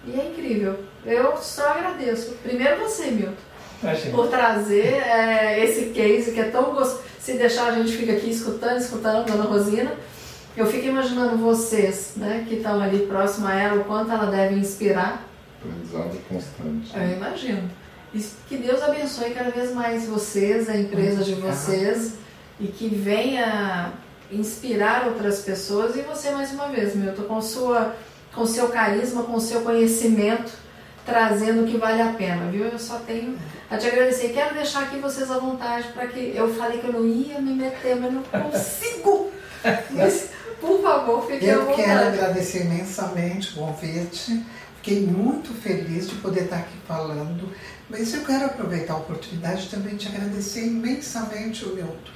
E 0.04 0.18
é 0.18 0.30
incrível. 0.30 0.80
Eu 1.06 1.36
só 1.36 1.68
agradeço. 1.68 2.32
Primeiro 2.42 2.80
você, 2.80 3.12
Milton, 3.12 3.34
Imagina. 3.80 4.16
por 4.16 4.26
trazer 4.26 4.94
é, 4.94 5.64
esse 5.64 5.90
case 5.90 6.32
que 6.32 6.40
é 6.40 6.50
tão 6.50 6.74
gostoso. 6.74 7.02
Se 7.20 7.34
deixar, 7.34 7.68
a 7.68 7.72
gente 7.72 7.96
fica 7.96 8.14
aqui 8.14 8.30
escutando, 8.30 8.78
escutando, 8.78 9.26
Dona 9.26 9.44
Rosina. 9.44 9.92
Eu 10.56 10.66
fico 10.66 10.86
imaginando 10.86 11.38
vocês, 11.38 12.12
né, 12.16 12.44
que 12.46 12.56
estão 12.56 12.80
ali 12.80 13.06
próximo 13.06 13.46
a 13.46 13.54
ela, 13.54 13.80
o 13.80 13.84
quanto 13.84 14.12
ela 14.12 14.26
deve 14.26 14.56
inspirar. 14.56 15.26
Aprendizado 15.58 16.18
constante. 16.28 16.92
Eu 16.94 17.16
imagino. 17.16 17.70
E 18.14 18.20
que 18.48 18.58
Deus 18.58 18.82
abençoe 18.82 19.30
cada 19.30 19.50
vez 19.50 19.72
mais 19.72 20.06
vocês, 20.06 20.68
a 20.68 20.76
empresa 20.76 21.24
de 21.24 21.34
vocês, 21.34 22.14
e 22.60 22.66
que 22.66 22.88
venha 22.88 23.92
inspirar 24.30 25.06
outras 25.06 25.40
pessoas. 25.40 25.96
E 25.96 26.02
você, 26.02 26.30
mais 26.30 26.52
uma 26.52 26.68
vez, 26.68 26.94
Milton, 26.94 27.22
com, 27.22 27.40
sua, 27.40 27.96
com 28.34 28.44
seu 28.44 28.68
carisma, 28.68 29.22
com 29.22 29.40
seu 29.40 29.62
conhecimento, 29.62 30.52
trazendo 31.06 31.64
o 31.64 31.66
que 31.66 31.78
vale 31.78 32.02
a 32.02 32.12
pena, 32.12 32.50
viu? 32.50 32.66
Eu 32.66 32.78
só 32.78 32.98
tenho 32.98 33.38
a 33.70 33.78
te 33.78 33.86
agradecer. 33.86 34.28
Quero 34.28 34.54
deixar 34.54 34.82
aqui 34.82 34.98
vocês 34.98 35.30
à 35.30 35.38
vontade 35.38 35.88
para 35.94 36.06
que 36.06 36.32
eu 36.34 36.54
falei 36.54 36.78
que 36.78 36.86
eu 36.86 36.92
não 36.92 37.06
ia 37.06 37.40
me 37.40 37.54
meter, 37.54 37.96
mas 37.96 38.12
não 38.12 38.22
consigo. 38.22 39.30
Mas, 39.90 40.30
por 40.62 40.80
favor, 40.80 41.26
fiquem 41.26 41.50
à 41.50 41.52
Eu 41.54 41.60
vontade. 41.66 41.82
quero 41.82 42.06
agradecer 42.08 42.64
imensamente 42.64 43.50
o 43.50 43.54
convite. 43.66 44.42
Fiquei 44.76 45.06
muito 45.06 45.52
feliz 45.52 46.08
de 46.08 46.14
poder 46.16 46.44
estar 46.44 46.56
aqui 46.56 46.76
falando. 46.88 47.52
Mas 47.90 48.14
eu 48.14 48.24
quero 48.24 48.46
aproveitar 48.46 48.94
a 48.94 48.96
oportunidade 48.96 49.68
também 49.68 49.96
de 49.96 50.08
agradecer 50.08 50.66
imensamente 50.66 51.64
o 51.64 51.74
Milton. 51.74 52.12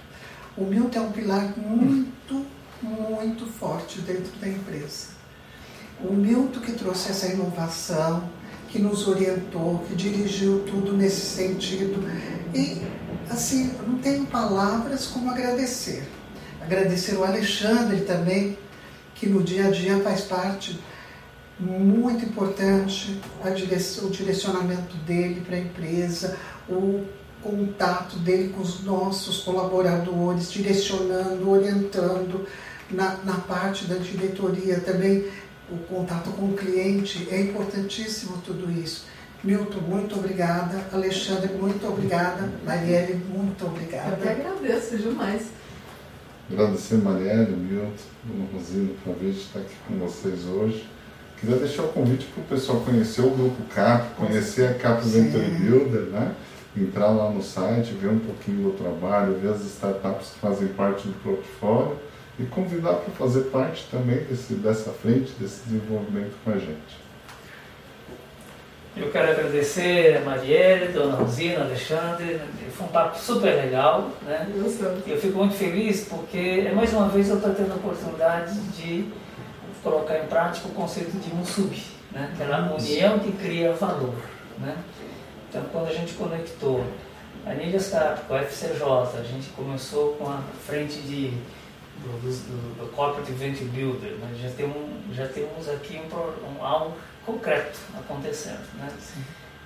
O 0.57 0.65
Milton 0.65 0.99
é 0.99 1.03
um 1.03 1.13
pilar 1.13 1.53
muito, 1.57 2.47
muito 2.83 3.47
forte 3.47 4.01
dentro 4.01 4.33
da 4.41 4.49
empresa. 4.49 5.09
O 6.01 6.13
Milton 6.13 6.61
que 6.61 6.73
trouxe 6.73 7.11
essa 7.11 7.27
inovação, 7.27 8.29
que 8.69 8.79
nos 8.79 9.07
orientou, 9.07 9.85
que 9.89 9.95
dirigiu 9.95 10.65
tudo 10.67 10.93
nesse 10.93 11.21
sentido. 11.21 12.03
E, 12.55 12.83
assim, 13.31 13.73
não 13.87 13.99
tenho 13.99 14.25
palavras 14.27 15.07
como 15.07 15.31
agradecer. 15.31 16.03
Agradecer 16.67 17.15
o 17.15 17.23
Alexandre 17.23 18.01
também, 18.01 18.59
que 19.15 19.29
no 19.29 19.41
dia 19.41 19.69
a 19.69 19.71
dia 19.71 20.01
faz 20.01 20.23
parte 20.23 20.81
muito 21.61 22.25
importante 22.25 23.21
o 24.03 24.11
direcionamento 24.11 24.97
dele 25.07 25.43
para 25.47 25.55
a 25.57 25.61
empresa, 25.61 26.37
o 26.69 27.05
contato 27.41 28.17
dele 28.19 28.53
com 28.53 28.63
os 28.63 28.83
nossos 28.83 29.45
colaboradores, 29.45 30.51
direcionando, 30.51 31.49
orientando 31.49 32.49
na, 32.91 33.17
na 33.25 33.35
parte 33.35 33.85
da 33.85 33.95
diretoria 33.95 34.81
também, 34.81 35.25
o 35.71 35.77
contato 35.79 36.31
com 36.31 36.47
o 36.47 36.55
cliente, 36.55 37.29
é 37.31 37.43
importantíssimo 37.43 38.39
tudo 38.45 38.69
isso. 38.73 39.07
Milton, 39.45 39.81
muito 39.83 40.17
obrigada. 40.17 40.85
Alexandre, 40.93 41.53
muito 41.53 41.87
obrigada. 41.87 42.51
Marielle, 42.65 43.15
muito 43.15 43.65
Eu 43.65 43.71
que 43.71 43.77
obrigada. 43.77 44.31
agradeço 44.31 44.99
demais. 44.99 45.56
Agradecer 46.51 46.97
Marielle, 46.97 47.57
Milton, 47.57 47.91
Dona 48.25 48.49
Rosina, 48.53 48.91
pela 49.03 49.17
vez 49.17 49.35
de 49.35 49.41
estar 49.41 49.59
aqui 49.61 49.75
com 49.89 49.99
vocês 49.99 50.45
hoje. 50.47 50.89
Queria 51.41 51.57
deixar 51.57 51.83
o 51.83 51.89
convite 51.89 52.27
para 52.27 52.43
o 52.43 52.47
pessoal 52.47 52.81
conhecer 52.81 53.23
o 53.23 53.31
Grupo 53.31 53.63
CAP, 53.75 54.15
conhecer 54.15 54.71
a 54.71 54.75
CAP. 54.75 55.03
Venture 55.03 55.45
Builder, 55.45 56.03
né? 56.03 56.35
entrar 56.77 57.09
lá 57.09 57.31
no 57.31 57.43
site, 57.43 57.95
ver 57.95 58.09
um 58.09 58.19
pouquinho 58.19 58.71
do 58.71 58.77
trabalho, 58.77 59.39
ver 59.41 59.49
as 59.49 59.63
startups 59.63 60.31
que 60.31 60.41
fazem 60.41 60.69
parte 60.69 61.09
do 61.09 61.15
portfólio 61.23 61.97
e 62.39 62.45
convidar 62.45 62.95
para 62.95 63.13
fazer 63.15 63.45
parte 63.45 63.87
também 63.91 64.19
desse, 64.25 64.55
dessa 64.55 64.91
frente, 64.91 65.33
desse 65.41 65.63
desenvolvimento 65.67 66.35
com 66.45 66.51
a 66.51 66.59
gente. 66.59 67.06
Eu 68.97 69.13
quero 69.13 69.31
agradecer 69.31 70.17
a 70.17 70.21
Marielle, 70.23 70.91
Dona 70.91 71.17
Rosina, 71.17 71.65
Alexandre. 71.65 72.41
Foi 72.75 72.87
um 72.87 72.89
papo 72.89 73.19
super 73.19 73.55
legal, 73.55 74.11
né? 74.23 74.51
Eu 75.07 75.21
fico 75.21 75.37
muito 75.37 75.55
feliz 75.55 76.07
porque, 76.09 76.65
é 76.67 76.73
mais 76.73 76.95
uma 76.95 77.07
vez, 77.07 77.29
eu 77.29 77.37
estou 77.37 77.55
tendo 77.55 77.73
a 77.73 77.77
oportunidade 77.77 78.59
de 78.71 79.13
colocar 79.83 80.19
em 80.19 80.27
prática 80.27 80.67
o 80.69 80.71
conceito 80.71 81.13
de 81.19 81.33
Musubi, 81.35 81.83
né? 82.11 82.31
aquela 82.33 82.75
união 82.75 83.19
que 83.19 83.33
cria 83.33 83.73
valor. 83.75 84.15
Né? 84.59 84.75
Então, 85.49 85.63
quando 85.71 85.89
a 85.89 85.93
gente 85.93 86.15
conectou 86.15 86.83
a 87.45 87.53
Nílias 87.53 87.91
Cap 87.91 88.23
com 88.23 88.35
a 88.35 88.41
FCJ, 88.41 88.83
a 89.21 89.23
gente 89.23 89.51
começou 89.51 90.15
com 90.15 90.27
a 90.29 90.41
frente 90.67 90.99
de, 91.03 91.33
do, 92.03 92.19
do, 92.21 92.79
do 92.79 92.93
Corporate 92.93 93.31
Venture 93.33 93.67
Builder, 93.67 94.13
né? 94.13 94.35
já, 94.43 94.49
tem 94.49 94.65
um, 94.65 95.13
já 95.13 95.29
temos 95.29 95.69
aqui 95.69 96.01
um, 96.01 96.59
um, 96.59 96.65
algo 96.65 96.95
concreto 97.27 97.79
acontecendo. 97.99 98.65
Né? 98.79 98.89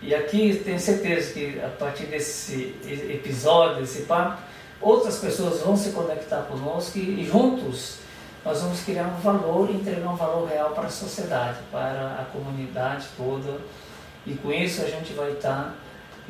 E 0.02 0.14
aqui 0.14 0.60
tenho 0.64 0.80
certeza 0.80 1.32
que 1.32 1.60
a 1.60 1.68
partir 1.68 2.06
desse 2.06 2.74
e- 2.84 3.12
episódio, 3.14 3.82
desse 3.82 4.02
papo, 4.02 4.42
outras 4.80 5.18
pessoas 5.18 5.60
vão 5.60 5.76
se 5.76 5.90
conectar 5.90 6.42
conosco 6.42 6.98
e 6.98 7.24
juntos 7.24 7.98
nós 8.42 8.62
vamos 8.62 8.80
criar 8.82 9.04
um 9.04 9.20
valor 9.20 9.68
e 9.70 9.74
entregar 9.74 10.08
um 10.08 10.16
valor 10.16 10.48
real 10.48 10.70
para 10.70 10.86
a 10.86 10.90
sociedade, 10.90 11.58
para 11.70 12.16
a 12.18 12.24
comunidade 12.32 13.06
toda. 13.14 13.58
E 14.26 14.34
com 14.34 14.50
isso 14.50 14.82
a 14.82 14.86
gente 14.86 15.12
vai 15.12 15.32
estar 15.32 15.76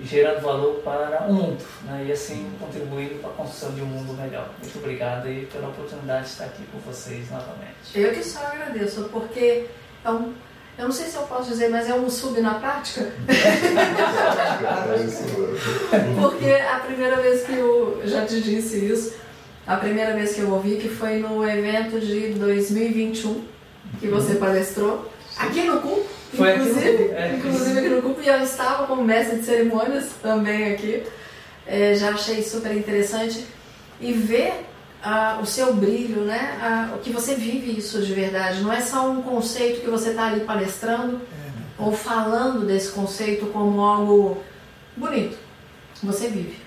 gerando 0.03 0.41
valor 0.41 0.77
para 0.83 1.27
o 1.29 1.33
mundo 1.33 1.65
né? 1.85 2.07
e 2.09 2.13
assim 2.13 2.51
contribuindo 2.59 3.17
para 3.17 3.31
a 3.31 3.33
construção 3.35 3.73
de 3.73 3.83
um 3.83 3.87
mundo 3.87 4.15
melhor. 4.15 4.49
Muito 4.61 4.79
obrigado 4.79 5.27
aí 5.27 5.47
pela 5.47 5.69
oportunidade 5.69 6.25
de 6.25 6.31
estar 6.31 6.45
aqui 6.47 6.65
com 6.73 6.79
vocês 6.79 7.31
novamente. 7.31 7.75
Eu 7.95 8.13
que 8.13 8.25
só 8.25 8.41
agradeço, 8.41 9.05
porque 9.13 9.67
é 10.05 10.11
um, 10.11 10.33
eu 10.81 10.87
não 10.87 10.93
sei 10.93 11.07
se 11.09 11.17
eu 11.17 11.23
posso 11.23 11.51
dizer, 11.51 11.69
mas 11.69 11.91
é 11.91 11.95
um 11.95 12.09
sub 12.09 12.41
na 12.41 12.55
prática, 12.55 13.13
porque 16.19 16.51
a 16.51 16.79
primeira 16.79 17.17
vez 17.17 17.45
que 17.45 17.53
eu 17.53 18.01
já 18.07 18.25
te 18.25 18.41
disse 18.41 18.87
isso, 18.87 19.13
a 19.67 19.77
primeira 19.77 20.15
vez 20.15 20.35
que 20.35 20.41
eu 20.41 20.51
ouvi 20.51 20.77
que 20.77 20.89
foi 20.89 21.19
no 21.19 21.47
evento 21.47 22.01
de 22.01 22.31
2021 22.31 23.45
que 24.01 24.09
você 24.09 24.37
palestrou. 24.37 25.11
Aqui 25.37 25.65
no 25.65 25.81
CUP, 25.81 26.07
Foi 26.35 26.55
inclusive, 26.55 27.11
é. 27.13 27.35
inclusive 27.37 27.79
aqui 27.79 27.89
no 27.89 28.03
CUP, 28.03 28.23
e 28.23 28.29
eu 28.29 28.43
estava 28.43 28.87
como 28.87 29.05
mestre 29.05 29.41
de 29.41 29.45
cerimônias 29.45 30.07
também 30.23 30.73
aqui. 30.73 31.03
É, 31.67 31.95
já 31.95 32.11
achei 32.11 32.43
super 32.43 32.75
interessante. 32.75 33.47
E 34.01 34.13
ver 34.13 34.67
ah, 35.03 35.39
o 35.43 35.47
seu 35.47 35.75
brilho, 35.75 36.23
né? 36.23 36.59
Ah, 36.61 36.95
o 36.95 36.99
que 36.99 37.11
você 37.11 37.35
vive 37.35 37.79
isso 37.79 38.03
de 38.03 38.13
verdade. 38.13 38.61
Não 38.61 38.73
é 38.73 38.81
só 38.81 39.11
um 39.11 39.23
conceito 39.23 39.81
que 39.81 39.91
você 39.91 40.11
está 40.11 40.27
ali 40.27 40.41
palestrando 40.41 41.21
ou 41.79 41.93
falando 41.93 42.67
desse 42.67 42.91
conceito 42.93 43.47
como 43.47 43.81
algo 43.81 44.43
bonito. 44.97 45.39
Você 46.03 46.29
vive. 46.29 46.59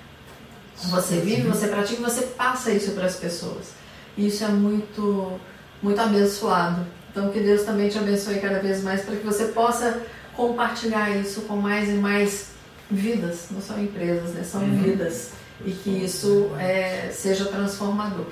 Você 0.75 1.17
vive, 1.17 1.41
você 1.43 1.67
pratica 1.67 2.01
e 2.01 2.03
você 2.03 2.21
passa 2.27 2.71
isso 2.71 2.91
para 2.91 3.05
as 3.05 3.15
pessoas. 3.15 3.73
E 4.17 4.27
isso 4.27 4.43
é 4.43 4.47
muito, 4.47 5.39
muito 5.81 5.99
abençoado. 5.99 6.85
Então 7.11 7.29
que 7.29 7.39
Deus 7.39 7.61
também 7.61 7.89
te 7.89 7.97
abençoe 7.97 8.39
cada 8.39 8.59
vez 8.59 8.83
mais 8.83 9.01
para 9.01 9.15
que 9.15 9.25
você 9.25 9.45
possa 9.45 10.01
compartilhar 10.35 11.11
isso 11.11 11.41
com 11.41 11.55
mais 11.55 11.89
e 11.89 11.93
mais 11.93 12.47
vidas, 12.89 13.47
não 13.51 13.61
são 13.61 13.81
empresas, 13.81 14.31
né? 14.31 14.43
são 14.43 14.61
vidas. 14.61 15.31
E 15.65 15.71
que 15.71 15.89
isso 16.03 16.51
é, 16.59 17.09
seja 17.11 17.45
transformador. 17.45 18.25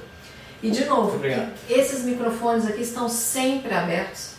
E 0.62 0.70
de 0.70 0.86
novo, 0.86 1.20
esses 1.70 2.04
microfones 2.04 2.68
aqui 2.68 2.82
estão 2.82 3.08
sempre 3.10 3.74
abertos, 3.74 4.32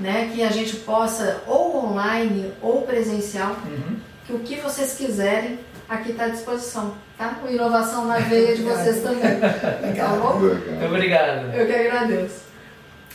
né? 0.00 0.30
que 0.34 0.42
a 0.42 0.50
gente 0.50 0.76
possa, 0.76 1.42
ou 1.46 1.76
online 1.84 2.52
ou 2.60 2.82
presencial, 2.82 3.56
Uhum. 3.64 3.96
que 4.26 4.32
o 4.32 4.38
que 4.40 4.56
vocês 4.56 4.94
quiserem 4.94 5.58
aqui 5.88 6.10
está 6.12 6.24
à 6.24 6.28
disposição, 6.28 6.94
tá? 7.18 7.38
O 7.44 7.48
Inovação 7.50 8.06
na 8.06 8.18
veia 8.18 8.56
de 8.56 8.62
vocês 8.62 9.02
também. 9.02 9.38
Tá 9.94 10.08
bom? 10.08 10.38
Muito 10.38 10.64
Legal. 10.70 10.88
obrigado. 10.88 11.54
Eu 11.54 11.66
que 11.66 11.72
agradeço. 11.74 12.42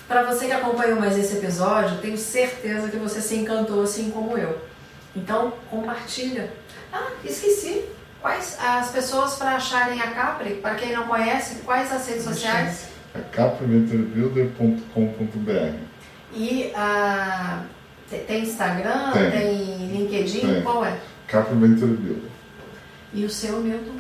Para 0.08 0.24
você 0.24 0.46
que 0.46 0.52
acompanhou 0.54 0.98
mais 1.00 1.18
esse 1.18 1.38
episódio, 1.38 1.98
tenho 1.98 2.18
certeza 2.18 2.88
que 2.88 2.96
você 2.98 3.20
se 3.20 3.36
encantou 3.36 3.82
assim 3.84 4.10
como 4.12 4.38
eu. 4.38 4.58
Então, 5.16 5.52
compartilha. 5.70 6.50
Ah, 6.94 7.08
esqueci. 7.26 7.84
Quais 8.22 8.58
as 8.60 8.90
pessoas 8.90 9.36
para 9.36 9.52
acharem 9.52 10.02
a 10.02 10.12
Capri? 10.12 10.56
Para 10.56 10.76
quem 10.76 10.92
não 10.94 11.08
conhece, 11.08 11.62
quais 11.64 11.92
as 11.92 12.08
redes 12.08 12.24
sociais? 12.24 12.88
É 13.16 13.20
capriventurebuilder.com.br 13.32 15.76
E 16.34 16.72
ah, 16.76 17.64
tem 18.10 18.44
Instagram, 18.44 19.12
tem, 19.14 19.32
tem 19.32 19.88
LinkedIn, 19.88 20.40
tem. 20.40 20.64
qual 20.64 20.84
é? 20.86 20.98
Capri 21.28 21.56
Venture 21.56 21.92
Builder. 21.94 22.30
E 23.14 23.24
o 23.26 23.30
seu, 23.30 23.60
Milton? 23.60 23.98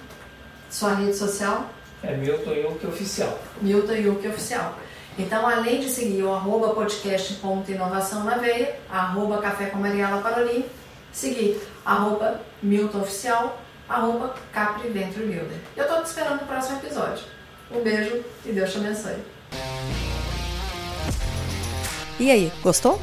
Sua 0.70 0.93
rede 0.95 1.15
social? 1.15 1.70
É 2.03 2.13
Milton 2.15 2.51
Yuki 2.51 2.88
Oficial. 2.88 3.39
Milton 3.61 3.93
Yuki 3.93 4.28
Oficial. 4.28 4.78
Então, 5.18 5.47
além 5.47 5.80
de 5.80 5.89
seguir 5.89 6.22
o 6.24 6.34
arroba 6.34 6.74
podcast.inovação 6.76 8.24
na 8.24 8.38
veia, 8.38 8.76
arroba 8.89 9.39
café 9.39 9.68
com 9.68 9.80
Mariela 9.80 10.22
Parolin, 10.22 10.63
seguir 11.11 11.59
arroba 11.84 12.39
Milton 12.61 12.99
Oficial, 12.99 13.59
arroba 13.88 14.35
Capri 14.51 14.89
Venture 14.89 15.25
Builder. 15.25 15.57
Eu 15.75 15.83
estou 15.83 16.01
te 16.01 16.07
esperando 16.07 16.41
no 16.41 16.47
próximo 16.47 16.77
episódio. 16.77 17.23
Um 17.71 17.81
beijo 17.81 18.23
e 18.45 18.51
Deus 18.51 18.71
te 18.71 18.77
abençoe. 18.77 19.17
E 22.19 22.31
aí, 22.31 22.51
gostou? 22.63 22.99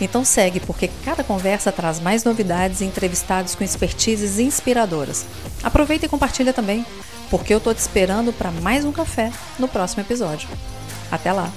Então 0.00 0.24
segue, 0.24 0.60
porque 0.60 0.90
cada 1.04 1.22
conversa 1.22 1.70
traz 1.70 2.00
mais 2.00 2.24
novidades 2.24 2.80
e 2.80 2.84
entrevistados 2.84 3.54
com 3.54 3.62
expertises 3.62 4.38
inspiradoras. 4.38 5.26
Aproveita 5.62 6.06
e 6.06 6.08
compartilha 6.08 6.52
também, 6.52 6.86
porque 7.30 7.52
eu 7.52 7.60
tô 7.60 7.72
te 7.72 7.78
esperando 7.78 8.32
para 8.32 8.50
mais 8.50 8.84
um 8.84 8.92
café 8.92 9.30
no 9.58 9.68
próximo 9.68 10.02
episódio. 10.02 10.48
Até 11.10 11.32
lá! 11.32 11.50